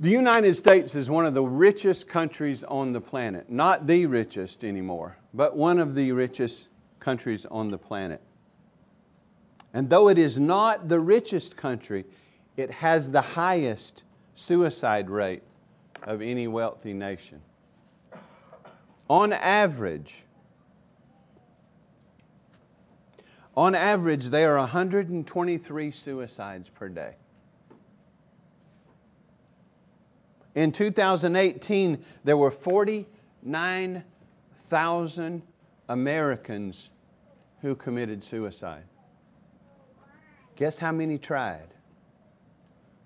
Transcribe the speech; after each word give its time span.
The 0.00 0.10
United 0.10 0.54
States 0.54 0.94
is 0.94 1.10
one 1.10 1.26
of 1.26 1.34
the 1.34 1.42
richest 1.42 2.08
countries 2.08 2.62
on 2.62 2.92
the 2.92 3.00
planet. 3.00 3.50
Not 3.50 3.88
the 3.88 4.06
richest 4.06 4.62
anymore, 4.62 5.16
but 5.34 5.56
one 5.56 5.80
of 5.80 5.96
the 5.96 6.12
richest 6.12 6.68
countries 7.00 7.44
on 7.46 7.72
the 7.72 7.78
planet. 7.78 8.20
And 9.74 9.90
though 9.90 10.08
it 10.08 10.16
is 10.16 10.38
not 10.38 10.88
the 10.88 11.00
richest 11.00 11.56
country, 11.56 12.04
it 12.56 12.70
has 12.70 13.10
the 13.10 13.20
highest 13.20 14.04
suicide 14.36 15.10
rate 15.10 15.42
of 16.04 16.22
any 16.22 16.46
wealthy 16.46 16.92
nation. 16.92 17.40
On 19.10 19.32
average, 19.32 20.26
on 23.56 23.74
average, 23.74 24.26
there 24.26 24.52
are 24.52 24.60
123 24.60 25.90
suicides 25.90 26.70
per 26.70 26.88
day. 26.88 27.16
In 30.58 30.72
2018, 30.72 32.04
there 32.24 32.36
were 32.36 32.50
49,000 32.50 35.42
Americans 35.88 36.90
who 37.62 37.76
committed 37.76 38.24
suicide. 38.24 38.82
Guess 40.56 40.78
how 40.78 40.90
many 40.90 41.16
tried? 41.16 41.68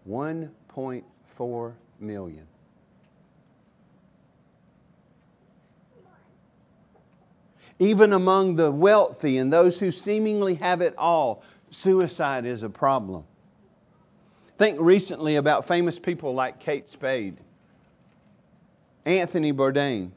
1.4 0.08 1.74
million. 2.00 2.46
Even 7.78 8.14
among 8.14 8.54
the 8.54 8.72
wealthy 8.72 9.36
and 9.36 9.52
those 9.52 9.78
who 9.78 9.90
seemingly 9.90 10.54
have 10.54 10.80
it 10.80 10.94
all, 10.96 11.44
suicide 11.68 12.46
is 12.46 12.62
a 12.62 12.70
problem. 12.70 13.24
Think 14.62 14.78
recently 14.80 15.36
about 15.36 15.66
famous 15.66 15.98
people 15.98 16.34
like 16.34 16.60
Kate 16.60 16.88
Spade, 16.88 17.38
Anthony 19.04 19.52
Bourdain. 19.52 20.10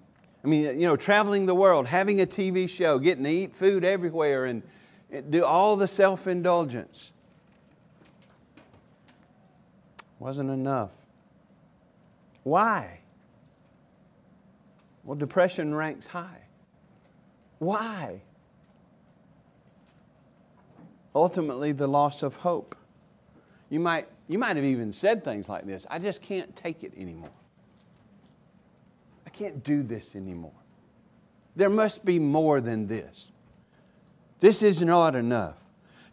I 0.44 0.47
mean, 0.47 0.64
you 0.80 0.88
know, 0.88 0.95
traveling 0.95 1.45
the 1.45 1.55
world, 1.55 1.88
having 1.88 2.22
a 2.22 2.25
TV 2.25 2.69
show, 2.69 3.00
getting 3.00 3.23
to 3.23 3.30
eat 3.30 3.55
food 3.55 3.83
everywhere, 3.83 4.45
and 4.45 4.61
do 5.30 5.44
all 5.44 5.75
the 5.75 5.88
self 5.88 6.27
indulgence. 6.27 7.11
Wasn't 10.19 10.50
enough. 10.50 10.92
Why? 12.44 13.00
Well, 15.03 15.16
depression 15.16 15.73
ranks 15.73 16.08
high. 16.08 16.42
Why? 17.59 18.22
Ultimately, 21.14 21.72
the 21.72 21.88
loss 21.88 22.23
of 22.23 22.36
hope. 22.36 22.75
You 23.70 23.80
might, 23.80 24.08
you 24.27 24.38
might 24.38 24.55
have 24.55 24.66
even 24.66 24.92
said 24.92 25.23
things 25.23 25.49
like 25.49 25.66
this 25.66 25.88
I 25.89 25.99
just 25.99 26.22
can't 26.22 26.55
take 26.55 26.83
it 26.83 26.94
anymore. 26.95 27.31
Can't 29.36 29.66
do 29.66 29.83
this 29.83 30.16
anymore. 30.16 30.53
There 31.58 31.69
must 31.69 32.05
be 32.05 32.19
more 32.19 32.61
than 32.61 32.88
this. 32.88 33.33
This 34.39 34.64
is 34.64 34.81
not 34.81 35.14
enough. 35.14 35.61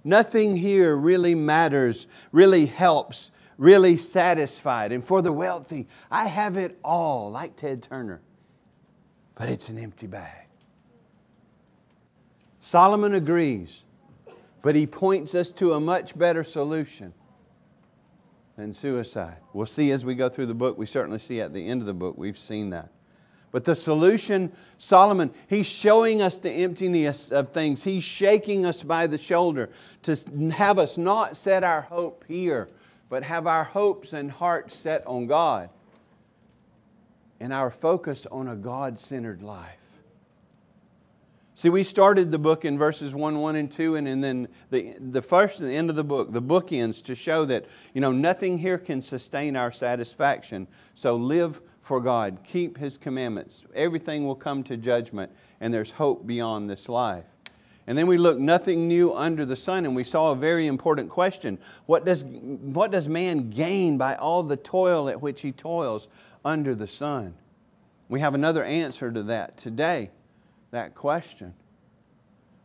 Nothing 0.02 0.56
here 0.56 0.96
really 0.96 1.36
matters, 1.36 2.08
really 2.32 2.66
helps, 2.66 3.30
really 3.58 3.96
satisfied. 3.96 4.90
And 4.90 5.04
for 5.04 5.22
the 5.22 5.32
wealthy, 5.32 5.86
I 6.10 6.24
have 6.24 6.56
it 6.56 6.76
all, 6.84 7.30
like 7.30 7.54
Ted 7.54 7.82
Turner, 7.82 8.20
but 9.36 9.48
it's 9.48 9.68
an 9.68 9.78
empty 9.78 10.08
bag. 10.08 10.48
Solomon 12.58 13.14
agrees, 13.14 13.84
but 14.62 14.74
he 14.74 14.84
points 14.84 15.36
us 15.36 15.52
to 15.52 15.74
a 15.74 15.80
much 15.80 16.18
better 16.18 16.42
solution 16.42 17.14
than 18.56 18.74
suicide. 18.74 19.36
We'll 19.52 19.66
see 19.66 19.92
as 19.92 20.04
we 20.04 20.16
go 20.16 20.28
through 20.28 20.46
the 20.46 20.54
book. 20.54 20.76
We 20.76 20.86
certainly 20.86 21.20
see 21.20 21.40
at 21.40 21.54
the 21.54 21.68
end 21.68 21.82
of 21.82 21.86
the 21.86 21.94
book, 21.94 22.18
we've 22.18 22.38
seen 22.38 22.70
that. 22.70 22.90
But 23.52 23.64
the 23.64 23.74
solution, 23.76 24.50
Solomon, 24.78 25.30
he's 25.46 25.66
showing 25.66 26.22
us 26.22 26.38
the 26.38 26.50
emptiness 26.50 27.30
of 27.30 27.50
things. 27.50 27.84
He's 27.84 28.02
shaking 28.02 28.64
us 28.64 28.82
by 28.82 29.06
the 29.06 29.18
shoulder 29.18 29.68
to 30.02 30.16
have 30.56 30.78
us 30.78 30.96
not 30.96 31.36
set 31.36 31.62
our 31.62 31.82
hope 31.82 32.24
here, 32.26 32.66
but 33.10 33.22
have 33.24 33.46
our 33.46 33.64
hopes 33.64 34.14
and 34.14 34.30
hearts 34.30 34.74
set 34.74 35.06
on 35.06 35.26
God 35.26 35.68
and 37.40 37.52
our 37.52 37.70
focus 37.70 38.26
on 38.30 38.48
a 38.48 38.56
God 38.56 38.98
centered 38.98 39.42
life. 39.42 39.78
See, 41.54 41.68
we 41.68 41.82
started 41.82 42.30
the 42.30 42.38
book 42.38 42.64
in 42.64 42.78
verses 42.78 43.14
1, 43.14 43.38
1, 43.38 43.56
and 43.56 43.70
2, 43.70 43.96
and, 43.96 44.08
and 44.08 44.24
then 44.24 44.48
the, 44.70 44.94
the 44.98 45.20
first 45.20 45.60
and 45.60 45.68
the 45.68 45.74
end 45.74 45.90
of 45.90 45.96
the 45.96 46.04
book, 46.04 46.32
the 46.32 46.40
bookends, 46.40 47.04
to 47.04 47.14
show 47.14 47.44
that 47.44 47.66
you 47.92 48.00
know, 48.00 48.12
nothing 48.12 48.56
here 48.56 48.78
can 48.78 49.02
sustain 49.02 49.56
our 49.56 49.70
satisfaction. 49.70 50.66
So 50.94 51.16
live 51.16 51.60
for 51.82 52.00
God, 52.00 52.38
keep 52.44 52.78
His 52.78 52.96
commandments. 52.96 53.64
Everything 53.74 54.26
will 54.26 54.36
come 54.36 54.62
to 54.64 54.76
judgment, 54.76 55.30
and 55.60 55.74
there's 55.74 55.90
hope 55.90 56.26
beyond 56.26 56.70
this 56.70 56.88
life. 56.88 57.24
And 57.88 57.98
then 57.98 58.06
we 58.06 58.16
look 58.16 58.38
nothing 58.38 58.86
new 58.86 59.12
under 59.12 59.44
the 59.44 59.56
sun, 59.56 59.84
and 59.84 59.96
we 59.96 60.04
saw 60.04 60.30
a 60.30 60.36
very 60.36 60.68
important 60.68 61.10
question. 61.10 61.58
What 61.86 62.04
does, 62.04 62.24
what 62.24 62.92
does 62.92 63.08
man 63.08 63.50
gain 63.50 63.98
by 63.98 64.14
all 64.14 64.44
the 64.44 64.56
toil 64.56 65.08
at 65.08 65.20
which 65.20 65.42
he 65.42 65.50
toils 65.50 66.06
under 66.44 66.76
the 66.76 66.86
sun? 66.86 67.34
We 68.08 68.20
have 68.20 68.34
another 68.34 68.62
answer 68.62 69.10
to 69.10 69.24
that 69.24 69.56
today, 69.56 70.10
that 70.70 70.94
question. 70.94 71.54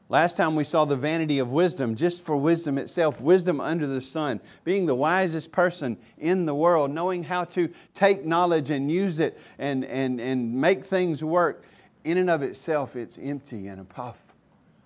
Last 0.10 0.38
time 0.38 0.56
we 0.56 0.64
saw 0.64 0.86
the 0.86 0.96
vanity 0.96 1.40
of 1.40 1.52
wisdom, 1.52 1.96
just 1.96 2.22
for 2.22 2.38
wisdom 2.38 2.78
itself, 2.78 3.20
wisdom 3.20 3.60
under 3.60 3.86
the 3.86 4.02
sun, 4.02 4.40
being 4.64 4.86
the 4.86 4.96
wisest 4.96 5.52
person 5.52 5.98
in 6.18 6.46
the 6.46 6.56
world, 6.56 6.92
knowing 6.92 7.24
how 7.24 7.44
to 7.46 7.70
take 7.94 8.26
knowledge 8.26 8.70
and 8.70 8.90
use 8.90 9.20
it 9.20 9.38
and, 9.60 9.84
and, 9.84 10.22
and 10.22 10.54
make 10.54 10.86
things 10.86 11.24
work. 11.24 11.66
In 12.06 12.18
and 12.18 12.30
of 12.30 12.42
itself, 12.42 12.96
it's 12.96 13.20
empty 13.22 13.68
and 13.68 13.82
a 13.82 13.84
puff. 13.84 14.22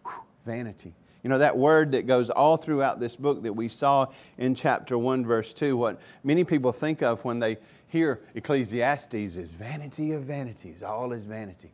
Whew, 0.05 0.13
vanity. 0.43 0.95
You 1.21 1.29
know, 1.29 1.37
that 1.37 1.55
word 1.55 1.91
that 1.91 2.07
goes 2.07 2.31
all 2.31 2.57
throughout 2.57 2.99
this 2.99 3.15
book 3.15 3.43
that 3.43 3.53
we 3.53 3.67
saw 3.67 4.07
in 4.39 4.55
chapter 4.55 4.97
1, 4.97 5.23
verse 5.23 5.53
2, 5.53 5.77
what 5.77 6.01
many 6.23 6.43
people 6.43 6.71
think 6.71 7.03
of 7.03 7.23
when 7.23 7.37
they 7.37 7.57
hear 7.89 8.21
Ecclesiastes 8.33 9.13
is 9.13 9.53
vanity 9.53 10.13
of 10.13 10.23
vanities, 10.23 10.81
all 10.81 11.11
is 11.11 11.25
vanity 11.25 11.69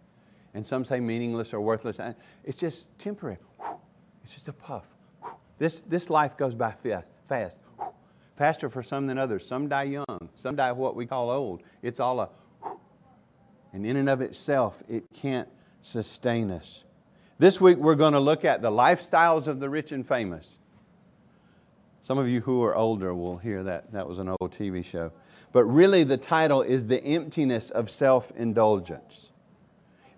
and 0.53 0.65
some 0.65 0.83
say 0.83 0.99
meaningless 0.99 1.53
or 1.53 1.61
worthless. 1.61 1.99
It's 2.43 2.59
just 2.59 2.97
temporary. 2.97 3.37
It's 4.23 4.33
just 4.33 4.47
a 4.47 4.53
puff. 4.53 4.85
This, 5.57 5.81
this 5.81 6.09
life 6.09 6.37
goes 6.37 6.53
by 6.53 6.71
fast, 6.71 7.09
fast. 7.27 7.59
Faster 8.35 8.69
for 8.69 8.83
some 8.83 9.07
than 9.07 9.17
others. 9.17 9.47
Some 9.47 9.67
die 9.67 9.83
young, 9.83 10.29
some 10.35 10.55
die 10.55 10.71
what 10.71 10.95
we 10.95 11.05
call 11.05 11.31
old. 11.31 11.63
It's 11.81 11.99
all 11.99 12.19
a, 12.19 12.29
and 13.73 13.85
in 13.85 13.97
and 13.97 14.09
of 14.09 14.21
itself, 14.21 14.83
it 14.87 15.05
can't 15.13 15.49
sustain 15.81 16.51
us. 16.51 16.83
This 17.39 17.61
week, 17.61 17.77
we're 17.77 17.95
going 17.95 18.13
to 18.13 18.19
look 18.19 18.45
at 18.45 18.61
the 18.61 18.71
lifestyles 18.71 19.47
of 19.47 19.59
the 19.59 19.69
rich 19.69 19.91
and 19.91 20.07
famous. 20.07 20.57
Some 22.01 22.17
of 22.17 22.27
you 22.29 22.41
who 22.41 22.63
are 22.63 22.75
older 22.75 23.13
will 23.13 23.37
hear 23.37 23.63
that. 23.63 23.91
That 23.91 24.07
was 24.07 24.19
an 24.19 24.29
old 24.29 24.51
TV 24.51 24.83
show. 24.83 25.11
But 25.51 25.65
really, 25.65 26.03
the 26.03 26.17
title 26.17 26.61
is 26.61 26.85
The 26.85 27.03
Emptiness 27.03 27.69
of 27.69 27.89
Self 27.89 28.31
Indulgence 28.35 29.31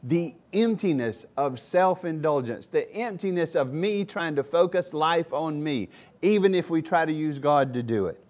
the 0.04 0.34
emptiness 0.54 1.26
of 1.36 1.60
self 1.60 2.06
indulgence, 2.06 2.68
the 2.68 2.92
emptiness 2.94 3.56
of 3.56 3.74
me 3.74 4.06
trying 4.06 4.36
to 4.36 4.44
focus 4.44 4.94
life 4.94 5.34
on 5.34 5.62
me, 5.62 5.90
even 6.22 6.56
if 6.56 6.70
we 6.70 6.82
try 6.82 7.06
to 7.06 7.12
use 7.12 7.40
God 7.40 7.74
to 7.74 7.84
do 7.84 8.06
it. 8.08 8.24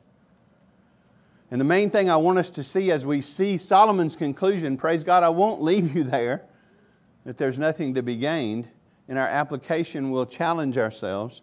And 1.52 1.60
the 1.60 1.66
main 1.66 1.90
thing 1.90 2.10
I 2.10 2.18
want 2.18 2.38
us 2.38 2.52
to 2.52 2.64
see 2.64 2.92
as 2.92 3.06
we 3.06 3.22
see 3.22 3.58
Solomon's 3.58 4.16
conclusion, 4.16 4.78
praise 4.78 5.04
God, 5.04 5.24
I 5.24 5.30
won't 5.30 5.62
leave 5.62 5.96
you 5.96 6.04
there, 6.04 6.44
that 7.26 7.38
there's 7.38 7.58
nothing 7.58 7.96
to 7.96 8.04
be 8.04 8.16
gained. 8.16 8.68
In 9.08 9.18
our 9.18 9.28
application, 9.28 10.12
we'll 10.12 10.28
challenge 10.28 10.78
ourselves 10.78 11.42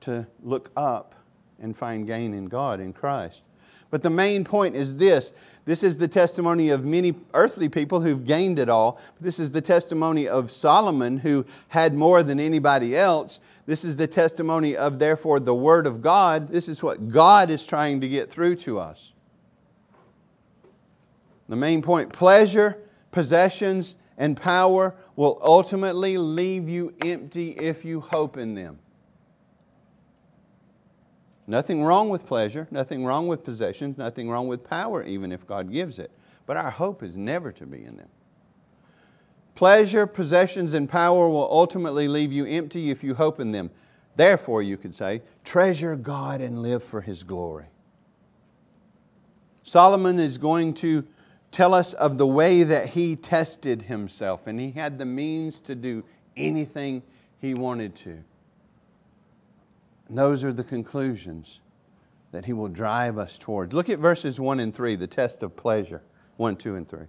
to 0.00 0.26
look 0.42 0.70
up 0.76 1.14
and 1.60 1.76
find 1.76 2.06
gain 2.06 2.34
in 2.34 2.46
God, 2.46 2.80
in 2.80 2.92
Christ. 2.92 3.42
But 3.90 4.02
the 4.02 4.10
main 4.10 4.44
point 4.44 4.76
is 4.76 4.96
this 4.96 5.32
this 5.64 5.82
is 5.82 5.98
the 5.98 6.08
testimony 6.08 6.70
of 6.70 6.84
many 6.84 7.14
earthly 7.34 7.68
people 7.68 8.00
who've 8.00 8.24
gained 8.24 8.58
it 8.58 8.70
all. 8.70 8.98
This 9.20 9.38
is 9.38 9.52
the 9.52 9.60
testimony 9.60 10.26
of 10.26 10.50
Solomon, 10.50 11.18
who 11.18 11.44
had 11.68 11.92
more 11.92 12.22
than 12.22 12.40
anybody 12.40 12.96
else. 12.96 13.38
This 13.66 13.84
is 13.84 13.98
the 13.98 14.06
testimony 14.06 14.76
of, 14.76 14.98
therefore, 14.98 15.40
the 15.40 15.54
Word 15.54 15.86
of 15.86 16.00
God. 16.00 16.48
This 16.48 16.68
is 16.68 16.82
what 16.82 17.10
God 17.10 17.50
is 17.50 17.66
trying 17.66 18.00
to 18.00 18.08
get 18.08 18.30
through 18.30 18.56
to 18.56 18.78
us. 18.78 19.12
The 21.50 21.56
main 21.56 21.82
point 21.82 22.14
pleasure, 22.14 22.78
possessions, 23.10 23.96
and 24.16 24.36
power 24.36 24.94
will 25.16 25.38
ultimately 25.42 26.16
leave 26.16 26.66
you 26.68 26.94
empty 27.04 27.50
if 27.50 27.84
you 27.84 28.00
hope 28.00 28.38
in 28.38 28.54
them. 28.54 28.78
Nothing 31.48 31.82
wrong 31.82 32.10
with 32.10 32.26
pleasure, 32.26 32.68
nothing 32.70 33.04
wrong 33.04 33.26
with 33.26 33.42
possessions, 33.42 33.96
nothing 33.96 34.28
wrong 34.28 34.46
with 34.46 34.62
power, 34.62 35.02
even 35.02 35.32
if 35.32 35.46
God 35.46 35.72
gives 35.72 35.98
it. 35.98 36.10
But 36.44 36.58
our 36.58 36.70
hope 36.70 37.02
is 37.02 37.16
never 37.16 37.50
to 37.52 37.66
be 37.66 37.82
in 37.84 37.96
them. 37.96 38.08
Pleasure, 39.54 40.06
possessions, 40.06 40.74
and 40.74 40.88
power 40.88 41.28
will 41.28 41.48
ultimately 41.50 42.06
leave 42.06 42.32
you 42.32 42.44
empty 42.46 42.90
if 42.90 43.02
you 43.02 43.14
hope 43.14 43.40
in 43.40 43.50
them. 43.50 43.70
Therefore, 44.14 44.62
you 44.62 44.76
could 44.76 44.94
say, 44.94 45.22
treasure 45.42 45.96
God 45.96 46.40
and 46.42 46.62
live 46.62 46.84
for 46.84 47.00
His 47.00 47.22
glory. 47.22 47.66
Solomon 49.62 50.18
is 50.18 50.38
going 50.38 50.74
to 50.74 51.04
tell 51.50 51.72
us 51.74 51.92
of 51.94 52.18
the 52.18 52.26
way 52.26 52.62
that 52.62 52.86
he 52.88 53.16
tested 53.16 53.82
himself, 53.82 54.46
and 54.46 54.60
he 54.60 54.70
had 54.70 54.98
the 54.98 55.06
means 55.06 55.60
to 55.60 55.74
do 55.74 56.04
anything 56.36 57.02
he 57.40 57.54
wanted 57.54 57.94
to. 57.94 58.22
Those 60.10 60.44
are 60.44 60.52
the 60.52 60.64
conclusions 60.64 61.60
that 62.32 62.44
he 62.44 62.52
will 62.52 62.68
drive 62.68 63.18
us 63.18 63.38
towards. 63.38 63.74
Look 63.74 63.88
at 63.88 63.98
verses 63.98 64.38
1 64.38 64.60
and 64.60 64.74
3, 64.74 64.96
the 64.96 65.06
test 65.06 65.42
of 65.42 65.56
pleasure 65.56 66.02
1, 66.36 66.56
2, 66.56 66.76
and 66.76 66.88
3. 66.88 67.00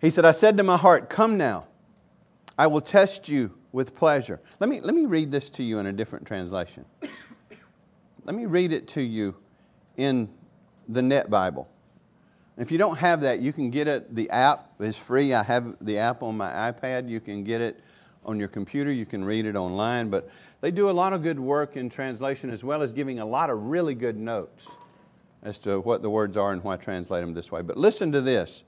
He 0.00 0.10
said, 0.10 0.24
I 0.24 0.30
said 0.30 0.56
to 0.58 0.62
my 0.62 0.76
heart, 0.76 1.10
Come 1.10 1.36
now, 1.36 1.66
I 2.56 2.66
will 2.66 2.80
test 2.80 3.28
you 3.28 3.54
with 3.72 3.94
pleasure. 3.94 4.40
Let 4.60 4.70
me, 4.70 4.80
let 4.80 4.94
me 4.94 5.06
read 5.06 5.30
this 5.30 5.50
to 5.50 5.62
you 5.62 5.78
in 5.78 5.86
a 5.86 5.92
different 5.92 6.26
translation. 6.26 6.84
Let 8.24 8.34
me 8.34 8.46
read 8.46 8.72
it 8.72 8.88
to 8.88 9.02
you 9.02 9.34
in 9.96 10.28
the 10.88 11.02
Net 11.02 11.30
Bible. 11.30 11.68
If 12.56 12.72
you 12.72 12.78
don't 12.78 12.98
have 12.98 13.20
that, 13.22 13.40
you 13.40 13.52
can 13.52 13.70
get 13.70 13.88
it. 13.88 14.14
The 14.14 14.28
app 14.30 14.72
is 14.80 14.96
free. 14.96 15.32
I 15.32 15.42
have 15.42 15.76
the 15.80 15.98
app 15.98 16.22
on 16.22 16.36
my 16.36 16.50
iPad. 16.50 17.08
You 17.08 17.20
can 17.20 17.44
get 17.44 17.60
it 17.60 17.80
on 18.24 18.38
your 18.38 18.48
computer. 18.48 18.92
You 18.92 19.06
can 19.06 19.24
read 19.24 19.46
it 19.46 19.56
online. 19.56 20.10
But 20.10 20.28
they 20.60 20.70
do 20.70 20.90
a 20.90 20.92
lot 20.92 21.12
of 21.12 21.22
good 21.22 21.38
work 21.38 21.76
in 21.76 21.88
translation 21.88 22.50
as 22.50 22.64
well 22.64 22.82
as 22.82 22.92
giving 22.92 23.20
a 23.20 23.24
lot 23.24 23.50
of 23.50 23.64
really 23.64 23.94
good 23.94 24.16
notes 24.16 24.68
as 25.42 25.58
to 25.60 25.80
what 25.80 26.02
the 26.02 26.10
words 26.10 26.36
are 26.36 26.52
and 26.52 26.62
why 26.62 26.74
I 26.74 26.76
translate 26.76 27.22
them 27.22 27.34
this 27.34 27.50
way. 27.50 27.62
But 27.62 27.76
listen 27.76 28.12
to 28.12 28.20
this. 28.20 28.64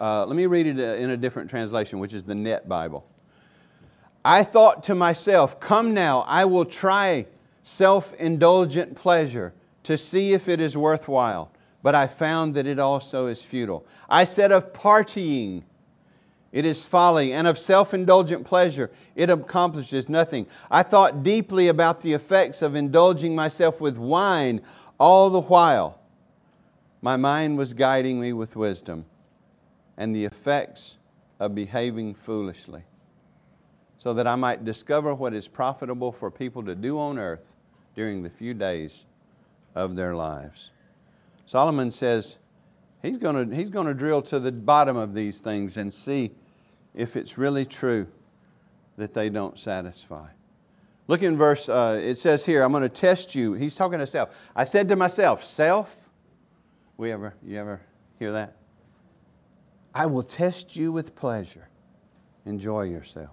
Uh, 0.00 0.24
let 0.24 0.36
me 0.36 0.46
read 0.46 0.66
it 0.66 0.78
uh, 0.78 1.02
in 1.02 1.10
a 1.10 1.16
different 1.16 1.50
translation, 1.50 1.98
which 1.98 2.14
is 2.14 2.24
the 2.24 2.34
Net 2.34 2.68
Bible. 2.68 3.06
I 4.24 4.44
thought 4.44 4.82
to 4.84 4.94
myself, 4.94 5.60
Come 5.60 5.94
now, 5.94 6.20
I 6.26 6.44
will 6.44 6.64
try 6.64 7.26
self 7.62 8.14
indulgent 8.14 8.94
pleasure 8.94 9.52
to 9.84 9.96
see 9.96 10.32
if 10.32 10.48
it 10.48 10.60
is 10.60 10.76
worthwhile. 10.76 11.50
But 11.82 11.94
I 11.94 12.06
found 12.06 12.54
that 12.54 12.66
it 12.66 12.78
also 12.78 13.26
is 13.26 13.42
futile. 13.42 13.86
I 14.08 14.24
said 14.24 14.52
of 14.52 14.72
partying, 14.74 15.62
it 16.52 16.64
is 16.64 16.86
folly, 16.86 17.32
and 17.32 17.46
of 17.46 17.58
self 17.58 17.94
indulgent 17.94 18.44
pleasure, 18.44 18.90
it 19.14 19.30
accomplishes 19.30 20.08
nothing. 20.08 20.46
I 20.70 20.82
thought 20.82 21.22
deeply 21.22 21.68
about 21.68 22.00
the 22.00 22.12
effects 22.12 22.60
of 22.60 22.74
indulging 22.74 23.34
myself 23.36 23.80
with 23.80 23.96
wine 23.96 24.60
all 24.98 25.30
the 25.30 25.42
while. 25.42 26.00
My 27.02 27.16
mind 27.16 27.56
was 27.56 27.72
guiding 27.72 28.20
me 28.20 28.32
with 28.32 28.56
wisdom 28.56 29.06
and 29.96 30.14
the 30.14 30.24
effects 30.24 30.96
of 31.38 31.54
behaving 31.54 32.14
foolishly, 32.14 32.82
so 33.96 34.12
that 34.14 34.26
I 34.26 34.34
might 34.34 34.64
discover 34.64 35.14
what 35.14 35.34
is 35.34 35.46
profitable 35.46 36.10
for 36.10 36.30
people 36.30 36.64
to 36.64 36.74
do 36.74 36.98
on 36.98 37.18
earth 37.18 37.54
during 37.94 38.22
the 38.22 38.30
few 38.30 38.54
days 38.54 39.04
of 39.74 39.94
their 39.94 40.14
lives. 40.16 40.70
Solomon 41.46 41.92
says 41.92 42.38
he's 43.02 43.18
going 43.18 43.50
he's 43.52 43.70
to 43.70 43.94
drill 43.94 44.22
to 44.22 44.38
the 44.38 44.52
bottom 44.52 44.96
of 44.96 45.14
these 45.14 45.40
things 45.40 45.76
and 45.76 45.92
see 45.92 46.32
if 46.94 47.16
it's 47.16 47.38
really 47.38 47.64
true 47.64 48.06
that 48.96 49.14
they 49.14 49.30
don't 49.30 49.58
satisfy. 49.58 50.28
Look 51.08 51.22
in 51.22 51.36
verse, 51.36 51.68
uh, 51.68 52.00
it 52.02 52.18
says 52.18 52.44
here, 52.44 52.62
I'm 52.62 52.70
going 52.70 52.82
to 52.82 52.88
test 52.88 53.34
you. 53.34 53.54
He's 53.54 53.74
talking 53.74 53.98
to 53.98 54.06
self. 54.06 54.36
I 54.54 54.64
said 54.64 54.88
to 54.88 54.96
myself, 54.96 55.44
self, 55.44 56.08
we 56.96 57.10
ever, 57.10 57.34
you 57.44 57.58
ever 57.58 57.80
hear 58.18 58.32
that? 58.32 58.56
I 59.94 60.06
will 60.06 60.22
test 60.22 60.76
you 60.76 60.92
with 60.92 61.16
pleasure. 61.16 61.68
Enjoy 62.46 62.82
yourself. 62.82 63.30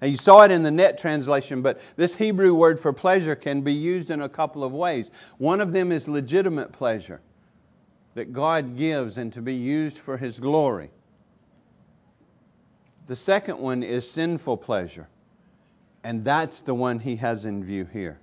And 0.00 0.10
you 0.10 0.16
saw 0.16 0.42
it 0.42 0.50
in 0.50 0.62
the 0.62 0.70
net 0.70 0.98
translation, 0.98 1.62
but 1.62 1.80
this 1.96 2.14
Hebrew 2.14 2.54
word 2.54 2.78
for 2.78 2.92
pleasure 2.92 3.34
can 3.34 3.60
be 3.60 3.72
used 3.72 4.10
in 4.10 4.22
a 4.22 4.28
couple 4.28 4.62
of 4.62 4.72
ways. 4.72 5.10
One 5.38 5.60
of 5.60 5.72
them 5.72 5.90
is 5.92 6.06
legitimate 6.06 6.72
pleasure 6.72 7.20
that 8.16 8.32
God 8.32 8.78
gives 8.78 9.18
and 9.18 9.30
to 9.34 9.42
be 9.42 9.52
used 9.52 9.98
for 9.98 10.16
His 10.16 10.40
glory. 10.40 10.90
The 13.08 13.14
second 13.14 13.58
one 13.58 13.82
is 13.82 14.10
sinful 14.10 14.56
pleasure, 14.56 15.06
and 16.02 16.24
that's 16.24 16.62
the 16.62 16.74
one 16.74 16.98
He 16.98 17.16
has 17.16 17.44
in 17.44 17.62
view 17.62 17.84
here. 17.84 18.18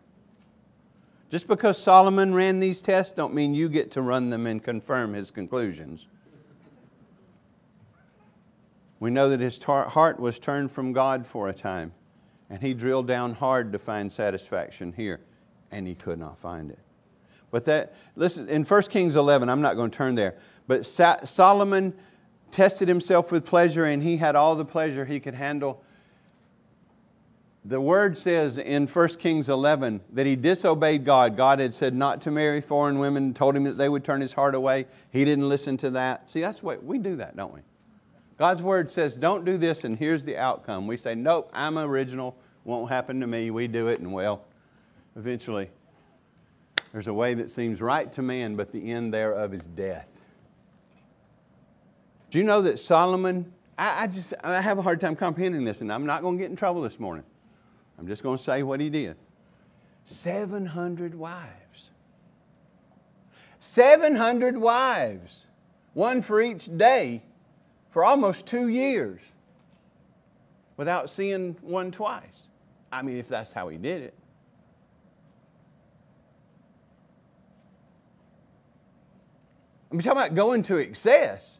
Just 1.29 1.47
because 1.47 1.77
Solomon 1.77 2.33
ran 2.33 2.59
these 2.59 2.81
tests 2.81 3.13
don't 3.13 3.35
mean 3.35 3.53
you 3.53 3.69
get 3.69 3.91
to 3.91 4.01
run 4.01 4.31
them 4.31 4.47
and 4.47 4.63
confirm 4.63 5.13
his 5.13 5.29
conclusions. 5.29 6.07
We 8.99 9.11
know 9.11 9.29
that 9.29 9.39
his 9.39 9.59
tar- 9.59 9.89
heart 9.89 10.19
was 10.19 10.39
turned 10.39 10.71
from 10.71 10.93
God 10.93 11.23
for 11.23 11.49
a 11.49 11.53
time, 11.53 11.93
and 12.49 12.63
he 12.63 12.73
drilled 12.73 13.07
down 13.07 13.35
hard 13.35 13.71
to 13.73 13.79
find 13.79 14.11
satisfaction 14.11 14.91
here, 14.93 15.19
and 15.71 15.87
he 15.87 15.93
could 15.93 16.17
not 16.17 16.39
find 16.39 16.71
it. 16.71 16.79
But 17.53 17.65
that, 17.65 17.93
listen, 18.15 18.49
in 18.49 18.63
1 18.63 18.81
Kings 18.83 19.15
11, 19.15 19.47
I'm 19.47 19.61
not 19.61 19.75
going 19.75 19.91
to 19.91 19.95
turn 19.95 20.15
there, 20.15 20.33
but 20.65 20.87
Solomon 20.87 21.93
tested 22.49 22.87
himself 22.87 23.31
with 23.31 23.45
pleasure, 23.45 23.85
and 23.85 24.01
he 24.01 24.17
had 24.17 24.35
all 24.35 24.55
the 24.55 24.65
pleasure 24.65 25.05
he 25.05 25.19
could 25.19 25.35
handle. 25.35 25.83
The 27.63 27.79
word 27.79 28.17
says 28.17 28.57
in 28.57 28.87
1 28.87 29.07
Kings 29.19 29.49
11 29.49 30.01
that 30.13 30.25
he 30.25 30.35
disobeyed 30.35 31.05
God. 31.05 31.37
God 31.37 31.59
had 31.59 31.75
said 31.75 31.93
not 31.93 32.21
to 32.21 32.31
marry 32.31 32.59
foreign 32.59 32.97
women, 32.97 33.35
told 33.35 33.55
him 33.55 33.65
that 33.65 33.77
they 33.77 33.87
would 33.87 34.03
turn 34.03 34.19
his 34.19 34.33
heart 34.33 34.55
away. 34.55 34.87
He 35.11 35.23
didn't 35.23 35.47
listen 35.47 35.77
to 35.77 35.91
that. 35.91 36.31
See, 36.31 36.41
that's 36.41 36.63
what 36.63 36.83
we 36.83 36.97
do 36.97 37.17
that, 37.17 37.37
don't 37.37 37.53
we? 37.53 37.59
God's 38.39 38.63
word 38.63 38.89
says, 38.89 39.15
don't 39.15 39.45
do 39.45 39.59
this, 39.59 39.83
and 39.83 39.95
here's 39.95 40.23
the 40.23 40.37
outcome. 40.37 40.87
We 40.87 40.97
say, 40.97 41.13
nope, 41.13 41.51
I'm 41.53 41.77
original, 41.77 42.35
won't 42.63 42.89
happen 42.89 43.19
to 43.21 43.27
me. 43.27 43.51
We 43.51 43.67
do 43.67 43.89
it, 43.89 43.99
and 43.99 44.11
well, 44.11 44.43
eventually, 45.15 45.69
there's 46.93 47.07
a 47.07 47.13
way 47.13 47.33
that 47.33 47.49
seems 47.49 47.81
right 47.81 48.11
to 48.13 48.21
man, 48.21 48.55
but 48.55 48.71
the 48.71 48.91
end 48.91 49.13
thereof 49.13 49.53
is 49.53 49.67
death. 49.67 50.07
Do 52.29 52.37
you 52.37 52.43
know 52.43 52.61
that 52.61 52.79
Solomon, 52.79 53.51
I, 53.77 54.03
I 54.03 54.07
just 54.07 54.33
I 54.43 54.61
have 54.61 54.77
a 54.77 54.81
hard 54.81 55.01
time 55.01 55.15
comprehending 55.15 55.65
this, 55.65 55.81
and 55.81 55.91
I'm 55.91 56.05
not 56.05 56.21
going 56.21 56.37
to 56.37 56.41
get 56.41 56.51
in 56.51 56.55
trouble 56.55 56.83
this 56.83 56.99
morning. 56.99 57.25
I'm 57.97 58.07
just 58.07 58.23
going 58.23 58.37
to 58.37 58.43
say 58.43 58.63
what 58.63 58.79
he 58.79 58.89
did 58.89 59.17
700 60.05 61.15
wives. 61.15 61.89
700 63.57 64.57
wives, 64.57 65.45
one 65.93 66.21
for 66.21 66.41
each 66.41 66.75
day 66.77 67.23
for 67.89 68.03
almost 68.03 68.45
two 68.45 68.67
years 68.67 69.21
without 70.75 71.09
seeing 71.09 71.55
one 71.61 71.89
twice. 71.89 72.47
I 72.91 73.01
mean, 73.03 73.17
if 73.17 73.29
that's 73.29 73.53
how 73.53 73.69
he 73.69 73.77
did 73.77 74.03
it. 74.03 74.13
I'm 79.93 79.99
talking 79.99 80.17
about 80.17 80.35
going 80.35 80.63
to 80.63 80.77
excess. 80.77 81.59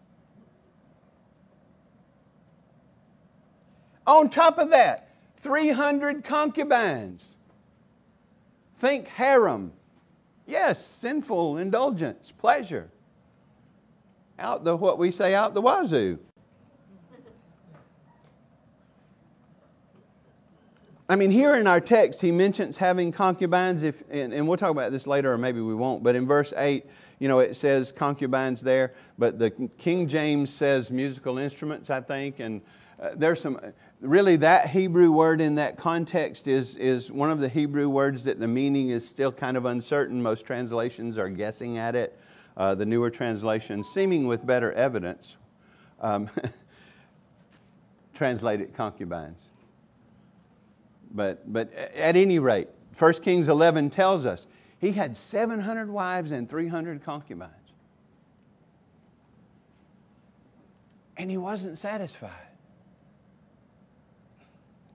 On 4.06 4.30
top 4.30 4.58
of 4.58 4.72
that, 4.72 5.16
300 5.38 6.26
concubines. 6.26 7.36
Think 8.76 9.08
harem. 9.08 9.72
Yes, 10.46 10.84
sinful 10.84 11.58
indulgence, 11.58 12.34
pleasure 12.34 12.90
out 14.40 14.64
the 14.64 14.76
what 14.76 14.98
we 14.98 15.12
say 15.12 15.34
out 15.34 15.54
the 15.54 15.62
wazoo. 15.62 16.20
I 21.10 21.18
mean, 21.18 21.32
here 21.32 21.56
in 21.56 21.68
our 21.68 21.82
text, 21.82 22.22
he 22.22 22.32
mentions 22.32 22.78
having 22.78 23.12
concubines, 23.12 23.84
if, 23.84 24.04
and, 24.10 24.34
and, 24.34 24.48
we'll 24.48 24.58
talk 24.58 24.72
about 24.72 24.94
this 24.94 25.06
later, 25.06 25.34
or 25.34 25.38
maybe 25.38 25.60
we 25.60 25.76
won't, 25.76 26.02
but 26.02 26.16
in 26.16 26.26
verse 26.26 26.54
8, 26.56 26.86
you 27.20 27.28
know, 27.28 27.40
it 27.40 27.56
says 27.58 27.92
concubines 27.92 28.62
there, 28.62 28.94
but 29.18 29.38
the 29.38 29.52
King 29.78 30.08
James 30.08 30.50
says 30.50 30.92
musical 30.92 31.38
instruments, 31.38 31.90
I 31.90 32.00
think, 32.00 32.40
and 32.40 32.62
uh, 33.02 33.10
there's 33.16 33.42
some, 33.42 33.60
really 34.00 34.38
that 34.38 34.70
Hebrew 34.70 35.12
word 35.12 35.42
in 35.42 35.56
that 35.56 35.76
context 35.76 36.48
is, 36.48 36.78
is 36.78 37.12
one 37.12 37.32
of 37.32 37.40
the 37.42 37.50
Hebrew 37.50 37.90
words 37.90 38.24
that 38.24 38.40
the 38.40 38.48
meaning 38.48 38.90
is 38.90 39.06
still 39.08 39.32
kind 39.32 39.58
of 39.58 39.66
uncertain. 39.66 40.22
Most 40.22 40.46
translations 40.46 41.18
are 41.18 41.30
guessing 41.30 41.78
at 41.78 41.96
it 41.96 42.18
uh, 42.56 42.76
the 42.76 42.86
newer 42.86 43.10
translation, 43.10 43.84
seeming 43.84 44.26
with 44.26 44.46
better 44.46 44.72
evidence, 44.72 45.36
um, 46.00 46.30
translated 48.14 48.74
concubines. 48.74 49.50
But, 51.14 51.52
but 51.52 51.72
at 51.74 52.16
any 52.16 52.40
rate, 52.40 52.70
1 52.98 53.14
Kings 53.14 53.48
11 53.48 53.90
tells 53.90 54.26
us 54.26 54.48
he 54.80 54.92
had 54.92 55.16
700 55.16 55.90
wives 55.90 56.32
and 56.32 56.50
300 56.50 57.04
concubines. 57.04 57.54
And 61.16 61.30
he 61.30 61.38
wasn't 61.38 61.78
satisfied. 61.78 62.32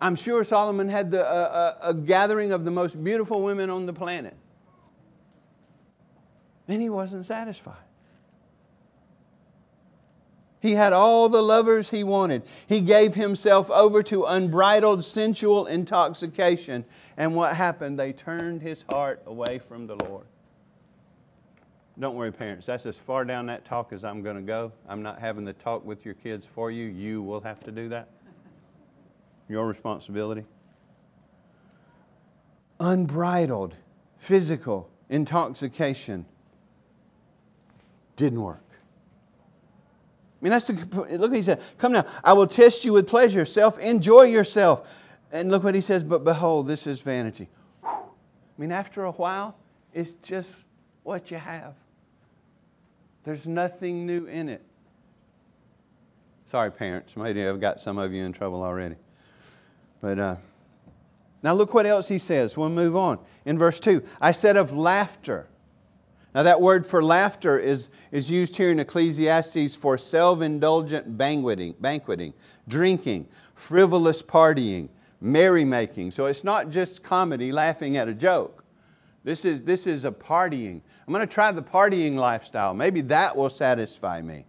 I'm 0.00 0.16
sure 0.16 0.44
Solomon 0.44 0.88
had 0.88 1.10
the, 1.10 1.24
uh, 1.26 1.78
a 1.82 1.94
gathering 1.94 2.52
of 2.52 2.64
the 2.64 2.70
most 2.70 3.02
beautiful 3.02 3.42
women 3.42 3.70
on 3.70 3.86
the 3.86 3.92
planet. 3.92 4.36
And 6.68 6.82
he 6.82 6.88
wasn't 6.88 7.24
satisfied. 7.24 7.87
He 10.60 10.72
had 10.72 10.92
all 10.92 11.28
the 11.28 11.42
lovers 11.42 11.90
he 11.90 12.02
wanted. 12.02 12.42
He 12.66 12.80
gave 12.80 13.14
himself 13.14 13.70
over 13.70 14.02
to 14.04 14.24
unbridled 14.24 15.04
sensual 15.04 15.66
intoxication. 15.66 16.84
And 17.16 17.34
what 17.34 17.54
happened? 17.54 17.98
They 17.98 18.12
turned 18.12 18.62
his 18.62 18.84
heart 18.90 19.22
away 19.26 19.60
from 19.60 19.86
the 19.86 19.94
Lord. 20.06 20.26
don't 21.98 22.16
worry, 22.16 22.32
parents. 22.32 22.66
That's 22.66 22.86
as 22.86 22.98
far 22.98 23.24
down 23.24 23.46
that 23.46 23.64
talk 23.64 23.92
as 23.92 24.02
I'm 24.02 24.22
going 24.22 24.36
to 24.36 24.42
go. 24.42 24.72
I'm 24.88 25.02
not 25.02 25.20
having 25.20 25.44
the 25.44 25.52
talk 25.52 25.84
with 25.84 26.04
your 26.04 26.14
kids 26.14 26.44
for 26.44 26.70
you. 26.72 26.86
You 26.86 27.22
will 27.22 27.40
have 27.40 27.60
to 27.60 27.70
do 27.70 27.88
that. 27.90 28.08
Your 29.48 29.66
responsibility. 29.66 30.44
Unbridled 32.80 33.76
physical 34.18 34.90
intoxication 35.08 36.26
didn't 38.16 38.42
work. 38.42 38.67
I 40.40 40.44
mean, 40.44 40.52
that's 40.52 40.68
the, 40.68 40.74
look 40.74 41.30
what 41.30 41.34
he 41.34 41.42
said. 41.42 41.60
Come 41.78 41.92
now, 41.92 42.06
I 42.22 42.32
will 42.32 42.46
test 42.46 42.84
you 42.84 42.92
with 42.92 43.08
pleasure. 43.08 43.44
Self, 43.44 43.78
enjoy 43.78 44.22
yourself. 44.22 44.88
And 45.32 45.50
look 45.50 45.64
what 45.64 45.74
he 45.74 45.80
says, 45.80 46.04
but 46.04 46.24
behold, 46.24 46.66
this 46.66 46.86
is 46.86 47.00
vanity. 47.00 47.48
I 47.84 47.96
mean, 48.56 48.72
after 48.72 49.04
a 49.04 49.12
while, 49.12 49.56
it's 49.92 50.14
just 50.14 50.56
what 51.02 51.30
you 51.30 51.38
have. 51.38 51.74
There's 53.24 53.46
nothing 53.46 54.06
new 54.06 54.26
in 54.26 54.48
it. 54.48 54.62
Sorry, 56.46 56.70
parents. 56.70 57.16
Maybe 57.16 57.46
I've 57.46 57.60
got 57.60 57.78
some 57.80 57.98
of 57.98 58.12
you 58.12 58.24
in 58.24 58.32
trouble 58.32 58.62
already. 58.62 58.94
But 60.00 60.18
uh, 60.18 60.36
now 61.42 61.52
look 61.52 61.74
what 61.74 61.84
else 61.84 62.08
he 62.08 62.18
says. 62.18 62.56
We'll 62.56 62.70
move 62.70 62.96
on. 62.96 63.18
In 63.44 63.58
verse 63.58 63.80
2, 63.80 64.02
I 64.20 64.32
said 64.32 64.56
of 64.56 64.72
laughter. 64.72 65.48
Now, 66.38 66.44
that 66.44 66.60
word 66.60 66.86
for 66.86 67.02
laughter 67.02 67.58
is, 67.58 67.90
is 68.12 68.30
used 68.30 68.56
here 68.56 68.70
in 68.70 68.78
Ecclesiastes 68.78 69.74
for 69.74 69.98
self 69.98 70.40
indulgent 70.40 71.18
banqueting, 71.18 71.74
banqueting, 71.80 72.32
drinking, 72.68 73.26
frivolous 73.56 74.22
partying, 74.22 74.88
merrymaking. 75.20 76.12
So 76.12 76.26
it's 76.26 76.44
not 76.44 76.70
just 76.70 77.02
comedy, 77.02 77.50
laughing 77.50 77.96
at 77.96 78.06
a 78.06 78.14
joke. 78.14 78.62
This 79.24 79.44
is, 79.44 79.64
this 79.64 79.88
is 79.88 80.04
a 80.04 80.12
partying. 80.12 80.80
I'm 81.08 81.12
going 81.12 81.26
to 81.26 81.34
try 81.34 81.50
the 81.50 81.60
partying 81.60 82.14
lifestyle. 82.14 82.72
Maybe 82.72 83.00
that 83.00 83.36
will 83.36 83.50
satisfy 83.50 84.22
me. 84.22 84.46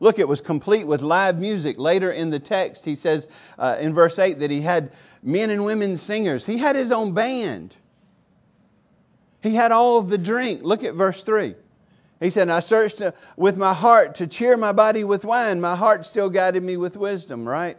Look, 0.00 0.18
it 0.18 0.28
was 0.28 0.42
complete 0.42 0.86
with 0.86 1.00
live 1.00 1.38
music. 1.38 1.78
Later 1.78 2.12
in 2.12 2.28
the 2.28 2.38
text, 2.38 2.84
he 2.84 2.94
says 2.94 3.28
uh, 3.58 3.78
in 3.80 3.94
verse 3.94 4.18
8 4.18 4.40
that 4.40 4.50
he 4.50 4.60
had 4.60 4.92
men 5.22 5.48
and 5.48 5.64
women 5.64 5.96
singers. 5.96 6.44
He 6.44 6.58
had 6.58 6.76
his 6.76 6.92
own 6.92 7.14
band. 7.14 7.76
He 9.42 9.54
had 9.54 9.72
all 9.72 9.98
of 9.98 10.08
the 10.08 10.18
drink. 10.18 10.62
Look 10.62 10.82
at 10.84 10.94
verse 10.94 11.22
3. 11.22 11.54
He 12.20 12.30
said, 12.30 12.48
I 12.48 12.60
searched 12.60 13.00
uh, 13.00 13.12
with 13.36 13.56
my 13.56 13.72
heart 13.72 14.16
to 14.16 14.26
cheer 14.26 14.56
my 14.56 14.72
body 14.72 15.04
with 15.04 15.24
wine. 15.24 15.60
My 15.60 15.76
heart 15.76 16.04
still 16.04 16.28
guided 16.28 16.62
me 16.62 16.76
with 16.76 16.96
wisdom, 16.96 17.48
right? 17.48 17.76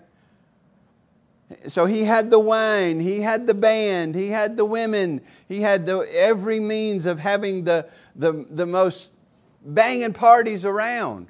So 1.67 1.85
he 1.85 2.03
had 2.03 2.29
the 2.29 2.39
wine, 2.39 2.99
he 2.99 3.21
had 3.21 3.47
the 3.47 3.55
band, 3.55 4.13
he 4.13 4.27
had 4.27 4.55
the 4.55 4.65
women, 4.65 5.21
he 5.47 5.61
had 5.61 5.85
the, 5.85 6.07
every 6.13 6.59
means 6.59 7.07
of 7.07 7.17
having 7.17 7.63
the, 7.63 7.89
the, 8.15 8.45
the 8.51 8.67
most 8.67 9.11
banging 9.65 10.13
parties 10.13 10.63
around. 10.63 11.27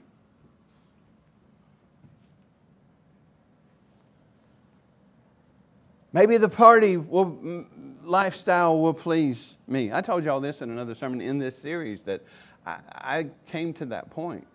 Maybe 6.12 6.38
the 6.38 6.50
party 6.50 6.98
will, 6.98 7.66
lifestyle 8.10 8.80
will 8.80 8.94
please 8.94 9.56
me. 9.68 9.94
I 9.94 10.02
told 10.02 10.26
you 10.26 10.32
all 10.32 10.42
this 10.42 10.62
in 10.62 10.72
another 10.72 10.96
sermon 10.96 11.22
in 11.22 11.38
this 11.38 11.58
series 11.58 12.04
that 12.04 12.22
I, 12.66 12.78
I 12.92 13.28
came 13.46 13.72
to 13.74 13.86
that 13.88 14.10
point. 14.10 14.48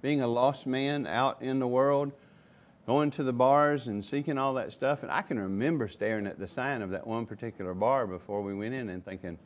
Being 0.00 0.22
a 0.22 0.26
lost 0.26 0.66
man 0.66 1.06
out 1.06 1.42
in 1.42 1.58
the 1.58 1.66
world, 1.66 2.12
going 2.86 3.10
to 3.12 3.22
the 3.22 3.32
bars 3.32 3.88
and 3.88 4.04
seeking 4.04 4.38
all 4.38 4.54
that 4.54 4.72
stuff. 4.72 5.02
And 5.02 5.10
I 5.10 5.22
can 5.22 5.38
remember 5.38 5.88
staring 5.88 6.26
at 6.26 6.38
the 6.38 6.48
sign 6.48 6.82
of 6.82 6.90
that 6.90 7.06
one 7.06 7.26
particular 7.26 7.74
bar 7.74 8.06
before 8.06 8.42
we 8.42 8.54
went 8.54 8.74
in 8.74 8.88
and 8.88 9.04
thinking, 9.04 9.38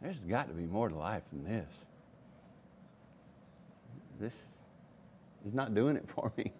there's 0.00 0.18
got 0.20 0.48
to 0.48 0.54
be 0.54 0.66
more 0.66 0.88
to 0.88 0.94
life 0.94 1.24
than 1.30 1.44
this. 1.44 1.68
This 4.20 4.58
is 5.44 5.54
not 5.54 5.74
doing 5.74 5.96
it 5.96 6.08
for 6.14 6.32
me. 6.36 6.52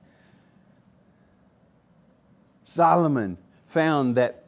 Solomon 2.64 3.38
found 3.66 4.16
that 4.16 4.47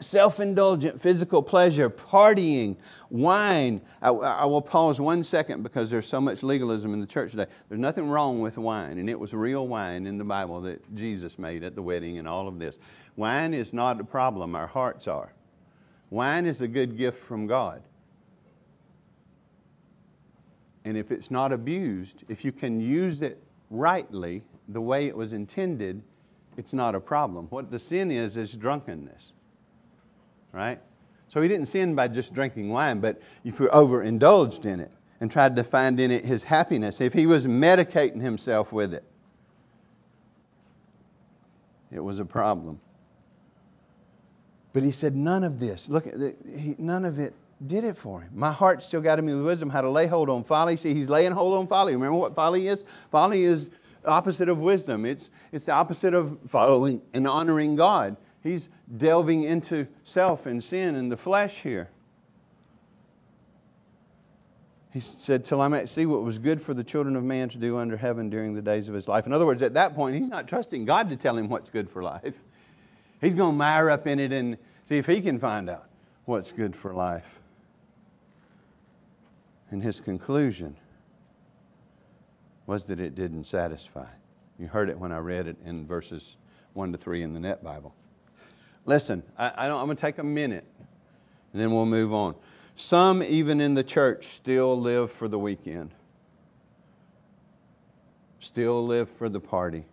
self 0.00 0.40
indulgent 0.40 1.00
physical 1.00 1.42
pleasure, 1.42 1.88
partying, 1.88 2.76
wine. 3.10 3.80
I, 4.02 4.10
I, 4.10 4.44
will 4.46 4.62
pause 4.62 5.00
one 5.00 5.22
second 5.24 5.62
because 5.62 5.90
there's 5.90 6.06
so 6.06 6.20
much 6.20 6.42
legalism 6.42 6.92
in 6.92 7.00
the 7.00 7.06
church 7.06 7.30
today. 7.30 7.46
There's 7.68 7.80
nothing 7.80 8.08
wrong 8.08 8.40
with 8.40 8.58
wine, 8.58 8.98
and 8.98 9.08
it 9.08 9.18
was 9.18 9.32
real 9.34 9.66
wine 9.66 10.06
in 10.06 10.18
the 10.18 10.24
Bible 10.24 10.60
that 10.62 10.94
Jesus 10.94 11.38
made 11.38 11.62
at 11.64 11.74
the 11.74 11.82
wedding 11.82 12.18
and 12.18 12.28
all 12.28 12.48
of 12.48 12.58
this. 12.58 12.78
Wine 13.16 13.54
is 13.54 13.72
not 13.72 14.00
a 14.00 14.04
problem, 14.04 14.54
our 14.54 14.66
hearts 14.66 15.06
are. 15.06 15.32
Wine 16.10 16.46
is 16.46 16.60
a 16.60 16.68
good 16.68 16.96
gift 16.96 17.18
from 17.18 17.46
God. 17.46 17.82
And 20.84 20.96
if 20.96 21.10
it's 21.10 21.30
not 21.30 21.52
abused, 21.52 22.24
if 22.28 22.44
you 22.44 22.52
can 22.52 22.80
use 22.80 23.22
it 23.22 23.42
rightly, 23.70 24.42
the 24.68 24.80
way 24.80 25.06
it 25.06 25.16
was 25.16 25.32
intended, 25.32 26.02
it's 26.56 26.74
not 26.74 26.94
a 26.94 27.00
problem. 27.00 27.46
What 27.46 27.70
the 27.70 27.78
sin 27.78 28.10
is, 28.10 28.36
is 28.36 28.52
drunkenness. 28.52 29.33
Right? 30.54 30.78
So 31.28 31.42
he 31.42 31.48
didn't 31.48 31.66
sin 31.66 31.96
by 31.96 32.06
just 32.08 32.32
drinking 32.32 32.70
wine, 32.70 33.00
but 33.00 33.20
if 33.44 33.58
you're 33.58 33.74
overindulged 33.74 34.66
in 34.66 34.78
it 34.78 34.90
and 35.20 35.30
tried 35.30 35.56
to 35.56 35.64
find 35.64 35.98
in 35.98 36.12
it 36.12 36.24
his 36.24 36.44
happiness, 36.44 37.00
if 37.00 37.12
he 37.12 37.26
was 37.26 37.44
medicating 37.44 38.20
himself 38.20 38.72
with 38.72 38.94
it, 38.94 39.04
it 41.90 41.98
was 41.98 42.20
a 42.20 42.24
problem. 42.24 42.80
But 44.72 44.84
he 44.84 44.92
said, 44.92 45.16
none 45.16 45.42
of 45.42 45.58
this, 45.58 45.88
look, 45.88 46.06
none 46.78 47.04
of 47.04 47.18
it 47.18 47.34
did 47.66 47.84
it 47.84 47.96
for 47.96 48.20
him. 48.20 48.30
My 48.34 48.52
heart 48.52 48.82
still 48.82 49.00
got 49.00 49.22
me 49.22 49.34
with 49.34 49.44
wisdom 49.44 49.70
how 49.70 49.80
to 49.80 49.90
lay 49.90 50.06
hold 50.06 50.28
on 50.28 50.44
folly. 50.44 50.76
See, 50.76 50.94
he's 50.94 51.08
laying 51.08 51.32
hold 51.32 51.56
on 51.56 51.66
folly. 51.66 51.94
Remember 51.94 52.18
what 52.18 52.34
folly 52.34 52.68
is? 52.68 52.84
Folly 53.10 53.44
is 53.44 53.70
opposite 54.04 54.48
of 54.48 54.58
wisdom. 54.58 55.04
It's, 55.04 55.30
it's 55.50 55.66
the 55.66 55.72
opposite 55.72 56.14
of 56.14 56.38
following 56.46 57.02
and 57.12 57.26
honoring 57.26 57.76
God. 57.76 58.16
He's 58.44 58.68
delving 58.94 59.42
into 59.42 59.88
self 60.04 60.44
and 60.44 60.62
sin 60.62 60.94
and 60.94 61.10
the 61.10 61.16
flesh 61.16 61.62
here. 61.62 61.88
He 64.92 65.00
said, 65.00 65.46
Till 65.46 65.62
I 65.62 65.66
might 65.66 65.88
see 65.88 66.04
what 66.04 66.22
was 66.22 66.38
good 66.38 66.60
for 66.60 66.74
the 66.74 66.84
children 66.84 67.16
of 67.16 67.24
man 67.24 67.48
to 67.48 67.58
do 67.58 67.78
under 67.78 67.96
heaven 67.96 68.28
during 68.28 68.54
the 68.54 68.62
days 68.62 68.86
of 68.86 68.94
his 68.94 69.08
life. 69.08 69.26
In 69.26 69.32
other 69.32 69.46
words, 69.46 69.62
at 69.62 69.74
that 69.74 69.94
point, 69.94 70.14
he's 70.14 70.28
not 70.28 70.46
trusting 70.46 70.84
God 70.84 71.08
to 71.08 71.16
tell 71.16 71.36
him 71.36 71.48
what's 71.48 71.70
good 71.70 71.90
for 71.90 72.02
life. 72.02 72.38
He's 73.20 73.34
going 73.34 73.52
to 73.52 73.56
mire 73.56 73.88
up 73.88 74.06
in 74.06 74.20
it 74.20 74.30
and 74.30 74.58
see 74.84 74.98
if 74.98 75.06
he 75.06 75.22
can 75.22 75.38
find 75.38 75.70
out 75.70 75.88
what's 76.26 76.52
good 76.52 76.76
for 76.76 76.92
life. 76.92 77.40
And 79.70 79.82
his 79.82 80.00
conclusion 80.00 80.76
was 82.66 82.84
that 82.84 83.00
it 83.00 83.14
didn't 83.14 83.46
satisfy. 83.46 84.06
You 84.58 84.66
heard 84.68 84.90
it 84.90 84.98
when 84.98 85.12
I 85.12 85.18
read 85.18 85.46
it 85.46 85.56
in 85.64 85.86
verses 85.86 86.36
1 86.74 86.92
to 86.92 86.98
3 86.98 87.22
in 87.22 87.32
the 87.32 87.40
Net 87.40 87.64
Bible. 87.64 87.94
Listen, 88.86 89.22
I, 89.38 89.48
I 89.48 89.66
am 89.66 89.86
going 89.86 89.96
to 89.96 90.00
take 90.00 90.18
a 90.18 90.24
minute 90.24 90.66
and 91.52 91.62
then 91.62 91.72
we'll 91.72 91.86
move 91.86 92.12
on. 92.12 92.34
Some, 92.76 93.22
even 93.22 93.60
in 93.60 93.74
the 93.74 93.84
church, 93.84 94.26
still 94.26 94.78
live 94.78 95.10
for 95.12 95.28
the 95.28 95.38
weekend, 95.38 95.90
still 98.40 98.84
live 98.84 99.08
for 99.08 99.28
the 99.28 99.40
party, 99.40 99.84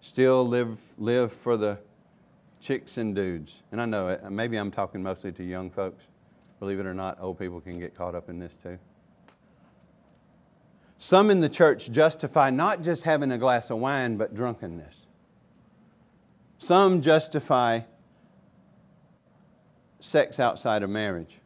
still 0.00 0.48
live, 0.48 0.78
live 0.96 1.32
for 1.32 1.58
the 1.58 1.78
chicks 2.60 2.96
and 2.96 3.14
dudes. 3.14 3.62
And 3.70 3.80
I 3.80 3.84
know 3.84 4.08
it, 4.08 4.28
maybe 4.30 4.56
I'm 4.56 4.70
talking 4.70 5.02
mostly 5.02 5.30
to 5.32 5.44
young 5.44 5.70
folks. 5.70 6.04
Believe 6.58 6.80
it 6.80 6.86
or 6.86 6.94
not, 6.94 7.18
old 7.20 7.38
people 7.38 7.60
can 7.60 7.78
get 7.78 7.94
caught 7.94 8.14
up 8.14 8.30
in 8.30 8.38
this 8.38 8.56
too. 8.56 8.78
Some 10.96 11.30
in 11.30 11.40
the 11.40 11.48
church 11.48 11.92
justify 11.92 12.50
not 12.50 12.82
just 12.82 13.04
having 13.04 13.30
a 13.30 13.38
glass 13.38 13.70
of 13.70 13.78
wine, 13.78 14.16
but 14.16 14.34
drunkenness. 14.34 15.06
Some 16.58 17.00
justify 17.00 17.80
sex 20.00 20.38
outside 20.38 20.82
of 20.82 20.90
marriage. 20.90 21.38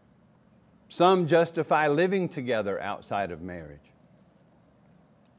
Some 0.89 1.27
justify 1.27 1.89
living 1.89 2.29
together 2.29 2.81
outside 2.81 3.31
of 3.31 3.41
marriage. 3.41 3.81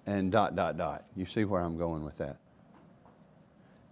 And 0.06 0.32
dot, 0.32 0.56
dot, 0.56 0.78
dot. 0.78 1.06
You 1.16 1.26
see 1.26 1.46
where 1.46 1.62
I'm 1.62 1.78
going 1.78 2.04
with 2.04 2.18
that. 2.18 2.38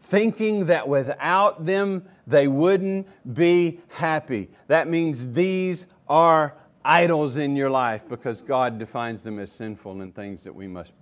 Thinking 0.01 0.65
that 0.65 0.87
without 0.87 1.65
them 1.65 2.05
they 2.25 2.47
wouldn't 2.47 3.07
be 3.33 3.79
happy. 3.89 4.49
That 4.67 4.87
means 4.87 5.31
these 5.31 5.85
are 6.07 6.55
idols 6.83 7.37
in 7.37 7.55
your 7.55 7.69
life 7.69 8.07
because 8.09 8.41
God 8.41 8.79
defines 8.79 9.23
them 9.23 9.39
as 9.39 9.51
sinful 9.51 10.01
and 10.01 10.13
things 10.13 10.43
that 10.43 10.53
we 10.53 10.67
must 10.67 10.93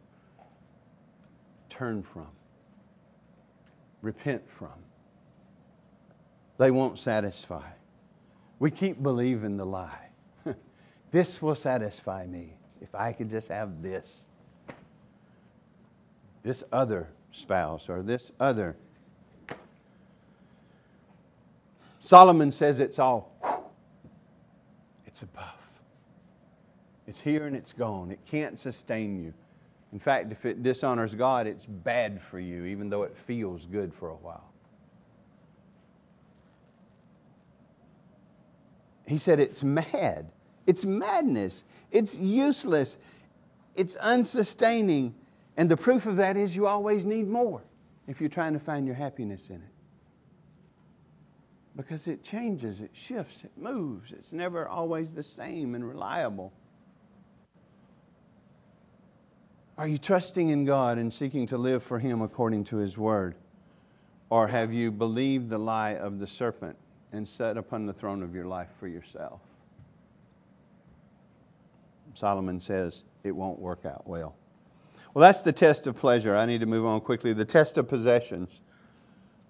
turn 1.70 2.04
from, 2.04 2.28
repent 4.02 4.50
from. 4.50 4.70
They 6.58 6.72
won't 6.72 7.00
satisfy. 7.00 7.70
We 8.60 8.72
keep 8.72 9.02
believing 9.02 9.58
the 9.58 9.66
lie. 9.66 10.10
this 11.12 11.42
will 11.42 11.56
satisfy 11.56 12.26
me 12.26 12.54
if 12.82 12.94
I 12.94 13.14
could 13.14 13.30
just 13.30 13.48
have 13.48 13.82
this. 13.82 14.26
This 16.44 16.64
other 16.72 17.10
spouse 17.32 17.90
or 17.90 18.02
this 18.02 18.32
other. 18.40 18.76
Solomon 22.02 22.52
says 22.52 22.80
it's 22.80 23.00
all, 23.00 23.32
it's 25.06 25.22
above. 25.22 25.46
It's 27.08 27.20
here 27.20 27.48
and 27.48 27.56
it's 27.56 27.74
gone. 27.74 28.12
It 28.12 28.20
can't 28.26 28.58
sustain 28.58 29.24
you. 29.24 29.34
In 29.92 30.00
fact, 30.00 30.32
if 30.32 30.46
it 30.46 30.62
dishonors 30.62 31.16
God, 31.16 31.48
it's 31.48 31.66
bad 31.66 32.22
for 32.22 32.40
you, 32.40 32.66
even 32.66 32.90
though 32.90 33.04
it 33.04 33.18
feels 33.18 33.66
good 33.66 33.94
for 33.94 34.10
a 34.10 34.16
while. 34.16 34.50
He 39.08 39.18
said 39.18 39.40
it's 39.40 39.64
mad. 39.64 40.32
It's 40.68 40.86
madness. 40.86 41.64
It's 41.92 42.18
useless. 42.20 43.00
It's 43.76 43.98
unsustaining. 44.02 45.16
And 45.58 45.70
the 45.70 45.78
proof 45.78 46.06
of 46.06 46.18
that 46.18 46.38
is 46.38 46.56
you 46.56 46.68
always 46.68 47.08
need 47.08 47.28
more 47.28 47.64
if 48.08 48.22
you're 48.22 48.30
trying 48.30 48.54
to 48.54 48.60
find 48.60 48.86
your 48.86 48.96
happiness 48.96 49.50
in 49.50 49.56
it. 49.56 49.74
Because 51.76 52.08
it 52.08 52.22
changes, 52.22 52.82
it 52.82 52.92
shifts, 52.94 53.44
it 53.44 53.52
moves. 53.58 54.12
It's 54.12 54.32
never 54.32 54.68
always 54.68 55.14
the 55.14 55.24
same 55.24 55.74
and 55.74 55.88
reliable. 55.88 56.54
Are 59.80 59.88
you 59.88 59.98
trusting 59.98 60.50
in 60.50 60.66
God 60.66 60.98
and 60.98 61.12
seeking 61.12 61.46
to 61.46 61.58
live 61.58 61.82
for 61.82 62.00
Him 62.00 62.22
according 62.22 62.66
to 62.66 62.76
His 62.76 62.98
Word? 62.98 63.36
Or 64.30 64.50
have 64.50 64.74
you 64.74 64.92
believed 64.92 65.50
the 65.50 65.58
lie 65.58 65.92
of 65.92 66.20
the 66.20 66.28
serpent 66.28 66.76
and 67.14 67.26
sat 67.26 67.56
upon 67.56 67.86
the 67.86 67.94
throne 67.94 68.22
of 68.22 68.36
your 68.36 68.44
life 68.44 68.68
for 68.78 68.90
yourself? 68.90 69.40
Solomon 72.14 72.60
says 72.60 73.06
it 73.24 73.32
won't 73.32 73.58
work 73.58 73.86
out 73.86 74.06
well. 74.06 74.36
Well, 75.14 75.22
that's 75.22 75.44
the 75.44 75.54
test 75.54 75.88
of 75.88 75.96
pleasure. 75.96 76.36
I 76.36 76.46
need 76.46 76.60
to 76.60 76.68
move 76.68 76.86
on 76.86 77.00
quickly. 77.00 77.32
The 77.32 77.46
test 77.46 77.78
of 77.78 77.88
possessions. 77.88 78.60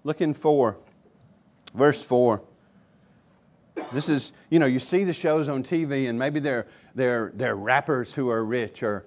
Look 0.04 0.20
in 0.20 0.32
4, 0.32 0.78
verse 1.74 2.04
4. 2.04 2.40
This 3.92 4.08
is, 4.08 4.32
you 4.48 4.60
know, 4.60 4.66
you 4.66 4.78
see 4.78 5.02
the 5.02 5.12
shows 5.12 5.48
on 5.48 5.64
TV, 5.64 6.08
and 6.08 6.16
maybe 6.16 6.38
they're, 6.38 6.68
they're, 6.94 7.32
they're 7.34 7.56
rappers 7.56 8.14
who 8.14 8.30
are 8.30 8.44
rich, 8.44 8.84
or 8.84 9.06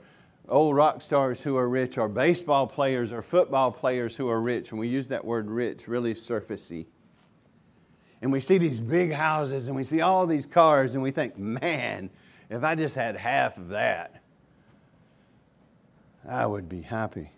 old 0.50 0.76
rock 0.76 1.02
stars 1.02 1.42
who 1.42 1.58
are 1.58 1.70
rich, 1.70 1.98
or 1.98 2.08
baseball 2.10 2.68
players, 2.68 3.12
or 3.12 3.22
football 3.22 3.72
players 3.72 4.16
who 4.16 4.30
are 4.30 4.42
rich. 4.42 4.72
And 4.72 4.80
we 4.80 4.88
use 4.88 5.08
that 5.10 5.24
word 5.24 5.50
rich 5.50 5.88
really 5.88 6.14
surfacey. 6.14 6.86
And 8.22 8.32
we 8.32 8.40
see 8.40 8.58
these 8.58 8.80
big 8.80 9.12
houses 9.12 9.68
and 9.68 9.76
we 9.76 9.84
see 9.84 10.02
all 10.02 10.26
these 10.26 10.46
cars, 10.46 10.96
and 10.96 11.04
we 11.04 11.12
think, 11.12 11.38
man, 11.38 12.10
if 12.50 12.64
I 12.64 12.76
just 12.76 12.96
had 12.96 13.16
half 13.16 13.58
of 13.58 13.70
that, 13.70 14.22
I 16.28 16.46
would 16.46 16.70
be 16.70 16.82
happy. 16.82 17.32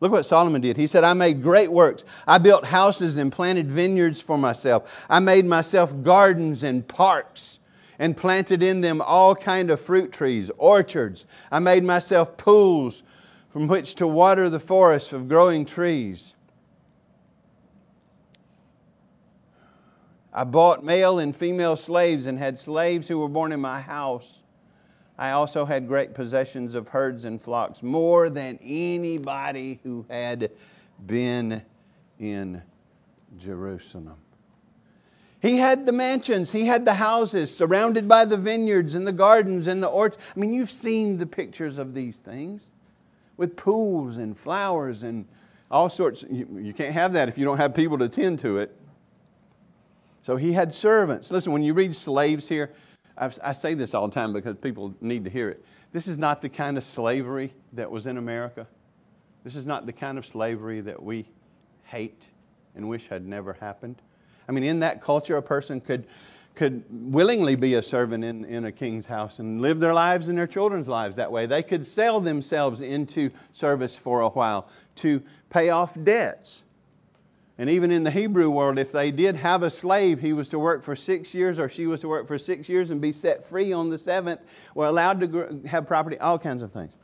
Look 0.00 0.12
what 0.12 0.24
Solomon 0.24 0.62
did. 0.62 0.76
He 0.76 0.86
said, 0.86 1.04
I 1.04 1.12
made 1.12 1.42
great 1.42 1.70
works. 1.70 2.04
I 2.26 2.38
built 2.38 2.64
houses 2.64 3.16
and 3.16 3.30
planted 3.30 3.70
vineyards 3.70 4.20
for 4.20 4.38
myself. 4.38 5.06
I 5.10 5.20
made 5.20 5.44
myself 5.44 5.94
gardens 6.02 6.62
and 6.62 6.86
parks 6.86 7.58
and 8.00 8.16
planted 8.16 8.62
in 8.62 8.80
them 8.80 9.02
all 9.02 9.36
kind 9.36 9.70
of 9.70 9.78
fruit 9.78 10.10
trees, 10.10 10.50
orchards. 10.56 11.26
I 11.52 11.58
made 11.58 11.84
myself 11.84 12.38
pools 12.38 13.02
from 13.50 13.68
which 13.68 13.94
to 13.96 14.06
water 14.06 14.48
the 14.48 14.58
forest 14.58 15.12
of 15.12 15.28
growing 15.28 15.66
trees. 15.66 16.34
I 20.32 20.44
bought 20.44 20.82
male 20.82 21.18
and 21.18 21.36
female 21.36 21.76
slaves 21.76 22.26
and 22.26 22.38
had 22.38 22.58
slaves 22.58 23.06
who 23.06 23.18
were 23.18 23.28
born 23.28 23.52
in 23.52 23.60
my 23.60 23.80
house. 23.80 24.44
I 25.18 25.32
also 25.32 25.66
had 25.66 25.86
great 25.86 26.14
possessions 26.14 26.74
of 26.74 26.88
herds 26.88 27.26
and 27.26 27.42
flocks, 27.42 27.82
more 27.82 28.30
than 28.30 28.58
anybody 28.62 29.78
who 29.82 30.06
had 30.08 30.52
been 31.04 31.62
in 32.18 32.62
Jerusalem. 33.36 34.16
He 35.40 35.56
had 35.56 35.86
the 35.86 35.92
mansions, 35.92 36.52
he 36.52 36.66
had 36.66 36.84
the 36.84 36.94
houses 36.94 37.54
surrounded 37.54 38.06
by 38.06 38.26
the 38.26 38.36
vineyards 38.36 38.94
and 38.94 39.06
the 39.06 39.12
gardens 39.12 39.66
and 39.66 39.82
the 39.82 39.88
orchards. 39.88 40.22
I 40.36 40.38
mean, 40.38 40.52
you've 40.52 40.70
seen 40.70 41.16
the 41.16 41.26
pictures 41.26 41.78
of 41.78 41.94
these 41.94 42.18
things 42.18 42.70
with 43.38 43.56
pools 43.56 44.18
and 44.18 44.36
flowers 44.36 45.02
and 45.02 45.26
all 45.70 45.88
sorts. 45.88 46.24
You, 46.30 46.46
you 46.60 46.74
can't 46.74 46.92
have 46.92 47.14
that 47.14 47.28
if 47.28 47.38
you 47.38 47.46
don't 47.46 47.56
have 47.56 47.74
people 47.74 47.96
to 47.98 48.08
tend 48.08 48.38
to 48.40 48.58
it. 48.58 48.76
So 50.20 50.36
he 50.36 50.52
had 50.52 50.74
servants. 50.74 51.30
Listen, 51.30 51.52
when 51.52 51.62
you 51.62 51.72
read 51.72 51.94
slaves 51.94 52.46
here, 52.46 52.70
I've, 53.16 53.38
i 53.42 53.52
say 53.52 53.72
this 53.72 53.94
all 53.94 54.06
the 54.08 54.14
time 54.14 54.34
because 54.34 54.56
people 54.56 54.94
need 55.00 55.24
to 55.24 55.30
hear 55.30 55.48
it. 55.48 55.64
This 55.92 56.06
is 56.06 56.18
not 56.18 56.42
the 56.42 56.50
kind 56.50 56.76
of 56.76 56.84
slavery 56.84 57.54
that 57.72 57.90
was 57.90 58.06
in 58.06 58.18
America. 58.18 58.66
This 59.42 59.56
is 59.56 59.64
not 59.64 59.86
the 59.86 59.92
kind 59.92 60.18
of 60.18 60.26
slavery 60.26 60.82
that 60.82 61.02
we 61.02 61.26
hate 61.84 62.26
and 62.76 62.88
wish 62.88 63.08
had 63.08 63.26
never 63.26 63.54
happened. 63.54 63.96
I 64.50 64.52
mean, 64.52 64.64
in 64.64 64.80
that 64.80 65.00
culture, 65.00 65.36
a 65.36 65.42
person 65.42 65.80
could, 65.80 66.08
could 66.56 66.82
willingly 66.90 67.54
be 67.54 67.74
a 67.74 67.82
servant 67.84 68.24
in, 68.24 68.44
in 68.44 68.64
a 68.64 68.72
king's 68.72 69.06
house 69.06 69.38
and 69.38 69.60
live 69.60 69.78
their 69.78 69.94
lives 69.94 70.26
and 70.26 70.36
their 70.36 70.48
children's 70.48 70.88
lives 70.88 71.14
that 71.14 71.30
way. 71.30 71.46
They 71.46 71.62
could 71.62 71.86
sell 71.86 72.20
themselves 72.20 72.80
into 72.80 73.30
service 73.52 73.96
for 73.96 74.22
a 74.22 74.28
while 74.28 74.68
to 74.96 75.22
pay 75.50 75.70
off 75.70 75.96
debts. 76.02 76.64
And 77.58 77.70
even 77.70 77.92
in 77.92 78.02
the 78.02 78.10
Hebrew 78.10 78.50
world, 78.50 78.76
if 78.76 78.90
they 78.90 79.12
did 79.12 79.36
have 79.36 79.62
a 79.62 79.70
slave, 79.70 80.18
he 80.18 80.32
was 80.32 80.48
to 80.48 80.58
work 80.58 80.82
for 80.82 80.96
six 80.96 81.32
years 81.32 81.60
or 81.60 81.68
she 81.68 81.86
was 81.86 82.00
to 82.00 82.08
work 82.08 82.26
for 82.26 82.36
six 82.36 82.68
years 82.68 82.90
and 82.90 83.00
be 83.00 83.12
set 83.12 83.48
free 83.48 83.72
on 83.72 83.88
the 83.88 83.98
seventh, 83.98 84.40
were 84.74 84.86
allowed 84.86 85.20
to 85.20 85.60
have 85.68 85.86
property, 85.86 86.18
all 86.18 86.40
kinds 86.40 86.60
of 86.60 86.72
things. 86.72 86.96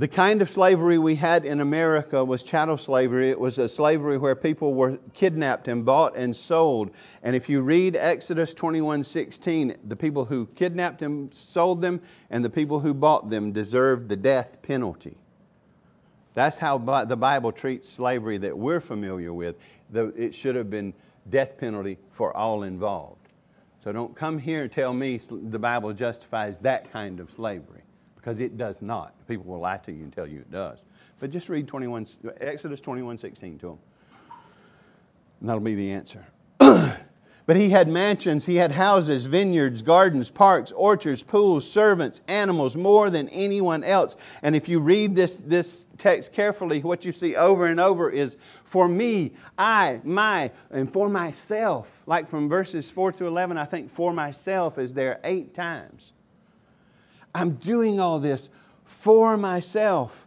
The 0.00 0.08
kind 0.08 0.40
of 0.40 0.48
slavery 0.48 0.96
we 0.96 1.14
had 1.14 1.44
in 1.44 1.60
America 1.60 2.24
was 2.24 2.42
chattel 2.42 2.78
slavery. 2.78 3.28
It 3.28 3.38
was 3.38 3.58
a 3.58 3.68
slavery 3.68 4.16
where 4.16 4.34
people 4.34 4.72
were 4.72 4.96
kidnapped 5.12 5.68
and 5.68 5.84
bought 5.84 6.16
and 6.16 6.34
sold. 6.34 6.92
And 7.22 7.36
if 7.36 7.50
you 7.50 7.60
read 7.60 7.96
Exodus 7.96 8.54
21 8.54 9.04
16, 9.04 9.76
the 9.84 9.96
people 9.96 10.24
who 10.24 10.46
kidnapped 10.54 11.02
and 11.02 11.34
sold 11.34 11.82
them, 11.82 12.00
and 12.30 12.42
the 12.42 12.48
people 12.48 12.80
who 12.80 12.94
bought 12.94 13.28
them 13.28 13.52
deserved 13.52 14.08
the 14.08 14.16
death 14.16 14.62
penalty. 14.62 15.18
That's 16.32 16.56
how 16.56 16.78
the 16.78 17.16
Bible 17.18 17.52
treats 17.52 17.86
slavery 17.86 18.38
that 18.38 18.56
we're 18.56 18.80
familiar 18.80 19.34
with. 19.34 19.56
It 19.92 20.34
should 20.34 20.54
have 20.54 20.70
been 20.70 20.94
death 21.28 21.58
penalty 21.58 21.98
for 22.10 22.34
all 22.34 22.62
involved. 22.62 23.28
So 23.84 23.92
don't 23.92 24.16
come 24.16 24.38
here 24.38 24.62
and 24.62 24.72
tell 24.72 24.94
me 24.94 25.18
the 25.18 25.58
Bible 25.58 25.92
justifies 25.92 26.56
that 26.58 26.90
kind 26.90 27.20
of 27.20 27.30
slavery 27.30 27.82
because 28.20 28.40
it 28.40 28.58
does 28.58 28.82
not. 28.82 29.14
People 29.26 29.46
will 29.46 29.60
lie 29.60 29.78
to 29.78 29.92
you 29.92 30.02
and 30.02 30.12
tell 30.12 30.26
you 30.26 30.40
it 30.40 30.50
does. 30.50 30.84
But 31.20 31.30
just 31.30 31.48
read 31.48 31.66
21, 31.66 32.06
Exodus 32.40 32.80
21 32.80 33.16
16 33.18 33.58
to 33.60 33.66
them. 33.66 33.78
And 35.40 35.48
that'll 35.48 35.60
be 35.60 35.74
the 35.74 35.90
answer. 35.90 36.26
but 36.58 37.56
he 37.56 37.70
had 37.70 37.88
mansions, 37.88 38.44
he 38.44 38.56
had 38.56 38.72
houses, 38.72 39.24
vineyards, 39.24 39.80
gardens, 39.80 40.30
parks, 40.30 40.70
orchards, 40.72 41.22
pools, 41.22 41.70
servants, 41.70 42.20
animals, 42.28 42.76
more 42.76 43.08
than 43.08 43.26
anyone 43.30 43.82
else. 43.82 44.16
And 44.42 44.54
if 44.54 44.68
you 44.68 44.80
read 44.80 45.16
this, 45.16 45.38
this 45.40 45.86
text 45.96 46.34
carefully, 46.34 46.80
what 46.80 47.06
you 47.06 47.12
see 47.12 47.36
over 47.36 47.66
and 47.66 47.80
over 47.80 48.10
is 48.10 48.36
for 48.64 48.86
me, 48.86 49.32
I, 49.56 50.02
my, 50.04 50.50
and 50.70 50.92
for 50.92 51.08
myself. 51.08 52.02
Like 52.06 52.28
from 52.28 52.50
verses 52.50 52.90
4 52.90 53.12
to 53.12 53.26
11, 53.26 53.56
I 53.56 53.64
think 53.64 53.90
for 53.90 54.12
myself 54.12 54.76
is 54.76 54.92
there 54.92 55.20
eight 55.24 55.54
times. 55.54 56.12
I'm 57.34 57.54
doing 57.54 58.00
all 58.00 58.18
this 58.18 58.48
for 58.84 59.36
myself. 59.36 60.26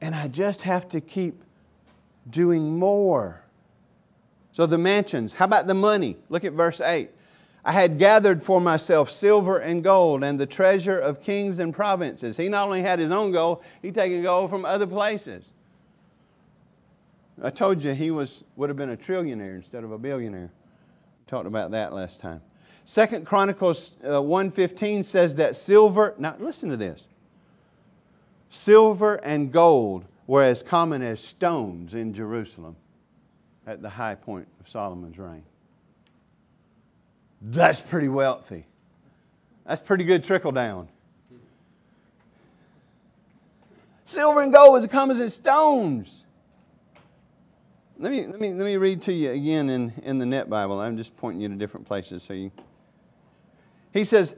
And 0.00 0.14
I 0.14 0.28
just 0.28 0.62
have 0.62 0.86
to 0.88 1.00
keep 1.00 1.42
doing 2.28 2.78
more. 2.78 3.42
So 4.52 4.66
the 4.66 4.78
mansions, 4.78 5.34
how 5.34 5.44
about 5.44 5.66
the 5.66 5.74
money? 5.74 6.16
Look 6.28 6.44
at 6.44 6.52
verse 6.52 6.80
8. 6.80 7.10
I 7.64 7.72
had 7.72 7.98
gathered 7.98 8.42
for 8.42 8.60
myself 8.60 9.10
silver 9.10 9.58
and 9.58 9.82
gold 9.82 10.22
and 10.22 10.38
the 10.38 10.46
treasure 10.46 10.98
of 10.98 11.20
kings 11.20 11.58
and 11.58 11.74
provinces. 11.74 12.36
He 12.36 12.48
not 12.48 12.66
only 12.66 12.82
had 12.82 13.00
his 13.00 13.10
own 13.10 13.32
gold, 13.32 13.64
he 13.82 13.90
taken 13.90 14.22
gold 14.22 14.50
from 14.50 14.64
other 14.64 14.86
places. 14.86 15.50
I 17.42 17.50
told 17.50 17.82
you 17.82 17.92
he 17.92 18.10
was, 18.10 18.44
would 18.54 18.70
have 18.70 18.76
been 18.76 18.90
a 18.90 18.96
trillionaire 18.96 19.56
instead 19.56 19.84
of 19.84 19.92
a 19.92 19.98
billionaire. 19.98 20.50
Talked 21.26 21.46
about 21.46 21.72
that 21.72 21.92
last 21.92 22.20
time. 22.20 22.40
Second 22.88 23.26
Chronicles 23.26 23.96
uh, 24.04 24.20
1.15 24.20 25.04
says 25.04 25.34
that 25.34 25.56
silver, 25.56 26.14
now 26.18 26.36
listen 26.38 26.70
to 26.70 26.76
this. 26.76 27.08
Silver 28.48 29.16
and 29.16 29.50
gold 29.50 30.04
were 30.28 30.44
as 30.44 30.62
common 30.62 31.02
as 31.02 31.20
stones 31.20 31.96
in 31.96 32.14
Jerusalem 32.14 32.76
at 33.66 33.82
the 33.82 33.90
high 33.90 34.14
point 34.14 34.46
of 34.60 34.68
Solomon's 34.68 35.18
reign. 35.18 35.42
That's 37.42 37.80
pretty 37.80 38.06
wealthy. 38.06 38.66
That's 39.66 39.80
pretty 39.80 40.04
good 40.04 40.22
trickle 40.22 40.52
down. 40.52 40.88
Silver 44.04 44.42
and 44.42 44.52
gold 44.52 44.74
was 44.74 44.84
as 44.84 44.90
common 44.90 45.20
as 45.20 45.34
stones. 45.34 46.24
Let 47.98 48.12
me, 48.12 48.28
let 48.28 48.40
me, 48.40 48.52
let 48.52 48.64
me 48.64 48.76
read 48.76 49.02
to 49.02 49.12
you 49.12 49.32
again 49.32 49.70
in, 49.70 49.92
in 50.04 50.18
the 50.18 50.26
Net 50.26 50.48
Bible. 50.48 50.80
I'm 50.80 50.96
just 50.96 51.16
pointing 51.16 51.40
you 51.40 51.48
to 51.48 51.56
different 51.56 51.84
places 51.84 52.22
so 52.22 52.32
you 52.32 52.52
he 53.96 54.04
says, 54.04 54.34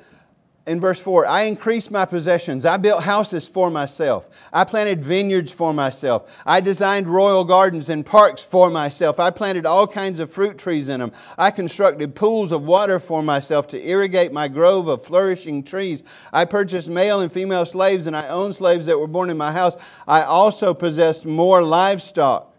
in 0.68 0.80
verse 0.80 1.00
4 1.00 1.26
I 1.26 1.42
increased 1.42 1.90
my 1.90 2.04
possessions. 2.04 2.66
I 2.66 2.76
built 2.76 3.02
houses 3.02 3.48
for 3.48 3.70
myself. 3.70 4.28
I 4.52 4.64
planted 4.64 5.02
vineyards 5.02 5.50
for 5.50 5.72
myself. 5.72 6.30
I 6.44 6.60
designed 6.60 7.08
royal 7.08 7.44
gardens 7.44 7.88
and 7.88 8.04
parks 8.04 8.42
for 8.42 8.68
myself. 8.68 9.18
I 9.18 9.30
planted 9.30 9.64
all 9.64 9.86
kinds 9.86 10.18
of 10.18 10.30
fruit 10.30 10.58
trees 10.58 10.90
in 10.90 11.00
them. 11.00 11.12
I 11.38 11.50
constructed 11.50 12.14
pools 12.14 12.52
of 12.52 12.62
water 12.64 12.98
for 12.98 13.22
myself 13.22 13.66
to 13.68 13.88
irrigate 13.88 14.30
my 14.30 14.46
grove 14.46 14.88
of 14.88 15.02
flourishing 15.02 15.64
trees. 15.64 16.04
I 16.32 16.44
purchased 16.44 16.90
male 16.90 17.20
and 17.20 17.32
female 17.32 17.64
slaves, 17.64 18.06
and 18.06 18.14
I 18.14 18.28
owned 18.28 18.54
slaves 18.54 18.86
that 18.86 18.98
were 18.98 19.06
born 19.06 19.30
in 19.30 19.38
my 19.38 19.52
house. 19.52 19.76
I 20.06 20.22
also 20.22 20.74
possessed 20.74 21.24
more 21.24 21.62
livestock, 21.62 22.54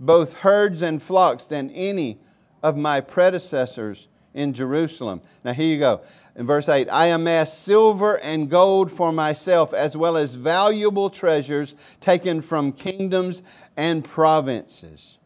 both 0.00 0.32
herds 0.40 0.82
and 0.82 1.00
flocks, 1.00 1.46
than 1.46 1.70
any 1.70 2.18
of 2.64 2.76
my 2.76 3.00
predecessors 3.00 4.08
in 4.38 4.52
Jerusalem. 4.52 5.20
Now, 5.44 5.52
here 5.52 5.66
you 5.66 5.78
go. 5.78 6.00
In 6.36 6.46
verse 6.46 6.68
8, 6.68 6.88
I 6.88 7.06
amassed 7.06 7.64
silver 7.64 8.18
and 8.20 8.48
gold 8.48 8.92
for 8.92 9.12
myself, 9.12 9.74
as 9.74 9.96
well 9.96 10.16
as 10.16 10.36
valuable 10.36 11.10
treasures 11.10 11.74
taken 11.98 12.40
from 12.40 12.70
kingdoms 12.70 13.42
and 13.76 14.04
provinces. 14.04 15.18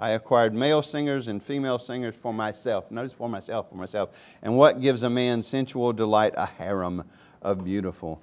I 0.00 0.10
acquired 0.10 0.54
male 0.54 0.80
singers 0.80 1.28
and 1.28 1.42
female 1.42 1.78
singers 1.78 2.16
for 2.16 2.32
myself. 2.32 2.90
Notice 2.90 3.12
for 3.12 3.28
myself, 3.28 3.68
for 3.68 3.76
myself. 3.76 4.18
And 4.42 4.56
what 4.56 4.80
gives 4.80 5.02
a 5.02 5.10
man 5.10 5.42
sensual 5.42 5.92
delight? 5.92 6.32
A 6.36 6.46
harem 6.46 7.04
of 7.42 7.62
beautiful 7.62 8.22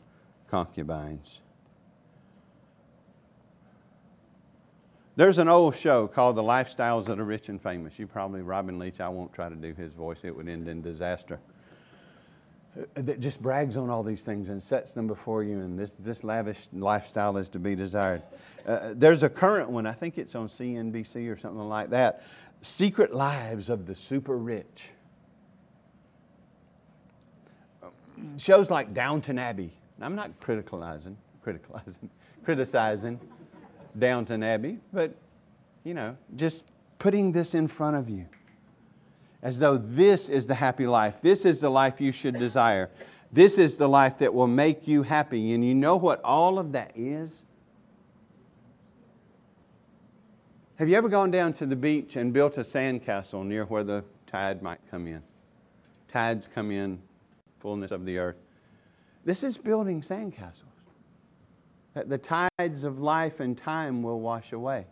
concubines. 0.50 1.43
There's 5.16 5.38
an 5.38 5.48
old 5.48 5.76
show 5.76 6.08
called 6.08 6.36
The 6.36 6.44
Lifestyles 6.44 7.08
of 7.08 7.18
the 7.18 7.24
Rich 7.24 7.50
and 7.50 7.62
Famous. 7.62 8.00
You 8.00 8.08
probably, 8.08 8.42
Robin 8.42 8.80
Leach, 8.80 9.00
I 9.00 9.10
won't 9.10 9.32
try 9.32 9.48
to 9.48 9.56
do 9.56 9.74
his 9.74 9.94
voice, 9.94 10.24
it 10.24 10.36
would 10.36 10.50
end 10.50 10.68
in 10.68 10.82
disaster. 10.82 11.40
Uh, 12.76 12.82
that 12.96 13.20
just 13.20 13.40
brags 13.40 13.78
on 13.78 13.92
all 13.92 14.02
these 14.02 14.24
things 14.24 14.50
and 14.50 14.62
sets 14.62 14.92
them 14.92 15.06
before 15.06 15.44
you, 15.44 15.60
and 15.60 15.78
this, 15.78 15.94
this 16.00 16.24
lavish 16.24 16.68
lifestyle 16.74 17.38
is 17.38 17.48
to 17.50 17.60
be 17.60 17.76
desired. 17.76 18.24
Uh, 18.66 18.94
there's 18.96 19.22
a 19.22 19.30
current 19.30 19.70
one, 19.70 19.86
I 19.86 19.94
think 19.94 20.18
it's 20.18 20.34
on 20.34 20.48
CNBC 20.48 21.32
or 21.32 21.38
something 21.38 21.70
like 21.70 21.92
that 21.92 22.24
Secret 22.64 23.14
Lives 23.14 23.70
of 23.70 23.86
the 23.86 23.94
Super 23.94 24.38
Rich. 24.38 24.90
Shows 28.38 28.72
like 28.72 28.96
Downton 28.96 29.38
Abbey. 29.38 29.74
I'm 30.02 30.16
not 30.16 30.32
criticizing, 30.40 31.18
criticizing, 31.44 32.10
criticizing 32.44 33.20
Downton 33.98 34.44
Abbey, 34.44 34.80
but, 34.92 35.14
you 35.84 35.94
know, 35.94 36.18
just 36.36 36.64
putting 37.00 37.32
this 37.32 37.54
in 37.54 37.68
front 37.68 37.96
of 37.96 38.10
you 38.10 38.26
as 39.42 39.60
though 39.60 39.78
this 39.78 40.30
is 40.30 40.48
the 40.48 40.56
happy 40.56 40.88
life. 40.88 41.22
This 41.22 41.46
is 41.46 41.60
the 41.60 41.70
life 41.70 42.00
you 42.00 42.12
should 42.12 42.40
desire. 42.40 42.90
This 43.32 43.58
is 43.58 43.78
the 43.78 43.90
life 43.90 44.18
that 44.20 44.34
will 44.34 44.48
make 44.48 44.88
you 44.88 45.04
happy. 45.04 45.54
And 45.54 45.66
you 45.66 45.76
know 45.76 45.98
what 45.98 46.22
all 46.24 46.60
of 46.60 46.72
that 46.72 46.92
is? 46.96 47.46
Have 50.78 50.90
you 50.90 50.96
ever 50.96 51.10
gone 51.10 51.30
down 51.30 51.54
to 51.54 51.66
the 51.66 51.76
beach 51.76 52.16
and 52.16 52.34
built 52.34 52.58
a 52.58 52.62
sandcastle 52.62 53.46
near 53.46 53.66
where 53.66 53.84
the 53.84 54.04
tide 54.26 54.62
might 54.62 54.80
come 54.90 55.08
in? 55.08 55.22
Tides 56.08 56.48
come 56.48 56.72
in, 56.72 57.02
fullness 57.60 57.92
of 57.92 58.06
the 58.06 58.18
earth. 58.18 58.38
This 59.26 59.44
is 59.44 59.58
building 59.58 60.02
sandcastles 60.02 60.73
that 61.94 62.10
the 62.10 62.18
tides 62.18 62.84
of 62.84 63.02
life 63.02 63.40
and 63.40 63.58
time 63.58 64.04
will 64.04 64.20
wash 64.20 64.52
away. 64.52 64.86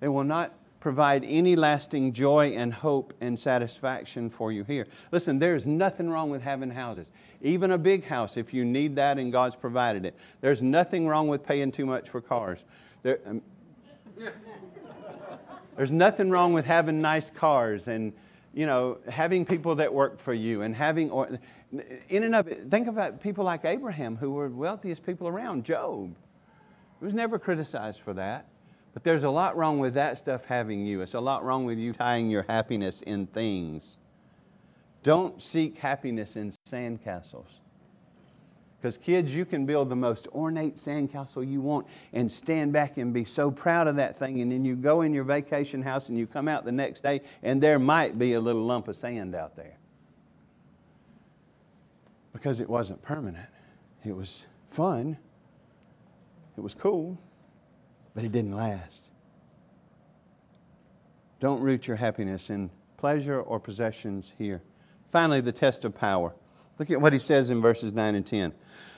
They 0.00 0.08
will 0.08 0.24
not 0.24 0.52
provide 0.80 1.24
any 1.24 1.54
lasting 1.54 2.12
joy 2.12 2.48
and 2.56 2.74
hope 2.74 3.14
and 3.20 3.38
satisfaction 3.38 4.28
for 4.28 4.50
you 4.50 4.64
here. 4.64 4.88
Listen, 5.12 5.38
there's 5.38 5.64
nothing 5.64 6.10
wrong 6.10 6.28
with 6.28 6.42
having 6.42 6.70
houses. 6.70 7.12
Even 7.40 7.70
a 7.70 7.78
big 7.78 8.04
house, 8.04 8.36
if 8.36 8.52
you 8.52 8.64
need 8.64 8.96
that 8.96 9.16
and 9.16 9.30
God's 9.30 9.54
provided 9.54 10.04
it. 10.04 10.16
There's 10.40 10.60
nothing 10.60 11.06
wrong 11.06 11.28
with 11.28 11.44
paying 11.44 11.70
too 11.70 11.86
much 11.86 12.08
for 12.08 12.20
cars. 12.20 12.64
There, 13.04 13.20
um, 13.26 13.42
there's 15.76 15.92
nothing 15.92 16.30
wrong 16.30 16.52
with 16.52 16.66
having 16.66 17.00
nice 17.00 17.30
cars 17.30 17.86
and 17.86 18.12
you 18.54 18.66
know, 18.66 18.98
having 19.08 19.44
people 19.44 19.76
that 19.76 19.92
work 19.92 20.18
for 20.18 20.34
you 20.34 20.62
and 20.62 20.74
having, 20.74 21.10
in 22.08 22.24
and 22.24 22.34
of 22.34 22.48
it, 22.48 22.70
think 22.70 22.86
about 22.86 23.20
people 23.20 23.44
like 23.44 23.64
Abraham 23.64 24.16
who 24.16 24.32
were 24.32 24.48
wealthiest 24.48 25.04
people 25.04 25.28
around, 25.28 25.64
Job. 25.64 26.14
He 26.98 27.04
was 27.04 27.14
never 27.14 27.38
criticized 27.38 28.00
for 28.00 28.12
that. 28.14 28.46
But 28.92 29.04
there's 29.04 29.22
a 29.22 29.30
lot 29.30 29.56
wrong 29.56 29.78
with 29.78 29.94
that 29.94 30.18
stuff 30.18 30.44
having 30.44 30.84
you. 30.84 31.00
It's 31.00 31.14
a 31.14 31.20
lot 31.20 31.44
wrong 31.44 31.64
with 31.64 31.78
you 31.78 31.92
tying 31.92 32.30
your 32.30 32.44
happiness 32.48 33.00
in 33.02 33.26
things. 33.26 33.96
Don't 35.02 35.42
seek 35.42 35.78
happiness 35.78 36.36
in 36.36 36.50
sandcastles. 36.68 37.46
Because, 38.78 38.98
kids, 38.98 39.34
you 39.34 39.44
can 39.44 39.64
build 39.64 39.88
the 39.88 39.96
most 39.96 40.26
ornate 40.32 40.74
sandcastle 40.74 41.48
you 41.48 41.60
want 41.60 41.86
and 42.12 42.30
stand 42.30 42.72
back 42.72 42.98
and 42.98 43.14
be 43.14 43.24
so 43.24 43.50
proud 43.50 43.86
of 43.86 43.96
that 43.96 44.18
thing. 44.18 44.40
And 44.40 44.50
then 44.50 44.64
you 44.64 44.74
go 44.74 45.02
in 45.02 45.14
your 45.14 45.24
vacation 45.24 45.80
house 45.80 46.08
and 46.08 46.18
you 46.18 46.26
come 46.26 46.48
out 46.48 46.64
the 46.64 46.72
next 46.72 47.02
day 47.02 47.20
and 47.42 47.62
there 47.62 47.78
might 47.78 48.18
be 48.18 48.34
a 48.34 48.40
little 48.40 48.64
lump 48.64 48.88
of 48.88 48.96
sand 48.96 49.34
out 49.34 49.56
there. 49.56 49.76
Because 52.32 52.60
it 52.60 52.68
wasn't 52.68 53.02
permanent. 53.02 53.48
It 54.04 54.16
was 54.16 54.46
fun, 54.68 55.18
it 56.56 56.60
was 56.60 56.74
cool, 56.74 57.18
but 58.14 58.24
it 58.24 58.32
didn't 58.32 58.56
last. 58.56 59.08
Don't 61.40 61.60
root 61.60 61.86
your 61.86 61.96
happiness 61.96 62.50
in 62.50 62.70
pleasure 62.96 63.40
or 63.40 63.58
possessions 63.58 64.32
here. 64.38 64.62
Finally, 65.10 65.40
the 65.40 65.52
test 65.52 65.84
of 65.84 65.94
power. 65.94 66.32
Look 66.78 66.90
at 66.90 67.00
what 67.00 67.12
he 67.12 67.18
says 67.18 67.50
in 67.50 67.60
verses 67.60 67.92
9 67.92 68.14
and 68.14 68.26
10. 68.26 68.52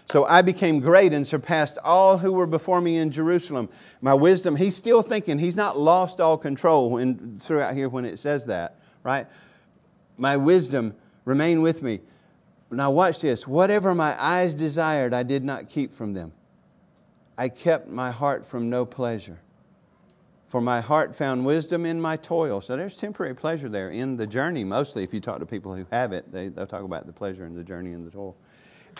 So 0.07 0.27
I 0.27 0.43
became 0.43 0.81
great 0.81 1.13
and 1.15 1.27
surpassed 1.27 1.79
all 1.83 2.19
who 2.19 2.33
were 2.33 2.47
before 2.47 2.81
me 2.81 2.99
in 2.99 3.11
Jerusalem. 3.11 3.71
My 4.01 4.15
wisdom, 4.15 4.57
he's 4.57 4.77
still 4.77 5.03
thinking, 5.03 5.39
he's 5.39 5.57
not 5.57 5.79
lost 5.79 6.21
all 6.21 6.37
control 6.37 6.91
when, 6.91 7.39
throughout 7.41 7.75
here 7.75 7.89
when 7.89 8.05
it 8.05 8.19
says 8.19 8.45
that, 8.47 8.79
right? 9.03 9.27
My 10.19 10.37
wisdom 10.37 10.95
remained 11.25 11.63
with 11.63 11.83
me. 11.83 12.01
Now, 12.75 12.91
watch 12.91 13.21
this. 13.21 13.47
Whatever 13.47 13.95
my 13.95 14.21
eyes 14.23 14.55
desired, 14.55 15.15
I 15.15 15.23
did 15.23 15.45
not 15.45 15.69
keep 15.69 15.93
from 15.93 16.13
them. 16.13 16.33
I 17.37 17.49
kept 17.49 17.89
my 17.89 18.11
heart 18.11 18.47
from 18.47 18.71
no 18.71 18.85
pleasure. 18.87 19.41
For 20.47 20.61
my 20.61 20.81
heart 20.81 21.15
found 21.15 21.45
wisdom 21.45 21.85
in 21.85 22.01
my 22.01 22.17
toil. 22.17 22.61
So 22.61 22.77
there's 22.77 22.97
temporary 22.97 23.35
pleasure 23.35 23.69
there 23.69 23.91
in 23.91 24.17
the 24.17 24.27
journey, 24.27 24.63
mostly. 24.63 25.03
If 25.03 25.13
you 25.13 25.21
talk 25.21 25.41
to 25.41 25.47
people 25.47 25.75
who 25.75 25.85
have 25.91 26.13
it, 26.13 26.31
they, 26.31 26.49
they'll 26.49 26.67
talk 26.67 26.85
about 26.85 27.07
the 27.07 27.13
pleasure 27.13 27.45
in 27.45 27.57
the 27.57 27.65
journey 27.65 27.93
and 27.93 28.07
the 28.07 28.11
toil. 28.11 28.37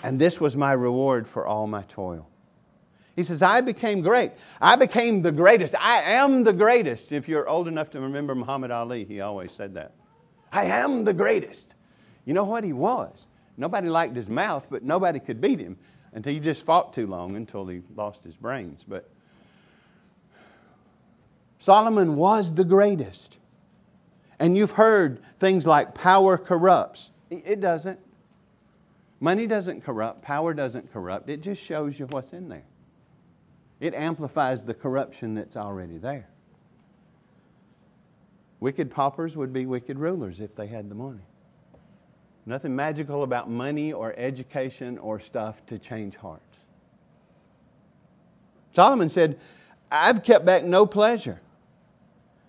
And 0.03 0.21
this 0.21 0.41
was 0.41 0.57
my 0.57 0.73
reward 0.73 1.29
for 1.29 1.47
all 1.47 1.67
my 1.69 1.83
toil. 1.83 2.29
He 3.15 3.23
says, 3.23 3.43
I 3.43 3.61
became 3.61 4.01
great. 4.01 4.33
I 4.61 4.75
became 4.75 5.23
the 5.23 5.31
greatest. 5.31 5.77
I 5.79 6.03
am 6.15 6.43
the 6.43 6.53
greatest. 6.53 7.13
If 7.13 7.29
you're 7.29 7.49
old 7.49 7.69
enough 7.69 7.91
to 7.91 8.01
remember 8.01 8.35
Muhammad 8.35 8.73
Ali, 8.73 9.05
he 9.05 9.21
always 9.21 9.53
said 9.53 9.75
that. 9.75 9.93
I 10.53 10.65
am 10.65 11.05
the 11.05 11.15
greatest. 11.15 11.77
You 12.25 12.35
know 12.35 12.45
what 12.45 12.65
he 12.65 12.73
was? 12.73 13.29
Nobody 13.57 13.89
liked 13.89 14.17
his 14.17 14.29
mouth, 14.29 14.67
but 14.71 14.83
nobody 14.83 15.21
could 15.21 15.41
beat 15.41 15.61
him 15.61 15.77
until 16.13 16.33
he 16.33 16.41
just 16.41 16.65
fought 16.65 16.93
too 16.93 17.07
long 17.07 17.37
until 17.37 17.67
he 17.67 17.83
lost 17.95 18.25
his 18.25 18.37
brains. 18.37 18.85
But 18.87 19.09
Solomon 21.59 22.17
was 22.17 22.55
the 22.55 22.65
greatest. 22.65 23.39
And 24.39 24.57
you've 24.57 24.73
heard 24.73 25.21
things 25.39 25.67
like 25.67 25.95
power 25.95 26.37
corrupts. 26.37 27.11
It 27.31 27.61
doesn't. 27.61 27.99
Money 29.21 29.47
doesn't 29.47 29.83
corrupt, 29.83 30.23
power 30.23 30.53
doesn't 30.53 30.93
corrupt. 30.93 31.31
It 31.31 31.41
just 31.41 31.63
shows 31.63 31.99
you 31.99 32.07
what's 32.07 32.33
in 32.33 32.49
there. 32.49 32.65
It 33.81 33.95
amplifies 33.95 34.65
the 34.65 34.75
corruption 34.75 35.35
that's 35.35 35.57
already 35.57 35.99
there. 35.99 36.29
Wicked 38.61 38.91
paupers 38.91 39.37
would 39.37 39.53
be 39.53 39.67
wicked 39.67 39.99
rulers 39.99 40.41
if 40.41 40.55
they 40.55 40.67
had 40.67 40.91
the 40.91 40.95
money. 40.95 41.25
Nothing 42.47 42.77
magical 42.77 43.23
about 43.23 43.49
money 43.49 43.93
or 43.93 44.15
education 44.19 44.99
or 44.99 45.19
stuff 45.19 45.65
to 45.67 45.79
change 45.79 46.17
hearts. 46.17 46.59
Solomon 48.73 49.09
said, 49.09 49.39
I've 49.91 50.23
kept 50.23 50.45
back 50.45 50.65
no 50.65 50.85
pleasure. 50.85 51.41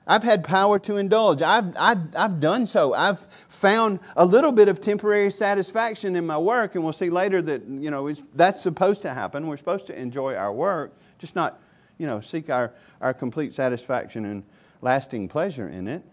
I've 0.08 0.24
had 0.24 0.44
power 0.44 0.78
to 0.80 0.98
indulge. 0.98 1.42
I've, 1.42 1.76
I, 1.76 1.90
have 1.90 2.16
i 2.16 2.22
have 2.24 2.40
done 2.40 2.68
so. 2.68 2.94
I've 2.94 3.20
found 3.50 4.00
a 4.16 4.26
little 4.26 4.52
bit 4.52 4.68
of 4.68 4.80
temporary 4.80 5.32
satisfaction 5.32 6.16
in 6.16 6.28
my 6.28 6.38
work, 6.38 6.76
and 6.76 6.84
we'll 6.84 6.94
see 6.94 7.10
later 7.10 7.42
that 7.42 7.66
you 7.68 7.90
know 7.90 8.14
that's 8.36 8.62
supposed 8.62 9.02
to 9.02 9.14
happen. 9.14 9.48
We're 9.48 9.58
supposed 9.58 9.88
to 9.88 10.00
enjoy 10.00 10.36
our 10.36 10.54
work, 10.54 10.96
just 11.18 11.36
not 11.36 11.60
you 11.98 12.06
know 12.06 12.22
seek 12.22 12.52
our, 12.52 12.72
our 13.02 13.16
complete 13.16 13.54
satisfaction 13.54 14.26
and 14.26 14.44
lasting 14.82 15.28
pleasure 15.28 15.70
in 15.70 15.88
it. 15.88 16.04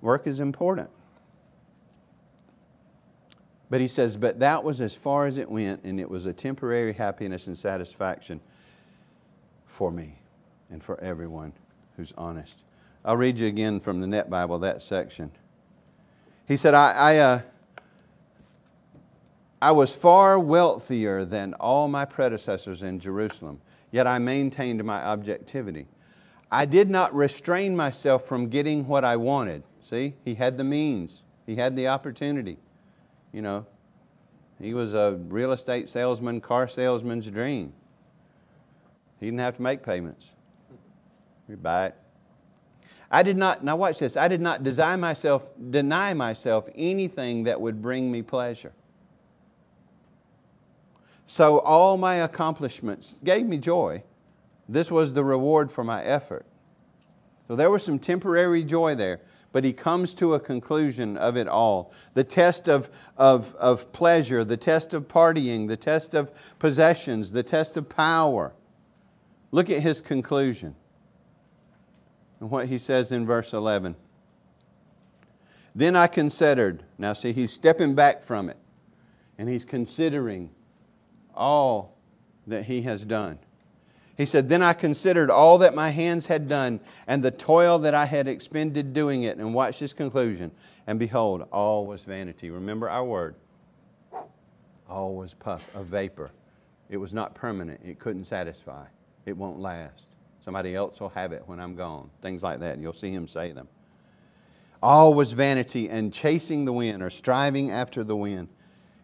Work 0.00 0.26
is 0.26 0.40
important. 0.40 0.90
But 3.70 3.80
he 3.80 3.86
says, 3.86 4.16
but 4.16 4.40
that 4.40 4.64
was 4.64 4.80
as 4.80 4.96
far 4.96 5.26
as 5.26 5.38
it 5.38 5.48
went, 5.48 5.84
and 5.84 6.00
it 6.00 6.10
was 6.10 6.26
a 6.26 6.32
temporary 6.32 6.92
happiness 6.92 7.46
and 7.46 7.56
satisfaction 7.56 8.40
for 9.66 9.92
me 9.92 10.18
and 10.70 10.82
for 10.82 11.00
everyone 11.00 11.52
who's 11.96 12.12
honest. 12.18 12.58
I'll 13.04 13.16
read 13.16 13.38
you 13.38 13.46
again 13.46 13.78
from 13.78 14.00
the 14.00 14.08
Net 14.08 14.28
Bible 14.28 14.58
that 14.58 14.82
section. 14.82 15.30
He 16.46 16.56
said, 16.56 16.74
I, 16.74 16.92
I, 16.92 17.16
uh, 17.18 17.40
I 19.62 19.70
was 19.70 19.94
far 19.94 20.40
wealthier 20.40 21.24
than 21.24 21.54
all 21.54 21.86
my 21.86 22.04
predecessors 22.04 22.82
in 22.82 22.98
Jerusalem, 22.98 23.60
yet 23.92 24.06
I 24.06 24.18
maintained 24.18 24.82
my 24.82 25.00
objectivity. 25.04 25.86
I 26.50 26.64
did 26.64 26.90
not 26.90 27.14
restrain 27.14 27.76
myself 27.76 28.24
from 28.24 28.48
getting 28.48 28.88
what 28.88 29.04
I 29.04 29.16
wanted. 29.16 29.62
See, 29.84 30.14
he 30.24 30.34
had 30.34 30.58
the 30.58 30.64
means, 30.64 31.22
he 31.46 31.54
had 31.54 31.76
the 31.76 31.86
opportunity. 31.86 32.58
You 33.32 33.42
know, 33.42 33.66
he 34.60 34.74
was 34.74 34.92
a 34.92 35.18
real 35.28 35.52
estate 35.52 35.88
salesman, 35.88 36.40
car 36.40 36.68
salesman's 36.68 37.30
dream. 37.30 37.72
He 39.18 39.26
didn't 39.26 39.40
have 39.40 39.56
to 39.56 39.62
make 39.62 39.82
payments. 39.82 40.30
You 41.48 41.56
buy 41.56 41.86
it. 41.86 41.94
I 43.10 43.22
did 43.22 43.36
not, 43.36 43.64
now 43.64 43.76
watch 43.76 43.98
this, 43.98 44.16
I 44.16 44.28
did 44.28 44.40
not 44.40 44.62
deny 44.62 44.94
myself, 44.96 45.50
deny 45.70 46.14
myself 46.14 46.68
anything 46.76 47.44
that 47.44 47.60
would 47.60 47.82
bring 47.82 48.10
me 48.10 48.22
pleasure. 48.22 48.72
So 51.26 51.58
all 51.60 51.96
my 51.96 52.16
accomplishments 52.16 53.16
gave 53.24 53.46
me 53.46 53.58
joy. 53.58 54.04
This 54.68 54.90
was 54.90 55.12
the 55.12 55.24
reward 55.24 55.72
for 55.72 55.82
my 55.82 56.02
effort. 56.04 56.46
So 57.48 57.56
there 57.56 57.70
was 57.70 57.82
some 57.82 57.98
temporary 57.98 58.62
joy 58.62 58.94
there, 58.94 59.20
but 59.52 59.64
he 59.64 59.72
comes 59.72 60.14
to 60.14 60.34
a 60.34 60.40
conclusion 60.40 61.16
of 61.16 61.36
it 61.36 61.48
all. 61.48 61.92
The 62.14 62.24
test 62.24 62.68
of, 62.68 62.90
of, 63.16 63.54
of 63.56 63.90
pleasure, 63.92 64.44
the 64.44 64.56
test 64.56 64.94
of 64.94 65.08
partying, 65.08 65.68
the 65.68 65.76
test 65.76 66.14
of 66.14 66.30
possessions, 66.58 67.32
the 67.32 67.42
test 67.42 67.76
of 67.76 67.88
power. 67.88 68.52
Look 69.50 69.68
at 69.70 69.80
his 69.80 70.00
conclusion 70.00 70.76
and 72.38 72.50
what 72.50 72.66
he 72.66 72.78
says 72.78 73.12
in 73.12 73.26
verse 73.26 73.52
11. 73.52 73.96
Then 75.74 75.94
I 75.96 76.06
considered, 76.06 76.84
now 76.98 77.12
see, 77.12 77.32
he's 77.32 77.52
stepping 77.52 77.94
back 77.94 78.22
from 78.22 78.48
it 78.48 78.56
and 79.38 79.48
he's 79.48 79.64
considering 79.64 80.50
all 81.34 81.96
that 82.46 82.64
he 82.64 82.82
has 82.82 83.04
done. 83.04 83.38
He 84.20 84.26
said, 84.26 84.50
Then 84.50 84.60
I 84.60 84.74
considered 84.74 85.30
all 85.30 85.56
that 85.58 85.74
my 85.74 85.88
hands 85.88 86.26
had 86.26 86.46
done 86.46 86.80
and 87.06 87.22
the 87.22 87.30
toil 87.30 87.78
that 87.78 87.94
I 87.94 88.04
had 88.04 88.28
expended 88.28 88.92
doing 88.92 89.22
it. 89.22 89.38
And 89.38 89.54
watch 89.54 89.78
this 89.78 89.94
conclusion. 89.94 90.50
And 90.86 90.98
behold, 90.98 91.48
all 91.50 91.86
was 91.86 92.04
vanity. 92.04 92.50
Remember 92.50 92.90
our 92.90 93.02
word. 93.02 93.34
All 94.90 95.14
was 95.14 95.32
puff, 95.32 95.74
a 95.74 95.82
vapor. 95.82 96.32
It 96.90 96.98
was 96.98 97.14
not 97.14 97.34
permanent, 97.34 97.80
it 97.82 97.98
couldn't 97.98 98.24
satisfy, 98.24 98.84
it 99.24 99.34
won't 99.34 99.58
last. 99.58 100.08
Somebody 100.40 100.74
else 100.74 101.00
will 101.00 101.08
have 101.08 101.32
it 101.32 101.42
when 101.46 101.58
I'm 101.58 101.74
gone. 101.74 102.10
Things 102.20 102.42
like 102.42 102.60
that. 102.60 102.78
You'll 102.78 102.92
see 102.92 103.12
him 103.12 103.26
say 103.26 103.52
them. 103.52 103.68
All 104.82 105.14
was 105.14 105.32
vanity 105.32 105.88
and 105.88 106.12
chasing 106.12 106.66
the 106.66 106.74
wind 106.74 107.02
or 107.02 107.08
striving 107.08 107.70
after 107.70 108.04
the 108.04 108.16
wind. 108.16 108.48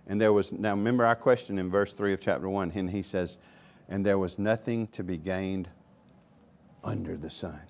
And 0.09 0.20
there 0.20 0.35
was, 0.35 0.52
now 0.52 0.72
remember 0.72 1.07
our 1.07 1.16
question 1.16 1.59
in 1.59 1.70
verse 1.70 1.94
3 1.94 2.12
of 2.12 2.20
chapter 2.20 2.50
1, 2.50 2.72
and 2.74 2.90
he 2.90 3.00
says, 3.00 3.38
and 3.88 4.05
there 4.05 4.18
was 4.18 4.38
nothing 4.38 4.87
to 4.88 5.05
be 5.05 5.16
gained 5.16 5.68
under 6.83 7.16
the 7.16 7.31
sun. 7.31 7.61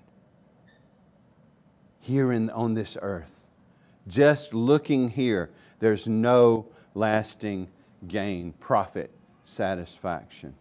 Here 1.99 2.31
in, 2.31 2.49
on 2.51 2.73
this 2.73 2.97
earth, 3.01 3.47
just 4.07 4.53
looking 4.53 5.09
here, 5.09 5.49
there's 5.79 6.07
no 6.07 6.67
lasting 6.95 7.67
gain, 8.07 8.53
profit, 8.53 9.11
satisfaction. 9.43 10.55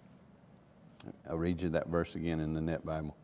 I'll 1.29 1.39
read 1.39 1.63
you 1.63 1.71
that 1.71 1.89
verse 1.89 2.15
again 2.15 2.41
in 2.41 2.55
the 2.55 2.61
Net 2.61 2.85
Bible. 2.85 3.17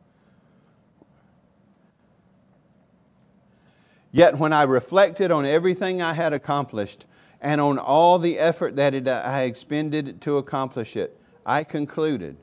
Yet 4.13 4.39
when 4.39 4.53
I 4.53 4.65
reflected 4.65 5.31
on 5.31 5.47
everything 5.47 6.03
I 6.03 6.13
had 6.13 6.33
accomplished 6.33 7.07
and 7.41 7.61
on 7.61 7.79
all 7.79 8.19
the 8.19 8.39
effort 8.39 8.77
that 8.77 8.95
it, 8.95 9.09
I 9.09 9.43
expended 9.43 10.21
to 10.21 10.37
accomplish 10.37 10.97
it, 10.97 11.19
I 11.45 11.65
concluded 11.65 12.37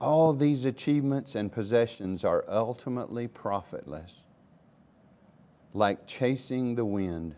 all 0.00 0.32
these 0.32 0.64
achievements 0.64 1.34
and 1.34 1.50
possessions 1.50 2.24
are 2.24 2.44
ultimately 2.48 3.26
profitless. 3.26 4.22
Like 5.72 6.06
chasing 6.06 6.74
the 6.74 6.84
wind, 6.84 7.34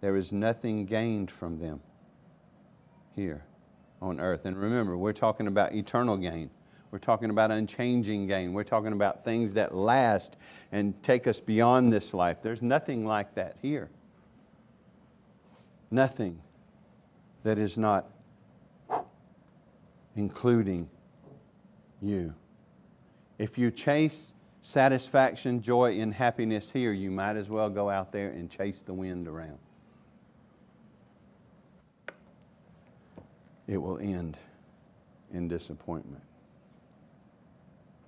there 0.00 0.16
is 0.16 0.32
nothing 0.32 0.86
gained 0.86 1.30
from 1.30 1.58
them 1.58 1.80
here 3.14 3.44
on 4.00 4.18
earth. 4.18 4.46
And 4.46 4.56
remember, 4.56 4.96
we're 4.96 5.12
talking 5.12 5.46
about 5.46 5.74
eternal 5.74 6.16
gain. 6.16 6.50
We're 6.90 6.98
talking 6.98 7.30
about 7.30 7.50
unchanging 7.50 8.26
gain. 8.26 8.52
We're 8.52 8.64
talking 8.64 8.92
about 8.92 9.24
things 9.24 9.54
that 9.54 9.74
last 9.74 10.36
and 10.72 11.00
take 11.02 11.26
us 11.26 11.38
beyond 11.38 11.92
this 11.92 12.14
life. 12.14 12.42
There's 12.42 12.62
nothing 12.62 13.06
like 13.06 13.34
that 13.34 13.56
here. 13.62 13.90
Nothing 15.90 16.40
that 17.44 17.58
is 17.58 17.78
not 17.78 18.10
including 20.16 20.88
you. 22.00 22.34
If 23.38 23.58
you 23.58 23.70
chase 23.70 24.34
satisfaction, 24.60 25.62
joy, 25.62 25.98
and 26.00 26.12
happiness 26.12 26.70
here, 26.70 26.92
you 26.92 27.10
might 27.10 27.36
as 27.36 27.48
well 27.48 27.70
go 27.70 27.88
out 27.88 28.12
there 28.12 28.30
and 28.30 28.50
chase 28.50 28.82
the 28.82 28.92
wind 28.92 29.26
around. 29.28 29.58
it 33.70 33.80
will 33.80 33.98
end 33.98 34.36
in 35.32 35.46
disappointment. 35.46 36.24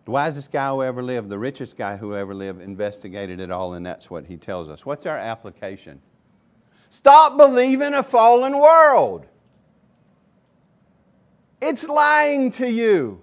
The 0.05 0.11
wisest 0.11 0.51
guy 0.51 0.71
who 0.71 0.83
ever 0.83 1.05
lived, 1.05 1.29
the 1.29 1.39
richest 1.39 1.77
guy 1.77 1.97
who 1.97 2.17
ever 2.17 2.35
lived, 2.35 2.61
investigated 2.61 3.39
it 3.39 3.53
all, 3.53 3.75
and 3.75 3.87
that's 3.87 4.11
what 4.11 4.27
he 4.27 4.37
tells 4.37 4.69
us. 4.69 4.85
What's 4.85 5.07
our 5.07 5.17
application? 5.17 6.03
Stop 6.89 7.37
believing 7.37 7.95
a 7.95 8.03
fallen 8.03 8.59
world. 8.59 9.27
It's 11.63 11.89
lying 11.89 12.51
to 12.53 12.69
you. 12.69 13.23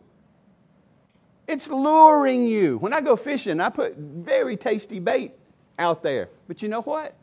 It's 1.46 1.70
luring 1.70 2.46
you. 2.46 2.78
When 2.78 2.94
I 2.94 3.02
go 3.02 3.18
fishing, 3.18 3.60
I 3.60 3.68
put 3.70 3.98
very 3.98 4.56
tasty 4.56 5.00
bait 5.00 5.34
out 5.78 6.02
there. 6.02 6.30
But 6.48 6.62
you 6.62 6.70
know 6.70 6.82
what? 6.82 7.16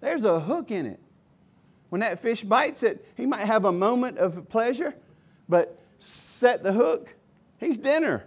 There's 0.00 0.24
a 0.24 0.40
hook 0.40 0.70
in 0.70 0.86
it. 0.86 1.00
When 1.90 2.00
that 2.00 2.18
fish 2.18 2.44
bites 2.44 2.82
it, 2.82 3.06
he 3.14 3.26
might 3.26 3.44
have 3.44 3.66
a 3.66 3.72
moment 3.72 4.16
of 4.16 4.48
pleasure, 4.48 4.94
but 5.50 5.78
set 5.98 6.62
the 6.62 6.72
hook, 6.72 7.14
he's 7.58 7.76
dinner. 7.76 8.24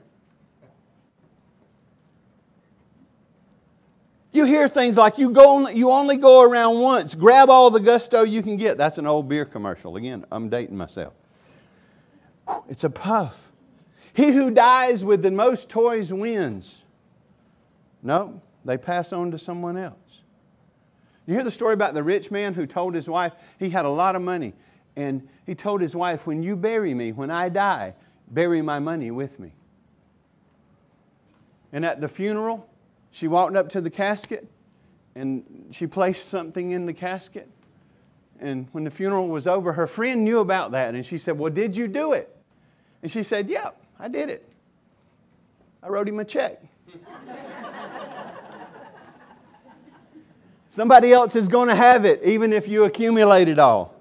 You 4.31 4.45
hear 4.45 4.67
things 4.67 4.95
like 4.95 5.17
you, 5.17 5.31
go, 5.31 5.67
you 5.69 5.89
only 5.89 6.17
go 6.17 6.41
around 6.41 6.79
once, 6.79 7.15
grab 7.15 7.49
all 7.49 7.71
the 7.71 7.79
gusto 7.79 8.23
you 8.23 8.43
can 8.43 8.57
get. 8.57 8.77
That's 8.77 8.99
an 8.99 9.07
old 9.07 9.27
beer 9.27 9.45
commercial. 9.45 9.95
Again, 9.95 10.25
I'm 10.31 10.49
dating 10.49 10.77
myself. 10.77 11.13
It's 12.69 12.83
a 12.83 12.89
puff. 12.89 13.51
He 14.13 14.31
who 14.31 14.51
dies 14.51 15.05
with 15.05 15.21
the 15.21 15.31
most 15.31 15.69
toys 15.69 16.11
wins. 16.11 16.83
No, 18.03 18.41
they 18.65 18.77
pass 18.77 19.13
on 19.13 19.31
to 19.31 19.37
someone 19.37 19.77
else. 19.77 20.21
You 21.25 21.35
hear 21.35 21.43
the 21.43 21.51
story 21.51 21.73
about 21.73 21.93
the 21.93 22.03
rich 22.03 22.31
man 22.31 22.53
who 22.53 22.65
told 22.65 22.95
his 22.95 23.07
wife 23.07 23.33
he 23.59 23.69
had 23.69 23.85
a 23.85 23.89
lot 23.89 24.15
of 24.15 24.21
money. 24.21 24.53
And 24.95 25.27
he 25.45 25.55
told 25.55 25.81
his 25.81 25.95
wife, 25.95 26.27
When 26.27 26.43
you 26.43 26.55
bury 26.55 26.93
me, 26.93 27.11
when 27.11 27.31
I 27.31 27.49
die, 27.49 27.95
bury 28.27 28.61
my 28.61 28.79
money 28.79 29.11
with 29.11 29.39
me. 29.39 29.53
And 31.71 31.85
at 31.85 32.01
the 32.01 32.09
funeral, 32.09 32.67
she 33.11 33.27
walked 33.27 33.55
up 33.55 33.69
to 33.69 33.81
the 33.81 33.89
casket 33.89 34.47
and 35.15 35.69
she 35.71 35.87
placed 35.87 36.29
something 36.29 36.71
in 36.71 36.85
the 36.85 36.93
casket. 36.93 37.49
And 38.41 38.67
when 38.71 38.83
the 38.83 38.89
funeral 38.89 39.27
was 39.27 39.45
over, 39.45 39.73
her 39.73 39.85
friend 39.87 40.23
knew 40.23 40.39
about 40.39 40.71
that. 40.71 40.95
And 40.95 41.05
she 41.05 41.19
said, 41.19 41.37
Well, 41.37 41.51
did 41.51 41.77
you 41.77 41.87
do 41.87 42.13
it? 42.13 42.35
And 43.01 43.11
she 43.11 43.23
said, 43.23 43.47
Yep, 43.47 43.77
yeah, 43.79 44.03
I 44.03 44.07
did 44.07 44.29
it. 44.29 44.47
I 45.83 45.87
wrote 45.89 46.07
him 46.07 46.19
a 46.19 46.25
check. 46.25 46.61
Somebody 50.69 51.13
else 51.13 51.35
is 51.35 51.47
going 51.47 51.69
to 51.69 51.75
have 51.75 52.05
it, 52.05 52.23
even 52.23 52.51
if 52.53 52.67
you 52.67 52.85
accumulate 52.85 53.47
it 53.47 53.59
all. 53.59 53.93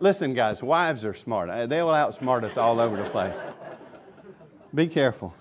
Listen, 0.00 0.34
guys, 0.34 0.62
wives 0.62 1.04
are 1.04 1.14
smart. 1.14 1.68
They 1.68 1.82
will 1.82 1.92
outsmart 1.92 2.42
us 2.42 2.56
all 2.56 2.80
over 2.80 2.96
the 2.96 3.08
place. 3.10 3.36
Be 4.74 4.88
careful. 4.88 5.34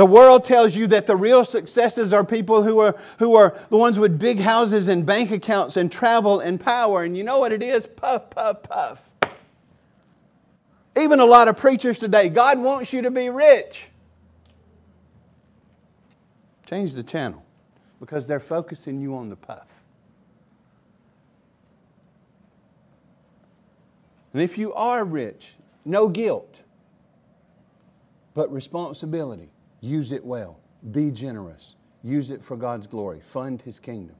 The 0.00 0.06
world 0.06 0.44
tells 0.44 0.74
you 0.74 0.86
that 0.86 1.06
the 1.06 1.14
real 1.14 1.44
successes 1.44 2.14
are 2.14 2.24
people 2.24 2.62
who 2.62 2.78
are, 2.78 2.96
who 3.18 3.34
are 3.34 3.54
the 3.68 3.76
ones 3.76 3.98
with 3.98 4.18
big 4.18 4.40
houses 4.40 4.88
and 4.88 5.04
bank 5.04 5.30
accounts 5.30 5.76
and 5.76 5.92
travel 5.92 6.40
and 6.40 6.58
power. 6.58 7.04
And 7.04 7.14
you 7.14 7.22
know 7.22 7.38
what 7.38 7.52
it 7.52 7.62
is? 7.62 7.86
Puff, 7.86 8.30
puff, 8.30 8.62
puff. 8.62 9.10
Even 10.96 11.20
a 11.20 11.26
lot 11.26 11.48
of 11.48 11.58
preachers 11.58 11.98
today, 11.98 12.30
God 12.30 12.58
wants 12.58 12.94
you 12.94 13.02
to 13.02 13.10
be 13.10 13.28
rich. 13.28 13.90
Change 16.66 16.94
the 16.94 17.02
channel 17.02 17.44
because 18.00 18.26
they're 18.26 18.40
focusing 18.40 19.02
you 19.02 19.14
on 19.14 19.28
the 19.28 19.36
puff. 19.36 19.84
And 24.32 24.40
if 24.40 24.56
you 24.56 24.72
are 24.72 25.04
rich, 25.04 25.56
no 25.84 26.08
guilt, 26.08 26.62
but 28.32 28.50
responsibility. 28.50 29.50
Use 29.80 30.12
it 30.12 30.24
well. 30.24 30.58
Be 30.90 31.10
generous. 31.10 31.76
Use 32.02 32.30
it 32.30 32.42
for 32.42 32.56
God's 32.56 32.86
glory. 32.86 33.20
Fund 33.20 33.62
His 33.62 33.78
kingdom. 33.78 34.16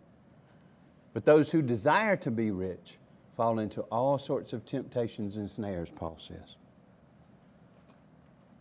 But 1.13 1.25
those 1.25 1.51
who 1.51 1.63
desire 1.63 2.17
to 2.17 2.31
be 2.31 2.51
rich, 2.51 2.99
fall 3.37 3.59
into 3.59 3.83
all 3.83 4.19
sorts 4.19 4.53
of 4.53 4.65
temptations 4.65 5.37
and 5.39 5.51
snares, 5.51 5.91
Paul 5.91 6.17
says. 6.19 6.57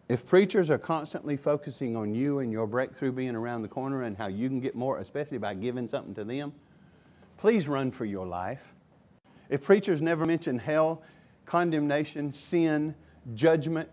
If 0.07 0.25
preachers 0.25 0.71
are 0.71 0.79
constantly 0.79 1.37
focusing 1.37 1.95
on 1.95 2.15
you 2.15 2.39
and 2.39 2.51
your 2.51 2.65
breakthrough 2.65 3.11
being 3.11 3.35
around 3.35 3.61
the 3.61 3.67
corner 3.67 4.03
and 4.03 4.17
how 4.17 4.27
you 4.27 4.49
can 4.49 4.59
get 4.59 4.73
more, 4.73 4.97
especially 4.97 5.37
by 5.37 5.53
giving 5.53 5.87
something 5.87 6.15
to 6.15 6.23
them, 6.23 6.51
please 7.37 7.67
run 7.67 7.91
for 7.91 8.05
your 8.05 8.25
life. 8.25 8.73
If 9.49 9.63
preachers 9.63 10.01
never 10.01 10.25
mention 10.25 10.57
hell, 10.57 11.03
condemnation, 11.45 12.33
sin, 12.33 12.95
judgment, 13.35 13.87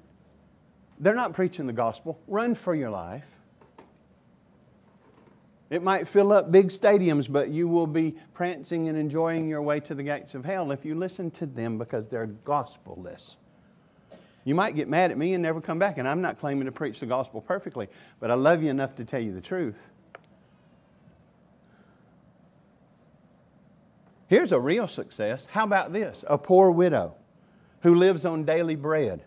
they're 0.98 1.14
not 1.14 1.32
preaching 1.32 1.66
the 1.66 1.72
gospel. 1.72 2.20
Run 2.26 2.54
for 2.54 2.74
your 2.74 2.90
life. 2.90 3.24
It 5.68 5.82
might 5.82 6.06
fill 6.06 6.32
up 6.32 6.52
big 6.52 6.68
stadiums, 6.68 7.30
but 7.30 7.48
you 7.48 7.66
will 7.66 7.88
be 7.88 8.14
prancing 8.34 8.88
and 8.88 8.96
enjoying 8.96 9.48
your 9.48 9.62
way 9.62 9.80
to 9.80 9.94
the 9.94 10.02
gates 10.02 10.34
of 10.34 10.44
hell 10.44 10.70
if 10.70 10.84
you 10.84 10.94
listen 10.94 11.30
to 11.32 11.46
them 11.46 11.76
because 11.76 12.08
they're 12.08 12.26
gospelless. 12.26 13.36
You 14.44 14.54
might 14.54 14.76
get 14.76 14.88
mad 14.88 15.10
at 15.10 15.18
me 15.18 15.34
and 15.34 15.42
never 15.42 15.60
come 15.60 15.80
back, 15.80 15.98
and 15.98 16.06
I'm 16.06 16.22
not 16.22 16.38
claiming 16.38 16.66
to 16.66 16.72
preach 16.72 17.00
the 17.00 17.06
gospel 17.06 17.40
perfectly, 17.40 17.88
but 18.20 18.30
I 18.30 18.34
love 18.34 18.62
you 18.62 18.70
enough 18.70 18.94
to 18.96 19.04
tell 19.04 19.20
you 19.20 19.32
the 19.32 19.40
truth. 19.40 19.90
Here's 24.28 24.52
a 24.52 24.60
real 24.60 24.86
success. 24.86 25.46
How 25.46 25.64
about 25.64 25.92
this? 25.92 26.24
A 26.28 26.38
poor 26.38 26.70
widow 26.70 27.16
who 27.80 27.96
lives 27.96 28.24
on 28.24 28.44
daily 28.44 28.76
bread, 28.76 29.24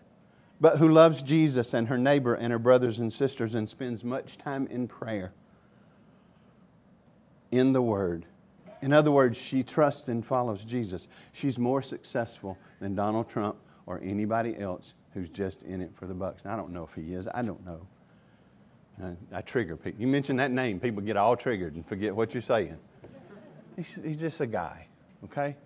but 0.60 0.76
who 0.76 0.88
loves 0.88 1.22
Jesus 1.22 1.72
and 1.72 1.88
her 1.88 1.96
neighbor 1.96 2.34
and 2.34 2.52
her 2.52 2.58
brothers 2.58 2.98
and 2.98 3.12
sisters 3.12 3.54
and 3.54 3.68
spends 3.68 4.04
much 4.04 4.36
time 4.36 4.66
in 4.66 4.86
prayer, 4.86 5.32
in 7.50 7.72
the 7.72 7.80
Word. 7.80 8.26
In 8.82 8.92
other 8.92 9.10
words, 9.10 9.38
she 9.38 9.62
trusts 9.62 10.08
and 10.08 10.24
follows 10.24 10.64
Jesus. 10.64 11.08
She's 11.32 11.58
more 11.58 11.82
successful 11.82 12.58
than 12.80 12.94
Donald 12.94 13.28
Trump 13.28 13.56
or 13.86 14.00
anybody 14.02 14.58
else 14.58 14.94
who's 15.12 15.28
just 15.28 15.62
in 15.62 15.80
it 15.80 15.94
for 15.94 16.06
the 16.06 16.14
bucks. 16.14 16.44
Now, 16.44 16.54
I 16.54 16.56
don't 16.56 16.70
know 16.70 16.84
if 16.84 16.94
he 16.94 17.12
is. 17.14 17.26
I 17.34 17.42
don't 17.42 17.64
know. 17.66 17.86
I, 19.02 19.38
I 19.38 19.40
trigger 19.40 19.76
people. 19.76 20.00
You 20.00 20.06
mention 20.06 20.36
that 20.36 20.50
name, 20.50 20.78
people 20.78 21.02
get 21.02 21.16
all 21.16 21.36
triggered 21.36 21.74
and 21.74 21.84
forget 21.84 22.14
what 22.14 22.34
you're 22.34 22.42
saying. 22.42 22.76
He's, 23.76 23.98
he's 24.02 24.20
just 24.20 24.40
a 24.40 24.46
guy, 24.46 24.86
okay? 25.24 25.56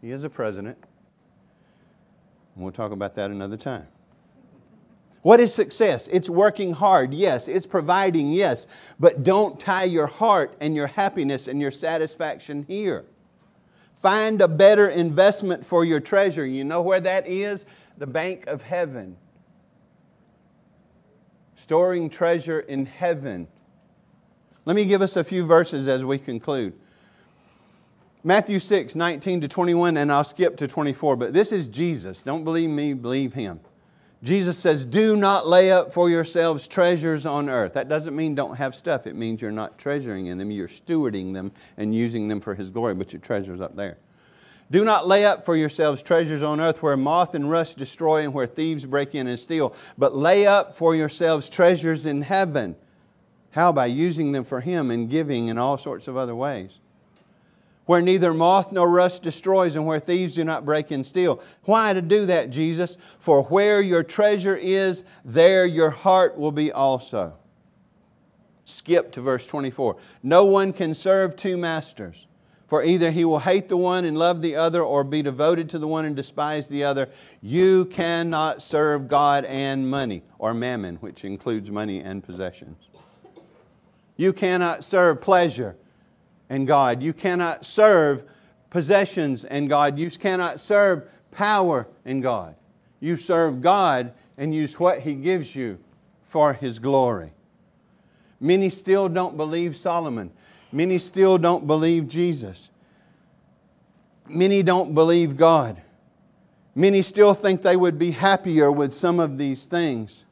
He 0.00 0.10
is 0.10 0.24
a 0.24 0.30
president. 0.30 0.78
And 2.54 2.64
we'll 2.64 2.72
talk 2.72 2.92
about 2.92 3.14
that 3.16 3.30
another 3.30 3.56
time. 3.56 3.86
What 5.28 5.40
is 5.40 5.52
success? 5.52 6.08
It's 6.08 6.30
working 6.30 6.72
hard, 6.72 7.12
yes. 7.12 7.48
It's 7.48 7.66
providing, 7.66 8.32
yes. 8.32 8.66
But 8.98 9.22
don't 9.22 9.60
tie 9.60 9.84
your 9.84 10.06
heart 10.06 10.56
and 10.58 10.74
your 10.74 10.86
happiness 10.86 11.48
and 11.48 11.60
your 11.60 11.70
satisfaction 11.70 12.64
here. 12.66 13.04
Find 13.92 14.40
a 14.40 14.48
better 14.48 14.88
investment 14.88 15.66
for 15.66 15.84
your 15.84 16.00
treasure. 16.00 16.46
You 16.46 16.64
know 16.64 16.80
where 16.80 17.00
that 17.00 17.28
is? 17.28 17.66
the 17.98 18.06
bank 18.06 18.46
of 18.46 18.62
heaven, 18.62 19.16
storing 21.56 22.08
treasure 22.08 22.60
in 22.60 22.86
heaven. 22.86 23.48
Let 24.64 24.76
me 24.76 24.84
give 24.84 25.02
us 25.02 25.16
a 25.16 25.24
few 25.24 25.44
verses 25.44 25.88
as 25.88 26.04
we 26.04 26.18
conclude. 26.18 26.74
Matthew 28.24 28.58
6, 28.58 28.94
19 28.94 29.40
to 29.42 29.48
21, 29.48 29.96
and 29.96 30.12
I'll 30.12 30.24
skip 30.24 30.56
to 30.58 30.68
24, 30.68 31.16
but 31.16 31.32
this 31.32 31.52
is 31.52 31.68
Jesus. 31.68 32.20
Don't 32.20 32.44
believe 32.44 32.70
me, 32.70 32.92
believe 32.92 33.32
him. 33.32 33.60
Jesus 34.22 34.58
says, 34.58 34.84
Do 34.84 35.16
not 35.16 35.46
lay 35.46 35.70
up 35.70 35.92
for 35.92 36.10
yourselves 36.10 36.66
treasures 36.66 37.24
on 37.24 37.48
earth. 37.48 37.74
That 37.74 37.88
doesn't 37.88 38.16
mean 38.16 38.34
don't 38.34 38.56
have 38.56 38.74
stuff. 38.74 39.06
It 39.06 39.14
means 39.14 39.40
you're 39.40 39.52
not 39.52 39.78
treasuring 39.78 40.26
in 40.26 40.38
them. 40.38 40.50
You're 40.50 40.68
stewarding 40.68 41.32
them 41.34 41.52
and 41.76 41.94
using 41.94 42.26
them 42.26 42.40
for 42.40 42.54
His 42.54 42.70
glory, 42.70 42.94
but 42.94 43.12
your 43.12 43.20
treasure's 43.20 43.60
up 43.60 43.76
there. 43.76 43.98
Do 44.70 44.84
not 44.84 45.06
lay 45.06 45.24
up 45.24 45.44
for 45.44 45.56
yourselves 45.56 46.02
treasures 46.02 46.42
on 46.42 46.60
earth 46.60 46.82
where 46.82 46.96
moth 46.96 47.34
and 47.34 47.48
rust 47.48 47.78
destroy 47.78 48.22
and 48.22 48.34
where 48.34 48.46
thieves 48.46 48.84
break 48.84 49.14
in 49.14 49.26
and 49.26 49.38
steal, 49.38 49.74
but 49.96 50.14
lay 50.14 50.46
up 50.46 50.74
for 50.74 50.94
yourselves 50.94 51.48
treasures 51.48 52.04
in 52.04 52.22
heaven. 52.22 52.76
How? 53.52 53.72
By 53.72 53.86
using 53.86 54.32
them 54.32 54.44
for 54.44 54.60
Him 54.60 54.90
and 54.90 55.08
giving 55.08 55.48
in 55.48 55.58
all 55.58 55.78
sorts 55.78 56.08
of 56.08 56.16
other 56.16 56.34
ways. 56.34 56.78
Where 57.88 58.02
neither 58.02 58.34
moth 58.34 58.70
nor 58.70 58.86
rust 58.86 59.22
destroys 59.22 59.74
and 59.74 59.86
where 59.86 59.98
thieves 59.98 60.34
do 60.34 60.44
not 60.44 60.66
break 60.66 60.90
and 60.90 61.06
steal. 61.06 61.40
Why 61.62 61.94
to 61.94 62.02
do 62.02 62.26
that, 62.26 62.50
Jesus? 62.50 62.98
For 63.18 63.44
where 63.44 63.80
your 63.80 64.02
treasure 64.02 64.54
is, 64.54 65.06
there 65.24 65.64
your 65.64 65.88
heart 65.88 66.36
will 66.36 66.52
be 66.52 66.70
also. 66.70 67.32
Skip 68.66 69.10
to 69.12 69.22
verse 69.22 69.46
24. 69.46 69.96
No 70.22 70.44
one 70.44 70.74
can 70.74 70.92
serve 70.92 71.34
two 71.34 71.56
masters. 71.56 72.26
For 72.66 72.84
either 72.84 73.10
he 73.10 73.24
will 73.24 73.38
hate 73.38 73.70
the 73.70 73.78
one 73.78 74.04
and 74.04 74.18
love 74.18 74.42
the 74.42 74.54
other, 74.56 74.82
or 74.82 75.02
be 75.02 75.22
devoted 75.22 75.70
to 75.70 75.78
the 75.78 75.88
one 75.88 76.04
and 76.04 76.14
despise 76.14 76.68
the 76.68 76.84
other. 76.84 77.08
You 77.40 77.86
cannot 77.86 78.60
serve 78.60 79.08
God 79.08 79.46
and 79.46 79.90
money, 79.90 80.24
or 80.38 80.52
mammon, 80.52 80.96
which 80.96 81.24
includes 81.24 81.70
money 81.70 82.00
and 82.00 82.22
possessions. 82.22 82.90
You 84.18 84.34
cannot 84.34 84.84
serve 84.84 85.22
pleasure 85.22 85.74
and 86.50 86.66
God. 86.66 87.02
You 87.02 87.12
cannot 87.12 87.64
serve 87.64 88.24
possessions 88.70 89.44
and 89.44 89.68
God. 89.68 89.98
You 89.98 90.10
cannot 90.10 90.60
serve 90.60 91.08
power 91.30 91.88
and 92.04 92.22
God. 92.22 92.54
You 93.00 93.16
serve 93.16 93.60
God 93.60 94.12
and 94.36 94.54
use 94.54 94.78
what 94.78 95.00
He 95.00 95.14
gives 95.14 95.54
you 95.54 95.78
for 96.22 96.52
His 96.52 96.78
glory. 96.78 97.32
Many 98.40 98.70
still 98.70 99.08
don't 99.08 99.36
believe 99.36 99.76
Solomon. 99.76 100.30
Many 100.70 100.98
still 100.98 101.38
don't 101.38 101.66
believe 101.66 102.08
Jesus. 102.08 102.70
Many 104.28 104.62
don't 104.62 104.94
believe 104.94 105.36
God. 105.36 105.80
Many 106.74 107.02
still 107.02 107.34
think 107.34 107.62
they 107.62 107.76
would 107.76 107.98
be 107.98 108.12
happier 108.12 108.70
with 108.70 108.92
some 108.92 109.18
of 109.18 109.38
these 109.38 109.66
things. 109.66 110.24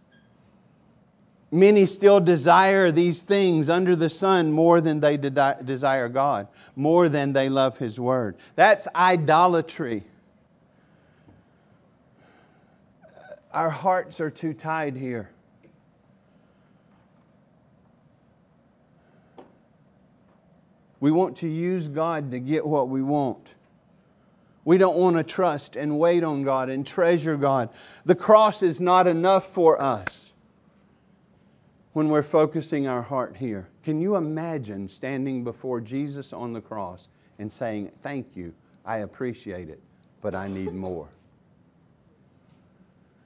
Many 1.53 1.87
still 1.87 2.19
desire 2.19 2.91
these 2.91 3.23
things 3.23 3.71
under 3.71 3.95
the 3.95 4.09
sun 4.09 4.53
more 4.53 4.81
than 4.81 4.99
they 4.99 5.17
de- 5.17 5.59
desire 5.65 6.09
God, 6.09 6.49
more 6.75 7.09
than 7.09 7.33
they 7.33 7.49
love 7.49 7.79
His 7.79 8.01
Word. 8.01 8.37
That's 8.57 8.89
idolatry. 8.95 10.03
Our 13.53 13.71
hearts 13.71 14.21
are 14.21 14.31
too 14.31 14.55
tied 14.55 14.97
here. 14.97 15.31
We 20.99 21.13
want 21.13 21.37
to 21.37 21.49
use 21.49 21.89
God 21.89 22.33
to 22.33 22.41
get 22.41 22.67
what 22.67 22.89
we 22.89 23.03
want. 23.03 23.55
We 24.65 24.79
don't 24.79 24.97
want 24.97 25.17
to 25.17 25.23
trust 25.23 25.77
and 25.77 25.99
wait 25.99 26.25
on 26.25 26.43
God 26.43 26.69
and 26.69 26.85
treasure 26.85 27.37
God. 27.37 27.69
The 28.05 28.17
cross 28.17 28.65
is 28.65 28.81
not 28.81 29.07
enough 29.07 29.47
for 29.47 29.81
us 29.81 30.26
when 31.97 32.11
we're 32.11 32.23
focusing 32.23 32.87
our 32.87 33.01
heart 33.01 33.35
here. 33.35 33.67
Can 33.83 34.03
you 34.03 34.17
imagine 34.17 34.87
standing 34.87 35.43
before 35.43 35.81
Jesus 35.81 36.35
on 36.35 36.53
the 36.53 36.61
cross 36.61 37.09
and 37.39 37.51
saying, 37.51 37.91
Thank 38.03 38.37
you, 38.37 38.53
I 38.85 38.99
appreciate 38.99 39.71
it, 39.71 39.81
but 40.21 40.35
I 40.35 40.47
need 40.47 40.75
more? 40.75 41.09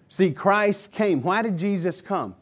See, 0.07 0.31
Christ 0.31 0.93
came. 0.93 1.21
Why 1.21 1.43
did 1.43 1.59
Jesus 1.59 2.01
come? 2.01 2.37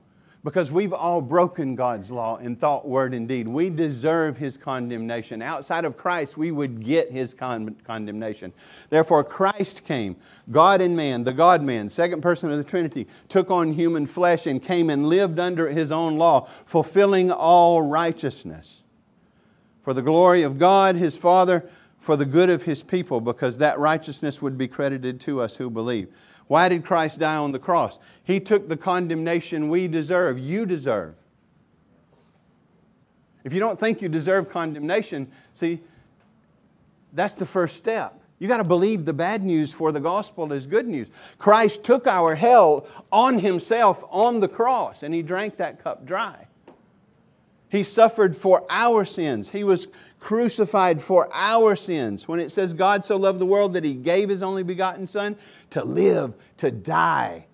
Because 0.49 0.73
we've 0.73 0.95
all 0.95 1.21
broken 1.21 1.75
God's 1.75 2.11
law 2.11 2.39
in 2.39 2.57
thought, 2.57 2.89
word, 2.89 3.13
and 3.13 3.29
deed. 3.29 3.47
We 3.47 3.69
deserve 3.69 4.39
His 4.39 4.57
condemnation. 4.57 5.43
Outside 5.43 5.85
of 5.85 5.99
Christ, 5.99 6.39
we 6.39 6.53
would 6.53 6.83
get 6.83 7.13
His 7.13 7.35
con- 7.35 7.77
condemnation. 7.85 8.55
Therefore, 8.89 9.25
Christ 9.25 9.85
came, 9.85 10.17
God 10.51 10.81
and 10.81 10.97
man, 10.97 11.23
the 11.23 11.35
God 11.35 11.63
man, 11.63 11.91
second 11.91 12.23
person 12.23 12.51
of 12.51 12.57
the 12.57 12.65
Trinity, 12.65 13.07
took 13.29 13.51
on 13.51 13.75
human 13.75 14.07
flesh 14.07 14.47
and 14.47 14.63
came 14.63 14.89
and 14.89 15.07
lived 15.07 15.39
under 15.39 15.69
His 15.69 15.93
own 15.93 16.17
law, 16.17 16.49
fulfilling 16.65 17.31
all 17.31 17.83
righteousness. 17.83 18.81
For 19.83 19.93
the 19.93 20.01
glory 20.01 20.45
of 20.45 20.59
God, 20.59 20.97
His 20.97 21.15
Father, 21.15 21.69
for 21.99 22.17
the 22.17 22.25
good 22.25 22.49
of 22.49 22.63
His 22.63 22.83
people, 22.83 23.21
because 23.21 23.59
that 23.59 23.79
righteousness 23.79 24.41
would 24.41 24.57
be 24.57 24.67
credited 24.67 25.21
to 25.21 25.43
us 25.43 25.59
who 25.59 25.69
believe. 25.69 26.09
Why 26.49 26.69
did 26.69 26.85
Christ 26.85 27.19
die 27.19 27.37
on 27.37 27.53
the 27.53 27.59
cross? 27.59 27.99
He 28.25 28.41
took 28.41 28.69
the 28.69 28.77
condemnation 28.77 29.69
we 29.69 29.87
deserve, 29.87 30.39
you 30.39 30.67
deserve. 30.67 31.15
If 33.45 33.53
you 33.53 33.61
don't 33.61 33.79
think 33.79 34.03
you 34.03 34.09
deserve 34.09 34.51
condemnation, 34.51 35.31
see, 35.55 35.81
that's 37.13 37.35
the 37.35 37.47
first 37.47 37.77
step. 37.77 38.21
You 38.39 38.49
got 38.49 38.59
to 38.59 38.65
believe 38.65 39.05
the 39.05 39.13
bad 39.13 39.43
news 39.43 39.73
for 39.73 39.91
the 39.93 40.01
gospel 40.01 40.53
is 40.53 40.67
good 40.67 40.87
news. 40.87 41.11
Christ 41.39 41.83
took 41.83 42.07
our 42.07 42.35
hell 42.35 42.87
on 43.11 43.39
himself 43.39 44.05
on 44.11 44.41
the 44.41 44.49
cross 44.49 45.03
and 45.03 45.13
he 45.13 45.23
drank 45.23 45.57
that 45.57 45.83
cup 45.83 46.05
dry. 46.07 46.47
He 47.69 47.83
suffered 47.83 48.37
for 48.37 48.65
our 48.71 49.05
sins. 49.05 49.51
He 49.51 49.65
was 49.65 49.89
crucified 50.21 51.01
for 51.01 51.29
our 51.33 51.77
sins. 51.77 52.27
When 52.27 52.41
it 52.41 52.51
says 52.51 52.75
God 52.75 53.05
so 53.05 53.17
loved 53.17 53.39
the 53.39 53.47
world 53.47 53.75
that 53.75 53.85
He 53.85 53.95
gave 53.95 54.29
His 54.29 54.43
only 54.43 54.63
begotten 54.63 55.07
Son 55.07 55.37
to 55.71 55.85
live, 55.85 56.35
to 56.59 56.71
die, 56.71 57.47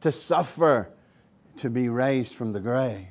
to 0.00 0.12
suffer, 0.12 0.90
to 1.56 1.70
be 1.70 1.88
raised 1.88 2.34
from 2.34 2.52
the 2.52 2.60
grave. 2.60 3.06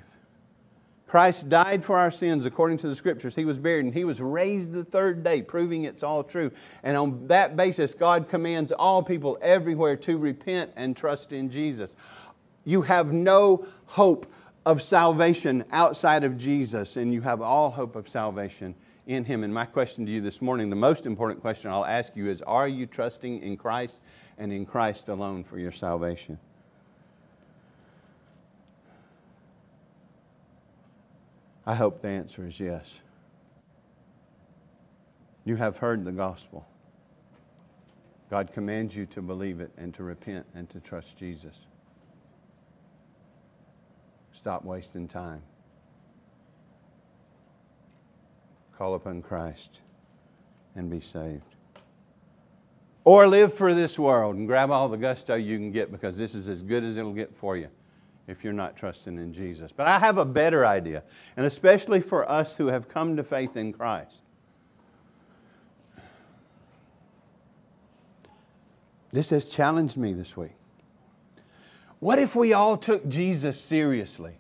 Christ 1.08 1.50
died 1.50 1.86
for 1.86 1.98
our 1.98 2.12
sins 2.12 2.46
according 2.46 2.78
to 2.80 2.88
the 2.88 2.96
scriptures. 2.96 3.36
He 3.36 3.46
was 3.46 3.58
buried 3.58 3.86
and 3.86 3.94
he 3.94 4.04
was 4.04 4.20
raised 4.20 4.74
the 4.74 4.84
third 4.84 5.24
day, 5.24 5.42
proving 5.42 5.86
it's 5.86 6.04
all 6.04 6.24
true. 6.24 6.52
And 6.84 6.98
on 6.98 7.28
that 7.28 7.56
basis, 7.56 7.94
God 7.94 8.28
commands 8.28 8.72
all 8.72 9.02
people 9.02 9.38
everywhere 9.42 9.96
to 9.98 10.18
repent 10.18 10.72
and 10.76 10.98
trust 10.98 11.32
in 11.32 11.50
Jesus. 11.50 11.96
You 12.66 12.82
have 12.82 13.14
no 13.14 13.66
hope 13.86 14.26
of 14.66 14.82
salvation 14.82 15.64
outside 15.72 16.24
of 16.24 16.38
Jesus, 16.38 16.98
and 16.98 17.14
you 17.14 17.22
have 17.22 17.40
all 17.40 17.70
hope 17.70 17.96
of 17.96 18.10
salvation 18.10 18.76
in 19.08 19.24
Him. 19.24 19.44
And 19.44 19.54
my 19.54 19.66
question 19.66 20.06
to 20.06 20.12
you 20.12 20.22
this 20.22 20.42
morning, 20.42 20.70
the 20.70 20.76
most 20.76 21.06
important 21.06 21.42
question 21.42 21.72
I'll 21.72 21.86
ask 21.86 22.16
you 22.16 22.30
is 22.30 22.42
Are 22.42 22.68
you 22.68 22.86
trusting 22.86 23.42
in 23.42 23.58
Christ 23.58 24.02
and 24.38 24.52
in 24.52 24.66
Christ 24.66 25.10
alone 25.10 25.44
for 25.44 25.60
your 25.60 25.72
salvation? 25.72 26.40
I 31.66 31.74
hope 31.74 32.02
the 32.02 32.10
answer 32.10 32.46
is 32.46 32.60
yes. 32.60 33.00
You 35.46 35.56
have 35.56 35.78
heard 35.78 36.06
the 36.06 36.12
gospel. 36.12 36.68
God 38.30 38.52
commands 38.54 38.96
you 38.96 39.06
to 39.08 39.22
believe 39.22 39.62
it 39.62 39.72
and 39.78 39.94
to 39.96 40.04
repent 40.04 40.46
and 40.56 40.70
to 40.70 40.80
trust 40.80 41.18
Jesus. 41.18 41.56
Stop 44.32 44.66
wasting 44.66 45.08
time. 45.08 45.42
Call 48.78 48.96
upon 48.96 49.22
Christ 49.22 49.82
and 50.76 50.90
be 50.90 51.00
saved. 51.00 51.56
Or 53.04 53.28
live 53.28 53.54
for 53.54 53.74
this 53.74 54.00
world 54.00 54.36
and 54.36 54.48
grab 54.48 54.72
all 54.72 54.90
the 54.90 54.98
gusto 54.98 55.36
you 55.36 55.58
can 55.58 55.72
get 55.72 55.92
because 55.92 56.18
this 56.18 56.36
is 56.36 56.48
as 56.48 56.64
good 56.64 56.84
as 56.84 56.98
it'll 56.98 57.14
get 57.14 57.36
for 57.36 57.56
you 57.56 57.70
if 58.28 58.44
you're 58.44 58.54
not 58.54 58.76
trusting 58.76 59.18
in 59.18 59.34
Jesus. 59.34 59.72
But 59.72 59.88
I 59.88 60.00
have 60.00 60.18
a 60.18 60.26
better 60.26 60.66
idea, 60.66 61.04
and 61.38 61.46
especially 61.46 62.02
for 62.02 62.30
us 62.30 62.56
who 62.56 62.68
have 62.68 62.90
come 62.90 63.16
to 63.18 63.24
faith 63.24 63.56
in 63.56 63.72
Christ. 63.72 64.24
This 69.12 69.30
has 69.30 69.48
challenged 69.48 69.96
me 69.96 70.14
this 70.14 70.36
week. 70.36 70.56
What 72.00 72.20
if 72.20 72.36
we 72.36 72.54
all 72.54 72.76
took 72.76 73.08
Jesus 73.08 73.60
seriously? 73.60 74.34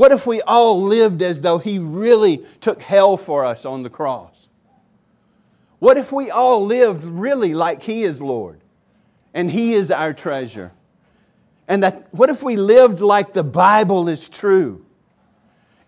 What 0.00 0.12
if 0.12 0.26
we 0.26 0.40
all 0.40 0.80
lived 0.80 1.20
as 1.20 1.42
though 1.42 1.58
He 1.58 1.78
really 1.78 2.38
took 2.62 2.80
hell 2.80 3.18
for 3.18 3.44
us 3.44 3.66
on 3.66 3.82
the 3.82 3.90
cross? 3.90 4.48
What 5.78 5.98
if 5.98 6.10
we 6.10 6.30
all 6.30 6.64
lived 6.64 7.04
really 7.04 7.52
like 7.52 7.82
He 7.82 8.04
is 8.04 8.18
Lord 8.18 8.62
and 9.34 9.50
He 9.50 9.74
is 9.74 9.90
our 9.90 10.14
treasure? 10.14 10.72
And 11.68 11.82
that 11.82 12.08
what 12.14 12.30
if 12.30 12.42
we 12.42 12.56
lived 12.56 13.00
like 13.00 13.34
the 13.34 13.44
Bible 13.44 14.08
is 14.08 14.30
true? 14.30 14.86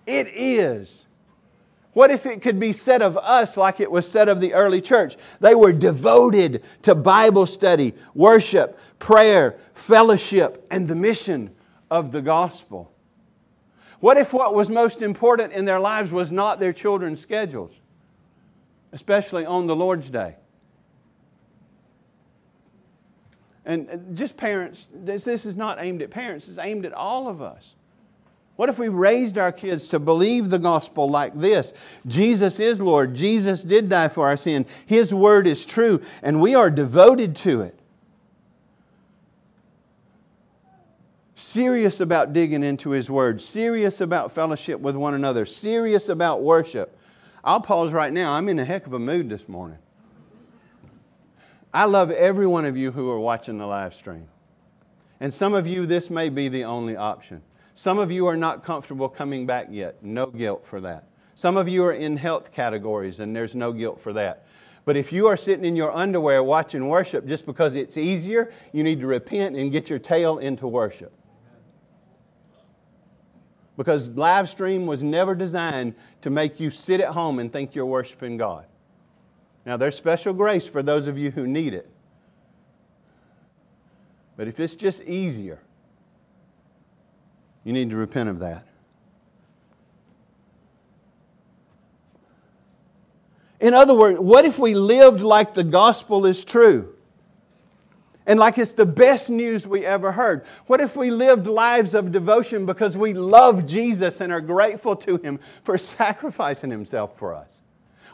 It 0.06 0.28
is. 0.34 1.06
What 1.94 2.10
if 2.10 2.26
it 2.26 2.42
could 2.42 2.60
be 2.60 2.72
said 2.72 3.00
of 3.00 3.16
us 3.16 3.56
like 3.56 3.80
it 3.80 3.90
was 3.90 4.06
said 4.06 4.28
of 4.28 4.42
the 4.42 4.52
early 4.52 4.82
church? 4.82 5.16
They 5.40 5.54
were 5.54 5.72
devoted 5.72 6.62
to 6.82 6.94
Bible 6.94 7.46
study, 7.46 7.94
worship, 8.12 8.78
prayer, 8.98 9.56
fellowship, 9.72 10.66
and 10.70 10.86
the 10.86 10.96
mission 10.96 11.54
of 11.90 12.12
the 12.12 12.20
gospel. 12.20 12.92
What 14.02 14.16
if 14.16 14.34
what 14.34 14.52
was 14.52 14.68
most 14.68 15.00
important 15.00 15.52
in 15.52 15.64
their 15.64 15.78
lives 15.78 16.10
was 16.10 16.32
not 16.32 16.58
their 16.58 16.72
children's 16.72 17.20
schedules, 17.20 17.78
especially 18.90 19.46
on 19.46 19.68
the 19.68 19.76
Lord's 19.76 20.10
Day? 20.10 20.34
And 23.64 24.16
just 24.16 24.36
parents, 24.36 24.88
this, 24.92 25.22
this 25.22 25.46
is 25.46 25.56
not 25.56 25.78
aimed 25.80 26.02
at 26.02 26.10
parents, 26.10 26.48
it's 26.48 26.58
aimed 26.58 26.84
at 26.84 26.92
all 26.92 27.28
of 27.28 27.40
us. 27.40 27.76
What 28.56 28.68
if 28.68 28.76
we 28.76 28.88
raised 28.88 29.38
our 29.38 29.52
kids 29.52 29.86
to 29.90 30.00
believe 30.00 30.50
the 30.50 30.58
gospel 30.58 31.08
like 31.08 31.38
this? 31.38 31.72
Jesus 32.04 32.58
is 32.58 32.80
Lord. 32.80 33.14
Jesus 33.14 33.62
did 33.62 33.88
die 33.88 34.08
for 34.08 34.26
our 34.26 34.36
sin. 34.36 34.66
His 34.84 35.14
word 35.14 35.46
is 35.46 35.64
true, 35.64 36.02
and 36.24 36.40
we 36.40 36.56
are 36.56 36.70
devoted 36.72 37.36
to 37.36 37.60
it. 37.60 37.78
Serious 41.42 41.98
about 41.98 42.32
digging 42.32 42.62
into 42.62 42.90
His 42.90 43.10
word, 43.10 43.40
serious 43.40 44.00
about 44.00 44.30
fellowship 44.30 44.78
with 44.78 44.94
one 44.94 45.12
another, 45.12 45.44
serious 45.44 46.08
about 46.08 46.40
worship. 46.40 46.96
I'll 47.42 47.60
pause 47.60 47.92
right 47.92 48.12
now. 48.12 48.32
I'm 48.32 48.48
in 48.48 48.60
a 48.60 48.64
heck 48.64 48.86
of 48.86 48.92
a 48.92 48.98
mood 49.00 49.28
this 49.28 49.48
morning. 49.48 49.78
I 51.74 51.86
love 51.86 52.12
every 52.12 52.46
one 52.46 52.64
of 52.64 52.76
you 52.76 52.92
who 52.92 53.10
are 53.10 53.18
watching 53.18 53.58
the 53.58 53.66
live 53.66 53.92
stream. 53.92 54.28
And 55.18 55.34
some 55.34 55.52
of 55.52 55.66
you, 55.66 55.84
this 55.84 56.10
may 56.10 56.28
be 56.28 56.46
the 56.46 56.62
only 56.62 56.96
option. 56.96 57.42
Some 57.74 57.98
of 57.98 58.12
you 58.12 58.26
are 58.28 58.36
not 58.36 58.62
comfortable 58.62 59.08
coming 59.08 59.44
back 59.44 59.66
yet. 59.68 60.00
No 60.00 60.26
guilt 60.26 60.64
for 60.64 60.80
that. 60.82 61.08
Some 61.34 61.56
of 61.56 61.68
you 61.68 61.84
are 61.84 61.92
in 61.92 62.16
health 62.16 62.52
categories, 62.52 63.18
and 63.18 63.34
there's 63.34 63.56
no 63.56 63.72
guilt 63.72 64.00
for 64.00 64.12
that. 64.12 64.46
But 64.84 64.96
if 64.96 65.12
you 65.12 65.26
are 65.26 65.36
sitting 65.36 65.64
in 65.64 65.74
your 65.74 65.90
underwear 65.90 66.40
watching 66.44 66.86
worship 66.86 67.26
just 67.26 67.46
because 67.46 67.74
it's 67.74 67.96
easier, 67.96 68.52
you 68.72 68.84
need 68.84 69.00
to 69.00 69.08
repent 69.08 69.56
and 69.56 69.72
get 69.72 69.90
your 69.90 69.98
tail 69.98 70.38
into 70.38 70.68
worship. 70.68 71.12
Because 73.82 74.10
live 74.10 74.48
stream 74.48 74.86
was 74.86 75.02
never 75.02 75.34
designed 75.34 75.96
to 76.20 76.30
make 76.30 76.60
you 76.60 76.70
sit 76.70 77.00
at 77.00 77.08
home 77.08 77.40
and 77.40 77.52
think 77.52 77.74
you're 77.74 77.84
worshiping 77.84 78.36
God. 78.36 78.64
Now, 79.66 79.76
there's 79.76 79.96
special 79.96 80.32
grace 80.32 80.68
for 80.68 80.84
those 80.84 81.08
of 81.08 81.18
you 81.18 81.32
who 81.32 81.48
need 81.48 81.74
it. 81.74 81.90
But 84.36 84.46
if 84.46 84.60
it's 84.60 84.76
just 84.76 85.02
easier, 85.02 85.58
you 87.64 87.72
need 87.72 87.90
to 87.90 87.96
repent 87.96 88.28
of 88.28 88.38
that. 88.38 88.68
In 93.58 93.74
other 93.74 93.94
words, 93.94 94.20
what 94.20 94.44
if 94.44 94.60
we 94.60 94.74
lived 94.74 95.22
like 95.22 95.54
the 95.54 95.64
gospel 95.64 96.24
is 96.24 96.44
true? 96.44 96.94
And 98.26 98.38
like 98.38 98.56
it's 98.58 98.72
the 98.72 98.86
best 98.86 99.30
news 99.30 99.66
we 99.66 99.84
ever 99.84 100.12
heard. 100.12 100.44
What 100.66 100.80
if 100.80 100.96
we 100.96 101.10
lived 101.10 101.46
lives 101.46 101.94
of 101.94 102.12
devotion 102.12 102.66
because 102.66 102.96
we 102.96 103.14
love 103.14 103.66
Jesus 103.66 104.20
and 104.20 104.32
are 104.32 104.40
grateful 104.40 104.94
to 104.96 105.16
Him 105.18 105.40
for 105.64 105.76
sacrificing 105.78 106.70
Himself 106.70 107.18
for 107.18 107.34
us? 107.34 107.62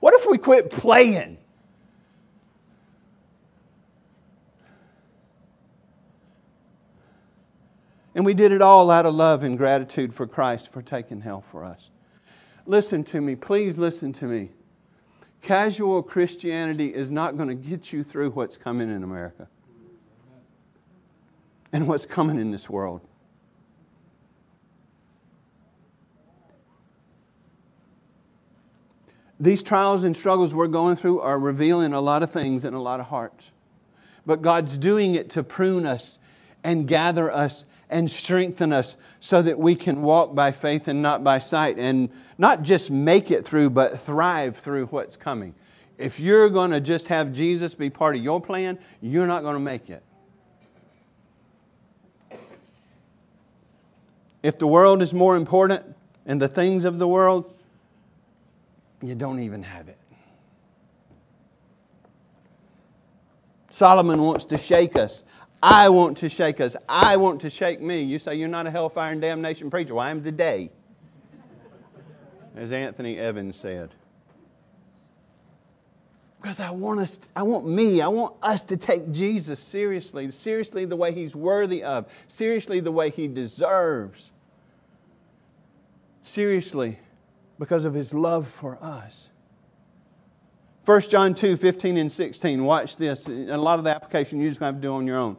What 0.01 0.15
if 0.15 0.27
we 0.29 0.39
quit 0.39 0.71
playing? 0.71 1.39
And 8.15 8.25
we 8.25 8.35
did 8.35 8.51
it 8.51 8.63
all 8.63 8.91
out 8.91 9.07
of 9.07 9.15
love 9.15 9.45
and 9.45 9.57
gratitude 9.57 10.13
for 10.15 10.27
Christ 10.27 10.73
for 10.73 10.83
taking 10.83 11.21
hell 11.21 11.41
for 11.41 11.65
us. 11.65 11.91
Listen 12.67 13.05
to 13.05 13.21
me, 13.21 13.37
please 13.37 13.79
listen 13.79 14.13
to 14.15 14.25
me. 14.25 14.51
Casual 15.41 16.03
Christianity 16.03 16.93
is 16.93 17.11
not 17.11 17.37
going 17.37 17.49
to 17.49 17.55
get 17.55 17.93
you 17.93 18.03
through 18.03 18.31
what's 18.31 18.57
coming 18.57 18.91
in 18.91 19.05
America 19.05 19.49
and 21.73 21.87
what's 21.87 22.07
coming 22.07 22.39
in 22.39 22.51
this 22.51 22.69
world. 22.69 23.01
These 29.41 29.63
trials 29.63 30.03
and 30.03 30.17
struggles 30.17 30.55
we're 30.55 30.67
going 30.67 30.97
through 30.97 31.21
are 31.21 31.39
revealing 31.39 31.93
a 31.93 32.01
lot 32.01 32.23
of 32.23 32.31
things 32.31 32.65
in 32.65 32.75
a 32.75 32.83
lot 32.83 32.99
of 32.99 33.07
hearts. 33.07 33.53
But 34.27 34.43
God's 34.43 34.77
doing 34.77 35.15
it 35.15 35.31
to 35.31 35.43
prune 35.43 35.87
us 35.87 36.19
and 36.65 36.89
gather 36.89 37.31
us 37.31 37.65
and 37.89 38.11
strengthen 38.11 38.73
us 38.73 38.97
so 39.21 39.41
that 39.43 39.59
we 39.59 39.75
can 39.75 40.03
walk 40.03 40.35
by 40.35 40.51
faith 40.51 40.89
and 40.89 41.01
not 41.01 41.23
by 41.23 41.39
sight 41.39 41.79
and 41.79 42.11
not 42.37 42.63
just 42.63 42.91
make 42.91 43.31
it 43.31 43.47
through, 43.47 43.71
but 43.71 43.99
thrive 43.99 44.57
through 44.57 44.87
what's 44.87 45.17
coming. 45.17 45.55
If 45.97 46.21
you're 46.21 46.51
going 46.51 46.73
to 46.73 46.81
just 46.81 47.07
have 47.07 47.33
Jesus 47.33 47.75
be 47.75 47.91
part 47.91 48.17
of 48.17 48.23
your 48.23 48.41
plan, 48.41 48.79
you're 49.01 49.27
not 49.27 49.43
going 49.43 49.55
to 49.55 49.61
make 49.61 49.89
it. 49.89 50.03
If 54.49 54.57
the 54.57 54.67
world 54.67 55.03
is 55.03 55.13
more 55.13 55.37
important 55.37 55.85
and 56.25 56.41
the 56.41 56.49
things 56.49 56.87
of 56.87 56.99
the 56.99 57.07
world, 57.07 57.55
you 59.03 59.15
don't 59.15 59.41
even 59.41 59.63
have 59.63 59.91
it. 59.91 59.99
Solomon 63.69 64.23
wants 64.23 64.47
to 64.47 64.57
shake 64.57 64.97
us. 64.97 65.23
I 65.63 65.91
want 65.91 66.17
to 66.19 66.31
shake 66.31 66.63
us. 66.63 66.77
I 66.89 67.19
want 67.19 67.43
to 67.43 67.51
shake 67.51 67.83
me. 67.83 68.01
You 68.01 68.19
say 68.19 68.37
you're 68.37 68.49
not 68.49 68.67
a 68.67 68.71
hellfire 68.71 69.13
and 69.13 69.21
damnation 69.21 69.69
preacher. 69.69 69.95
Well, 69.95 70.07
I 70.07 70.11
am 70.13 70.25
today. 70.25 70.71
As 72.57 72.73
Anthony 72.73 73.19
Evans 73.19 73.55
said. 73.55 73.91
Because 76.41 76.59
I 76.59 76.71
want 76.71 77.01
us, 77.01 77.31
I 77.37 77.43
want 77.43 77.69
me, 77.69 78.01
I 78.01 78.09
want 78.09 78.35
us 78.43 78.63
to 78.63 78.79
take 78.79 79.13
Jesus 79.13 79.61
seriously, 79.61 80.31
seriously 80.31 80.87
the 80.87 80.97
way 80.97 81.13
he's 81.13 81.37
worthy 81.37 81.85
of, 81.85 82.11
seriously 82.29 82.81
the 82.81 82.93
way 82.93 83.11
he 83.11 83.29
deserves. 83.29 84.33
Seriously 86.29 86.99
because 87.59 87.87
of 87.87 87.95
his 87.95 88.13
love 88.13 88.47
for 88.47 88.77
us. 88.83 89.31
1 90.85 91.01
John 91.09 91.35
2, 91.35 91.57
15 91.57 91.97
and 91.97 92.13
16. 92.13 92.63
Watch 92.63 92.99
this. 92.99 93.27
A 93.27 93.57
lot 93.57 93.79
of 93.79 93.85
the 93.87 93.91
application 93.91 94.39
you're 94.39 94.51
just 94.51 94.61
going 94.61 94.71
to 94.71 94.75
have 94.75 94.83
to 94.83 94.87
do 94.87 94.95
on 94.95 95.07
your 95.07 95.17
own. 95.17 95.39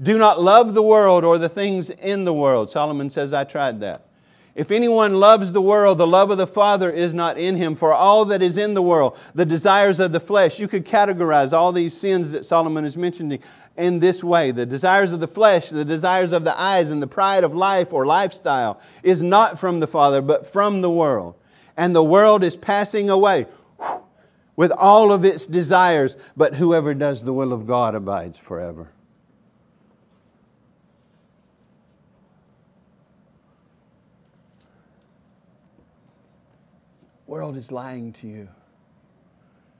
Do 0.00 0.16
not 0.16 0.40
love 0.40 0.72
the 0.72 0.82
world 0.82 1.24
or 1.24 1.36
the 1.36 1.50
things 1.50 1.90
in 1.90 2.24
the 2.24 2.32
world. 2.32 2.70
Solomon 2.70 3.10
says, 3.10 3.34
I 3.34 3.44
tried 3.44 3.80
that. 3.80 4.06
If 4.54 4.70
anyone 4.70 5.20
loves 5.20 5.52
the 5.52 5.60
world, 5.60 5.98
the 5.98 6.06
love 6.06 6.30
of 6.30 6.38
the 6.38 6.46
Father 6.46 6.90
is 6.90 7.12
not 7.12 7.36
in 7.36 7.56
him. 7.56 7.74
For 7.74 7.92
all 7.92 8.24
that 8.24 8.40
is 8.40 8.56
in 8.56 8.72
the 8.72 8.82
world, 8.82 9.18
the 9.34 9.44
desires 9.44 10.00
of 10.00 10.12
the 10.12 10.20
flesh, 10.20 10.58
you 10.58 10.68
could 10.68 10.86
categorize 10.86 11.52
all 11.52 11.70
these 11.70 11.94
sins 11.94 12.32
that 12.32 12.46
Solomon 12.46 12.86
is 12.86 12.96
mentioning 12.96 13.40
in 13.80 14.00
this 14.00 14.22
way. 14.22 14.50
The 14.50 14.66
desires 14.66 15.12
of 15.12 15.20
the 15.20 15.28
flesh, 15.28 15.70
the 15.70 15.84
desires 15.84 16.32
of 16.32 16.44
the 16.44 16.58
eyes, 16.58 16.90
and 16.90 17.02
the 17.02 17.06
pride 17.06 17.44
of 17.44 17.54
life 17.54 17.92
or 17.92 18.06
lifestyle 18.06 18.80
is 19.02 19.22
not 19.22 19.58
from 19.58 19.80
the 19.80 19.86
Father, 19.86 20.22
but 20.22 20.46
from 20.46 20.80
the 20.80 20.90
world. 20.90 21.34
And 21.76 21.94
the 21.94 22.04
world 22.04 22.44
is 22.44 22.56
passing 22.56 23.10
away 23.10 23.46
with 24.54 24.70
all 24.72 25.12
of 25.12 25.24
its 25.24 25.46
desires, 25.46 26.16
but 26.36 26.54
whoever 26.54 26.94
does 26.94 27.24
the 27.24 27.32
will 27.32 27.52
of 27.52 27.66
God 27.66 27.94
abides 27.94 28.38
forever. 28.38 28.90
world 37.30 37.56
is 37.56 37.70
lying 37.70 38.12
to 38.12 38.26
you. 38.26 38.48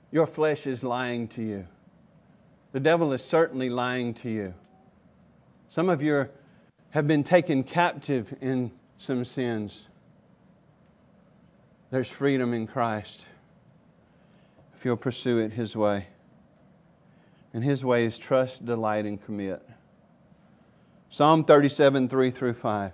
Your 0.09 0.25
flesh 0.25 0.65
is 0.65 0.85
lying 0.85 1.27
to 1.27 1.41
you. 1.41 1.67
The 2.71 2.79
devil 2.79 3.11
is 3.13 3.23
certainly 3.23 3.69
lying 3.69 4.13
to 4.15 4.29
you. 4.29 4.53
Some 5.67 5.89
of 5.89 6.01
you 6.01 6.29
have 6.91 7.07
been 7.07 7.23
taken 7.23 7.63
captive 7.63 8.33
in 8.41 8.71
some 8.97 9.25
sins. 9.25 9.87
There's 11.89 12.09
freedom 12.09 12.53
in 12.53 12.67
Christ 12.67 13.25
if 14.81 14.85
you'll 14.85 14.97
pursue 14.97 15.37
it 15.37 15.53
His 15.53 15.77
way. 15.77 16.07
And 17.53 17.63
His 17.63 17.85
way 17.85 18.03
is 18.05 18.17
trust, 18.17 18.65
delight, 18.65 19.05
and 19.05 19.23
commit. 19.23 19.61
Psalm 21.11 21.43
37, 21.43 22.07
3 22.07 22.31
through 22.31 22.53
5. 22.53 22.91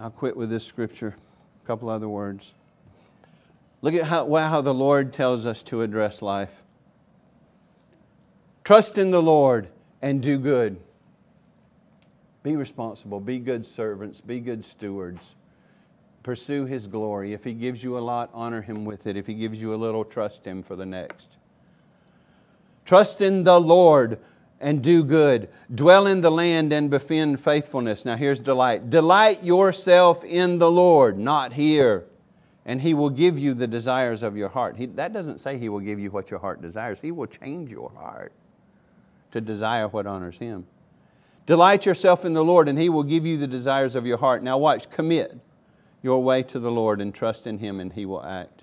I'll 0.00 0.10
quit 0.10 0.36
with 0.36 0.50
this 0.50 0.64
scripture. 0.64 1.14
A 1.62 1.66
couple 1.68 1.88
other 1.88 2.08
words. 2.08 2.54
Look 3.80 3.94
at 3.94 4.04
how, 4.04 4.34
how 4.34 4.60
the 4.60 4.74
Lord 4.74 5.12
tells 5.12 5.46
us 5.46 5.62
to 5.64 5.82
address 5.82 6.20
life. 6.20 6.63
Trust 8.64 8.96
in 8.96 9.10
the 9.10 9.22
Lord 9.22 9.68
and 10.00 10.22
do 10.22 10.38
good. 10.38 10.80
Be 12.42 12.56
responsible, 12.56 13.20
be 13.20 13.38
good 13.38 13.64
servants, 13.64 14.22
be 14.22 14.40
good 14.40 14.64
stewards. 14.64 15.36
Pursue 16.22 16.64
His 16.64 16.86
glory. 16.86 17.34
If 17.34 17.44
He 17.44 17.52
gives 17.52 17.84
you 17.84 17.98
a 17.98 18.00
lot, 18.00 18.30
honor 18.32 18.62
Him 18.62 18.86
with 18.86 19.06
it. 19.06 19.18
If 19.18 19.26
He 19.26 19.34
gives 19.34 19.60
you 19.60 19.74
a 19.74 19.76
little, 19.76 20.04
trust 20.04 20.46
Him 20.46 20.62
for 20.62 20.76
the 20.76 20.86
next. 20.86 21.36
Trust 22.86 23.20
in 23.20 23.44
the 23.44 23.60
Lord 23.60 24.18
and 24.60 24.82
do 24.82 25.04
good. 25.04 25.50
Dwell 25.74 26.06
in 26.06 26.22
the 26.22 26.30
land 26.30 26.72
and 26.72 26.88
befriend 26.88 27.40
faithfulness. 27.40 28.06
Now 28.06 28.16
here's 28.16 28.40
delight. 28.40 28.88
Delight 28.88 29.44
yourself 29.44 30.24
in 30.24 30.56
the 30.56 30.70
Lord, 30.70 31.18
not 31.18 31.52
here, 31.52 32.04
and 32.64 32.80
He 32.80 32.94
will 32.94 33.10
give 33.10 33.38
you 33.38 33.52
the 33.52 33.66
desires 33.66 34.22
of 34.22 34.38
your 34.38 34.48
heart. 34.48 34.76
He, 34.78 34.86
that 34.86 35.12
doesn't 35.12 35.40
say 35.40 35.58
He 35.58 35.68
will 35.68 35.80
give 35.80 35.98
you 35.98 36.10
what 36.10 36.30
your 36.30 36.40
heart 36.40 36.62
desires, 36.62 37.00
He 37.00 37.12
will 37.12 37.26
change 37.26 37.70
your 37.70 37.90
heart 37.90 38.32
to 39.34 39.40
desire 39.40 39.88
what 39.88 40.06
honors 40.06 40.38
Him. 40.38 40.64
Delight 41.44 41.86
yourself 41.86 42.24
in 42.24 42.34
the 42.34 42.44
Lord, 42.44 42.68
and 42.68 42.78
He 42.78 42.88
will 42.88 43.02
give 43.02 43.26
you 43.26 43.36
the 43.36 43.48
desires 43.48 43.96
of 43.96 44.06
your 44.06 44.16
heart. 44.16 44.44
Now, 44.44 44.58
watch, 44.58 44.88
commit 44.90 45.36
your 46.02 46.22
way 46.22 46.44
to 46.44 46.60
the 46.60 46.70
Lord 46.70 47.00
and 47.00 47.12
trust 47.12 47.48
in 47.48 47.58
Him, 47.58 47.80
and 47.80 47.92
He 47.92 48.06
will 48.06 48.24
act. 48.24 48.62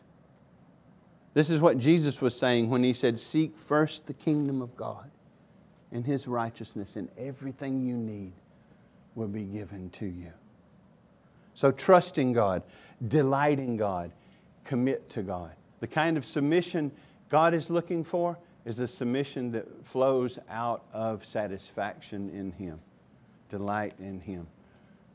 This 1.34 1.49
is 1.49 1.59
what 1.59 1.78
Jesus 1.78 2.22
was 2.22 2.39
saying 2.39 2.69
when 2.69 2.86
He 2.86 2.93
said, 2.93 3.19
Seek 3.19 3.57
first 3.57 4.07
the 4.07 4.13
kingdom 4.13 4.61
of 4.61 4.78
God 4.78 5.11
and 5.91 6.05
His 6.05 6.26
righteousness, 6.26 6.95
and 6.95 7.09
everything 7.17 7.86
you 7.86 7.97
need 7.97 8.32
will 9.13 9.28
be 9.28 9.43
given 9.43 9.89
to 9.89 10.05
you. 10.05 10.32
So 11.53 11.69
trust 11.69 12.17
in 12.17 12.32
God, 12.32 12.63
delight 13.09 13.59
in 13.59 13.76
God, 13.76 14.13
commit 14.63 15.09
to 15.09 15.22
God. 15.22 15.51
The 15.82 15.88
kind 15.88 16.15
of 16.15 16.24
submission 16.24 16.93
God 17.28 17.53
is 17.53 17.69
looking 17.69 18.05
for 18.05 18.38
is 18.66 18.80
a 18.80 18.88
submission 18.88 19.51
that 19.51 19.86
flows 19.86 20.38
out 20.49 20.84
of 20.93 21.26
satisfaction 21.26 22.30
in 22.30 22.51
Him, 22.51 22.80
delight 23.49 23.93
in 23.99 24.20
Him, 24.20 24.47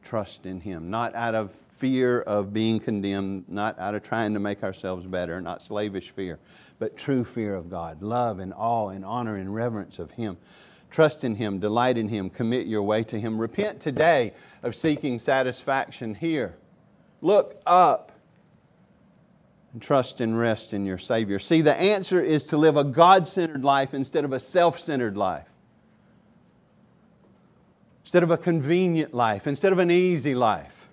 trust 0.03 0.47
in 0.47 0.61
Him, 0.61 0.91
not 0.91 1.15
out 1.15 1.35
of 1.35 1.53
fear 1.77 2.23
of 2.23 2.53
being 2.53 2.81
condemned, 2.81 3.45
not 3.49 3.79
out 3.79 3.95
of 3.95 4.03
trying 4.03 4.35
to 4.35 4.41
make 4.41 4.63
ourselves 4.63 5.07
better, 5.07 5.41
not 5.41 5.63
slavish 5.63 6.11
fear, 6.11 6.39
but 6.79 6.97
true 6.97 7.25
fear 7.25 7.55
of 7.55 7.71
God, 7.71 8.03
love 8.03 8.39
and 8.39 8.53
awe 8.57 8.89
and 8.89 9.05
honor 9.05 9.37
and 9.37 9.55
reverence 9.55 9.99
of 9.99 10.11
Him. 10.13 10.37
Trust 10.91 11.25
in 11.25 11.35
Him, 11.35 11.59
delight 11.59 11.99
in 11.99 12.09
Him, 12.09 12.31
commit 12.31 12.67
your 12.67 12.83
way 12.83 13.03
to 13.05 13.21
Him. 13.21 13.39
Repent 13.39 13.81
today 13.81 14.33
of 14.63 14.75
seeking 14.75 15.19
satisfaction 15.19 16.15
here. 16.15 16.57
Look 17.21 17.61
up 17.67 18.13
and 19.77 19.83
trust 19.83 20.23
and 20.23 20.39
rest 20.39 20.73
in 20.73 20.87
your 20.87 20.97
Savior. 20.97 21.39
See, 21.39 21.61
the 21.61 21.75
answer 21.75 22.19
is 22.19 22.47
to 22.47 22.57
live 22.57 22.79
a 22.79 22.85
God 22.85 23.29
centered 23.29 23.63
life 23.63 23.93
instead 23.93 24.25
of 24.25 24.33
a 24.33 24.39
self 24.39 24.79
centered 24.79 25.19
life, 25.19 25.51
instead 28.03 28.23
of 28.23 28.31
a 28.31 28.39
convenient 28.39 29.13
life, 29.13 29.47
instead 29.47 29.75
of 29.75 29.79
an 29.79 29.91
easy 29.91 30.35
life. 30.35 30.89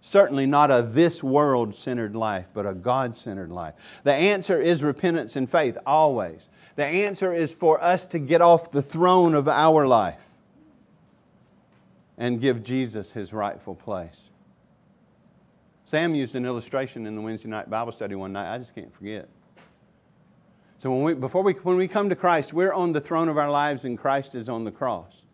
Certainly 0.00 0.46
not 0.46 0.70
a 0.70 0.80
this 0.80 1.22
world 1.22 1.74
centered 1.74 2.16
life, 2.16 2.46
but 2.54 2.64
a 2.64 2.72
God 2.72 3.14
centered 3.14 3.52
life. 3.52 3.74
The 4.04 4.14
answer 4.14 4.58
is 4.58 4.82
repentance 4.82 5.36
and 5.36 5.50
faith, 5.50 5.76
always. 5.84 6.48
The 6.76 6.86
answer 6.86 7.34
is 7.34 7.52
for 7.52 7.78
us 7.84 8.06
to 8.06 8.18
get 8.18 8.40
off 8.40 8.70
the 8.70 8.80
throne 8.80 9.34
of 9.34 9.48
our 9.48 9.86
life 9.86 10.24
and 12.16 12.40
give 12.40 12.62
Jesus 12.62 13.12
his 13.12 13.34
rightful 13.34 13.74
place. 13.74 14.30
Sam 15.88 16.14
used 16.14 16.34
an 16.34 16.44
illustration 16.44 17.06
in 17.06 17.14
the 17.14 17.20
Wednesday 17.22 17.48
night 17.48 17.70
Bible 17.70 17.92
study 17.92 18.14
one 18.14 18.30
night. 18.30 18.54
I 18.54 18.58
just 18.58 18.74
can't 18.74 18.94
forget. 18.94 19.26
So 20.76 20.92
when 20.92 21.02
we, 21.02 21.14
before 21.14 21.42
we, 21.42 21.54
when 21.54 21.78
we 21.78 21.88
come 21.88 22.10
to 22.10 22.14
Christ, 22.14 22.52
we're 22.52 22.74
on 22.74 22.92
the 22.92 23.00
throne 23.00 23.30
of 23.30 23.38
our 23.38 23.50
lives 23.50 23.86
and 23.86 23.96
Christ 23.96 24.34
is 24.34 24.50
on 24.50 24.64
the 24.64 24.70
cross. 24.70 25.24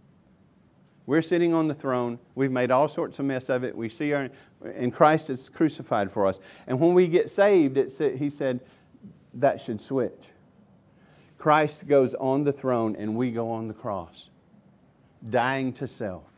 We're 1.06 1.22
sitting 1.22 1.54
on 1.54 1.66
the 1.66 1.74
throne. 1.74 2.20
We've 2.36 2.52
made 2.52 2.70
all 2.70 2.86
sorts 2.86 3.18
of 3.18 3.24
mess 3.24 3.48
of 3.48 3.64
it. 3.64 3.76
We 3.76 3.88
see 3.88 4.12
our, 4.12 4.30
and 4.62 4.94
Christ 4.94 5.28
is 5.28 5.48
crucified 5.48 6.08
for 6.08 6.24
us. 6.24 6.38
And 6.68 6.78
when 6.78 6.94
we 6.94 7.08
get 7.08 7.28
saved, 7.28 7.76
it, 7.76 8.16
he 8.16 8.30
said 8.30 8.60
that 9.34 9.60
should 9.60 9.80
switch. 9.80 10.28
Christ 11.36 11.88
goes 11.88 12.14
on 12.14 12.42
the 12.42 12.52
throne 12.52 12.94
and 12.94 13.16
we 13.16 13.32
go 13.32 13.50
on 13.50 13.66
the 13.66 13.74
cross, 13.74 14.30
dying 15.28 15.72
to 15.72 15.88
self 15.88 16.30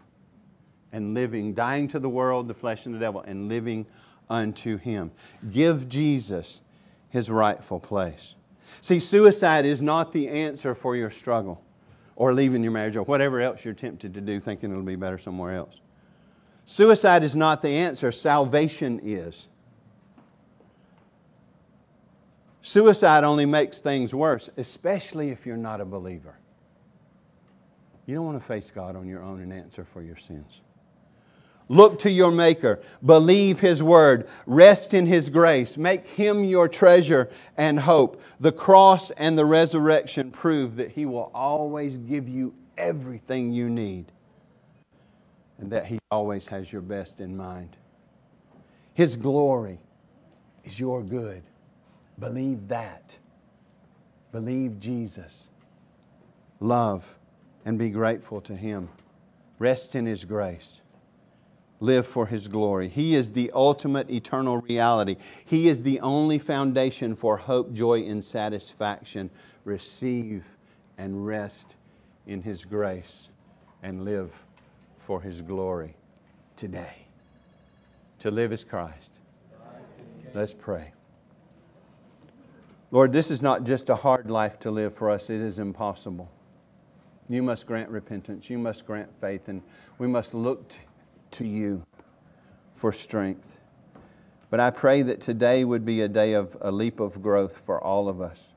and 0.90 1.12
living, 1.12 1.52
dying 1.52 1.86
to 1.88 1.98
the 1.98 2.08
world, 2.08 2.48
the 2.48 2.54
flesh, 2.54 2.86
and 2.86 2.94
the 2.94 2.98
devil, 2.98 3.20
and 3.20 3.50
living 3.50 3.84
unto 4.28 4.76
Him. 4.76 5.10
Give 5.50 5.88
Jesus 5.88 6.60
His 7.08 7.30
rightful 7.30 7.80
place. 7.80 8.34
See, 8.80 8.98
suicide 8.98 9.64
is 9.64 9.80
not 9.80 10.12
the 10.12 10.28
answer 10.28 10.74
for 10.74 10.96
your 10.96 11.10
struggle 11.10 11.62
or 12.16 12.32
leaving 12.32 12.62
your 12.62 12.72
marriage 12.72 12.96
or 12.96 13.02
whatever 13.02 13.40
else 13.40 13.64
you're 13.64 13.74
tempted 13.74 14.14
to 14.14 14.20
do 14.20 14.40
thinking 14.40 14.70
it'll 14.70 14.82
be 14.82 14.96
better 14.96 15.18
somewhere 15.18 15.54
else. 15.54 15.80
Suicide 16.64 17.22
is 17.22 17.36
not 17.36 17.62
the 17.62 17.68
answer, 17.68 18.10
salvation 18.10 19.00
is. 19.02 19.48
Suicide 22.62 23.22
only 23.22 23.46
makes 23.46 23.80
things 23.80 24.12
worse, 24.12 24.50
especially 24.56 25.30
if 25.30 25.46
you're 25.46 25.56
not 25.56 25.80
a 25.80 25.84
believer. 25.84 26.34
You 28.06 28.16
don't 28.16 28.24
want 28.24 28.40
to 28.40 28.44
face 28.44 28.72
God 28.72 28.96
on 28.96 29.06
your 29.06 29.22
own 29.22 29.40
and 29.40 29.52
answer 29.52 29.84
for 29.84 30.02
your 30.02 30.16
sins. 30.16 30.60
Look 31.68 31.98
to 32.00 32.10
your 32.10 32.30
Maker. 32.30 32.80
Believe 33.04 33.60
His 33.60 33.82
Word. 33.82 34.28
Rest 34.46 34.94
in 34.94 35.06
His 35.06 35.30
grace. 35.30 35.76
Make 35.76 36.06
Him 36.06 36.44
your 36.44 36.68
treasure 36.68 37.28
and 37.56 37.80
hope. 37.80 38.22
The 38.38 38.52
cross 38.52 39.10
and 39.12 39.36
the 39.36 39.44
resurrection 39.44 40.30
prove 40.30 40.76
that 40.76 40.92
He 40.92 41.06
will 41.06 41.30
always 41.34 41.98
give 41.98 42.28
you 42.28 42.54
everything 42.76 43.52
you 43.52 43.68
need 43.68 44.12
and 45.58 45.72
that 45.72 45.86
He 45.86 45.98
always 46.10 46.46
has 46.48 46.72
your 46.72 46.82
best 46.82 47.20
in 47.20 47.36
mind. 47.36 47.76
His 48.94 49.16
glory 49.16 49.78
is 50.64 50.78
your 50.78 51.02
good. 51.02 51.42
Believe 52.18 52.68
that. 52.68 53.16
Believe 54.32 54.78
Jesus. 54.78 55.48
Love 56.60 57.18
and 57.64 57.78
be 57.78 57.90
grateful 57.90 58.40
to 58.42 58.54
Him. 58.54 58.88
Rest 59.58 59.94
in 59.94 60.06
His 60.06 60.24
grace. 60.24 60.80
Live 61.80 62.06
for 62.06 62.26
His 62.26 62.48
glory. 62.48 62.88
He 62.88 63.14
is 63.14 63.32
the 63.32 63.50
ultimate 63.54 64.10
eternal 64.10 64.58
reality. 64.58 65.16
He 65.44 65.68
is 65.68 65.82
the 65.82 66.00
only 66.00 66.38
foundation 66.38 67.14
for 67.14 67.36
hope, 67.36 67.72
joy, 67.72 68.02
and 68.04 68.22
satisfaction. 68.24 69.30
Receive 69.64 70.46
and 70.96 71.26
rest 71.26 71.76
in 72.26 72.42
His 72.42 72.64
grace 72.64 73.28
and 73.82 74.04
live 74.04 74.44
for 74.98 75.20
His 75.20 75.42
glory 75.42 75.94
today. 76.56 77.06
To 78.20 78.30
live 78.30 78.52
as 78.52 78.64
Christ. 78.64 79.10
Let's 80.34 80.54
pray. 80.54 80.92
Lord, 82.90 83.12
this 83.12 83.30
is 83.30 83.42
not 83.42 83.64
just 83.64 83.90
a 83.90 83.96
hard 83.96 84.30
life 84.30 84.58
to 84.60 84.70
live 84.70 84.94
for 84.94 85.10
us, 85.10 85.28
it 85.28 85.40
is 85.40 85.58
impossible. 85.58 86.30
You 87.28 87.42
must 87.42 87.66
grant 87.66 87.90
repentance. 87.90 88.48
You 88.48 88.58
must 88.58 88.86
grant 88.86 89.10
faith. 89.20 89.48
And 89.48 89.62
we 89.98 90.06
must 90.06 90.34
look 90.34 90.68
t- 90.68 90.78
to 91.32 91.46
you 91.46 91.84
for 92.74 92.92
strength. 92.92 93.56
But 94.50 94.60
I 94.60 94.70
pray 94.70 95.02
that 95.02 95.20
today 95.20 95.64
would 95.64 95.84
be 95.84 96.02
a 96.02 96.08
day 96.08 96.34
of 96.34 96.56
a 96.60 96.70
leap 96.70 97.00
of 97.00 97.20
growth 97.22 97.58
for 97.58 97.82
all 97.82 98.08
of 98.08 98.20
us. 98.20 98.52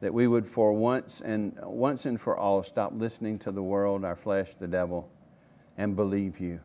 That 0.00 0.12
we 0.12 0.26
would, 0.26 0.46
for 0.46 0.72
once 0.72 1.20
and 1.20 1.56
once 1.62 2.06
and 2.06 2.20
for 2.20 2.36
all, 2.36 2.62
stop 2.64 2.92
listening 2.94 3.38
to 3.40 3.52
the 3.52 3.62
world, 3.62 4.04
our 4.04 4.16
flesh, 4.16 4.56
the 4.56 4.66
devil, 4.66 5.08
and 5.78 5.94
believe 5.94 6.40
you 6.40 6.60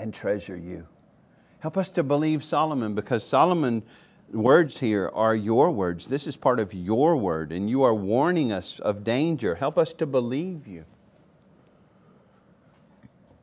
and 0.00 0.12
treasure 0.12 0.56
you. 0.56 0.88
Help 1.60 1.76
us 1.76 1.92
to 1.92 2.02
believe 2.02 2.42
Solomon 2.42 2.94
because 2.94 3.24
Solomon 3.24 3.84
words 4.32 4.80
here 4.80 5.08
are 5.14 5.36
your 5.36 5.70
words. 5.70 6.08
This 6.08 6.26
is 6.26 6.36
part 6.36 6.58
of 6.58 6.74
your 6.74 7.16
word, 7.16 7.52
and 7.52 7.70
you 7.70 7.84
are 7.84 7.94
warning 7.94 8.50
us 8.50 8.80
of 8.80 9.04
danger. 9.04 9.54
Help 9.54 9.78
us 9.78 9.94
to 9.94 10.06
believe 10.06 10.66
you 10.66 10.84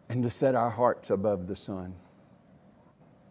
and 0.10 0.24
to 0.24 0.30
set 0.30 0.56
our 0.56 0.72
hearts 0.72 1.12
above 1.12 1.48
the 1.48 1.56
sun. 1.56 1.96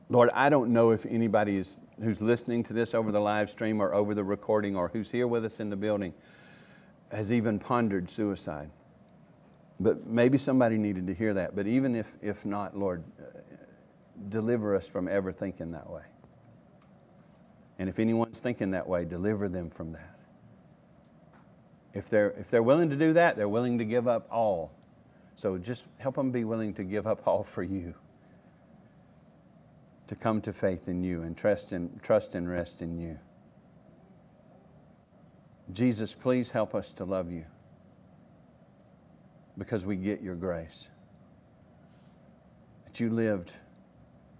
Lord, 0.08 0.30
I 0.32 0.48
don't 0.48 0.72
know 0.72 0.90
if 0.90 1.04
anybody 1.04 1.56
is, 1.56 1.80
who's 2.02 2.22
listening 2.22 2.62
to 2.64 2.72
this 2.72 2.94
over 2.94 3.12
the 3.12 3.20
live 3.20 3.50
stream 3.50 3.80
or 3.80 3.92
over 3.92 4.14
the 4.14 4.24
recording 4.24 4.74
or 4.76 4.88
who's 4.88 5.10
here 5.10 5.26
with 5.26 5.44
us 5.44 5.60
in 5.60 5.68
the 5.68 5.76
building 5.76 6.14
has 7.10 7.32
even 7.32 7.58
pondered 7.58 8.08
suicide. 8.08 8.70
But 9.80 10.06
maybe 10.06 10.38
somebody 10.38 10.78
needed 10.78 11.06
to 11.08 11.14
hear 11.14 11.34
that. 11.34 11.54
But 11.54 11.66
even 11.66 11.94
if, 11.94 12.16
if 12.22 12.46
not, 12.46 12.76
Lord, 12.76 13.04
uh, 13.20 13.24
deliver 14.28 14.74
us 14.74 14.88
from 14.88 15.08
ever 15.08 15.30
thinking 15.30 15.72
that 15.72 15.88
way. 15.88 16.02
And 17.78 17.88
if 17.88 17.98
anyone's 17.98 18.40
thinking 18.40 18.72
that 18.72 18.88
way, 18.88 19.04
deliver 19.04 19.48
them 19.48 19.70
from 19.70 19.92
that. 19.92 20.18
If 21.94 22.08
they're, 22.08 22.30
if 22.32 22.48
they're 22.48 22.62
willing 22.62 22.90
to 22.90 22.96
do 22.96 23.12
that, 23.12 23.36
they're 23.36 23.48
willing 23.48 23.78
to 23.78 23.84
give 23.84 24.08
up 24.08 24.26
all. 24.30 24.72
So 25.38 25.56
just 25.56 25.84
help 25.98 26.16
them 26.16 26.32
be 26.32 26.42
willing 26.42 26.74
to 26.74 26.82
give 26.82 27.06
up 27.06 27.28
all 27.28 27.44
for 27.44 27.62
you. 27.62 27.94
To 30.08 30.16
come 30.16 30.40
to 30.40 30.52
faith 30.52 30.88
in 30.88 31.04
you 31.04 31.22
and 31.22 31.36
trust, 31.36 31.72
in, 31.72 31.96
trust 32.02 32.34
and 32.34 32.50
rest 32.50 32.82
in 32.82 32.98
you. 32.98 33.16
Jesus, 35.72 36.12
please 36.12 36.50
help 36.50 36.74
us 36.74 36.92
to 36.94 37.04
love 37.04 37.30
you 37.30 37.44
because 39.56 39.86
we 39.86 39.94
get 39.94 40.22
your 40.22 40.34
grace. 40.34 40.88
That 42.86 42.98
you 42.98 43.08
lived 43.08 43.54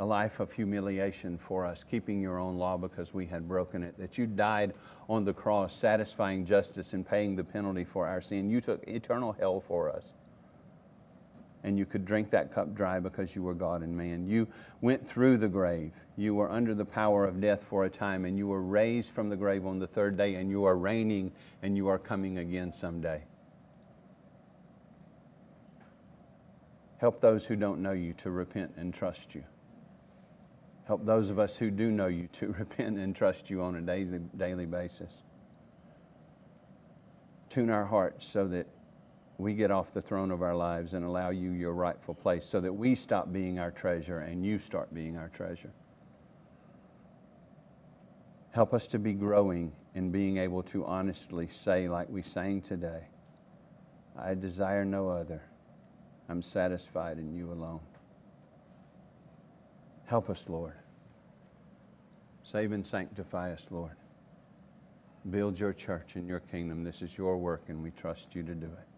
a 0.01 0.05
life 0.05 0.41
of 0.41 0.51
humiliation 0.51 1.39
for 1.39 1.65
us, 1.65 1.85
keeping 1.85 2.21
your 2.21 2.41
own 2.41 2.59
law 2.59 2.77
because 2.77 3.15
we 3.15 3.25
had 3.25 3.47
broken 3.47 3.85
it. 3.85 3.97
That 3.99 4.19
you 4.19 4.27
died 4.27 4.75
on 5.09 5.25
the 5.25 5.33
cross, 5.33 5.77
satisfying 5.77 6.45
justice 6.45 6.93
and 6.93 7.07
paying 7.07 7.37
the 7.37 7.45
penalty 7.45 7.85
for 7.85 8.05
our 8.05 8.21
sin. 8.21 8.51
You 8.51 8.61
took 8.61 8.83
eternal 8.89 9.37
hell 9.39 9.61
for 9.61 9.89
us. 9.89 10.15
And 11.65 11.79
you 11.79 11.85
could 11.85 12.05
drink 12.05 12.31
that 12.31 12.53
cup 12.55 12.75
dry 12.75 13.01
because 13.01 13.35
you 13.35 13.43
were 13.43 13.55
God 13.55 13.83
and 13.83 13.97
man. 13.97 14.27
You 14.27 14.47
went 14.81 15.07
through 15.07 15.39
the 15.39 15.49
grave. 15.49 15.93
You 16.17 16.35
were 16.35 16.51
under 16.51 16.75
the 16.75 16.85
power 16.85 17.25
of 17.25 17.41
death 17.41 17.63
for 17.63 17.85
a 17.85 17.91
time, 17.91 18.25
and 18.25 18.39
you 18.39 18.47
were 18.47 18.63
raised 18.63 19.11
from 19.11 19.29
the 19.29 19.37
grave 19.37 19.67
on 19.67 19.79
the 19.79 19.87
third 19.87 20.17
day, 20.17 20.37
and 20.37 20.51
you 20.51 20.65
are 20.65 20.77
reigning 20.77 21.33
and 21.63 21.77
you 21.77 21.89
are 21.89 21.99
coming 21.99 22.39
again 22.39 22.73
someday. 22.73 23.25
Help 26.99 27.21
those 27.21 27.47
who 27.47 27.57
don't 27.57 27.81
know 27.81 27.93
you 27.93 28.13
to 28.15 28.31
repent 28.31 28.73
and 28.77 28.93
trust 28.93 29.35
you. 29.35 29.45
Help 30.87 31.05
those 31.05 31.31
of 31.31 31.39
us 31.39 31.57
who 31.57 31.71
do 31.71 31.91
know 31.91 32.07
you 32.07 32.29
to 32.29 32.49
repent 32.59 32.99
and 32.99 33.15
trust 33.15 33.51
you 33.51 33.63
on 33.63 33.77
a 33.77 33.81
daily, 33.81 34.21
daily 34.37 34.67
basis. 34.67 35.23
Tune 37.49 37.71
our 37.71 37.85
hearts 37.85 38.27
so 38.27 38.47
that 38.49 38.67
we 39.39 39.55
get 39.55 39.71
off 39.71 39.95
the 39.95 40.01
throne 40.01 40.33
of 40.33 40.43
our 40.43 40.57
lives 40.57 40.95
and 40.95 41.05
allow 41.05 41.31
you 41.31 41.53
your 41.53 41.73
rightful 41.73 42.13
place 42.13 42.45
so 42.45 42.61
that 42.61 42.73
we 42.73 42.97
stop 42.97 43.33
being 43.33 43.61
our 43.61 43.71
treasure 43.71 44.19
and 44.19 44.45
you 44.45 44.59
start 44.59 44.93
being 44.93 45.17
our 45.17 45.29
treasure. 45.29 45.73
Help 48.51 48.75
us 48.75 48.89
to 48.89 48.99
be 48.99 49.13
growing 49.13 49.73
and 49.95 50.11
being 50.11 50.39
able 50.39 50.63
to 50.65 50.85
honestly 50.85 51.47
say, 51.47 51.87
like 51.87 52.09
we 52.09 52.21
sang 52.21 52.61
today, 52.61 53.05
I 54.19 54.35
desire 54.35 54.85
no 54.85 55.09
other. 55.09 55.41
I'm 56.29 56.43
satisfied 56.43 57.19
in 57.19 57.33
you 57.33 57.53
alone. 57.53 57.81
Help 60.07 60.29
us, 60.31 60.49
Lord. 60.49 60.75
Save 62.43 62.73
and 62.73 62.85
sanctify 62.85 63.53
us, 63.53 63.69
Lord. 63.71 63.97
Build 65.31 65.61
your 65.61 65.73
church 65.73 66.17
in 66.17 66.27
your 66.27 66.41
kingdom. 66.41 66.83
This 66.83 67.03
is 67.03 67.17
your 67.17 67.39
work, 67.39 67.65
and 67.69 67.83
we 67.83 67.93
trust 67.93 68.35
you 68.35 68.43
to 68.43 68.55
do 68.55 68.67
it. 68.67 68.98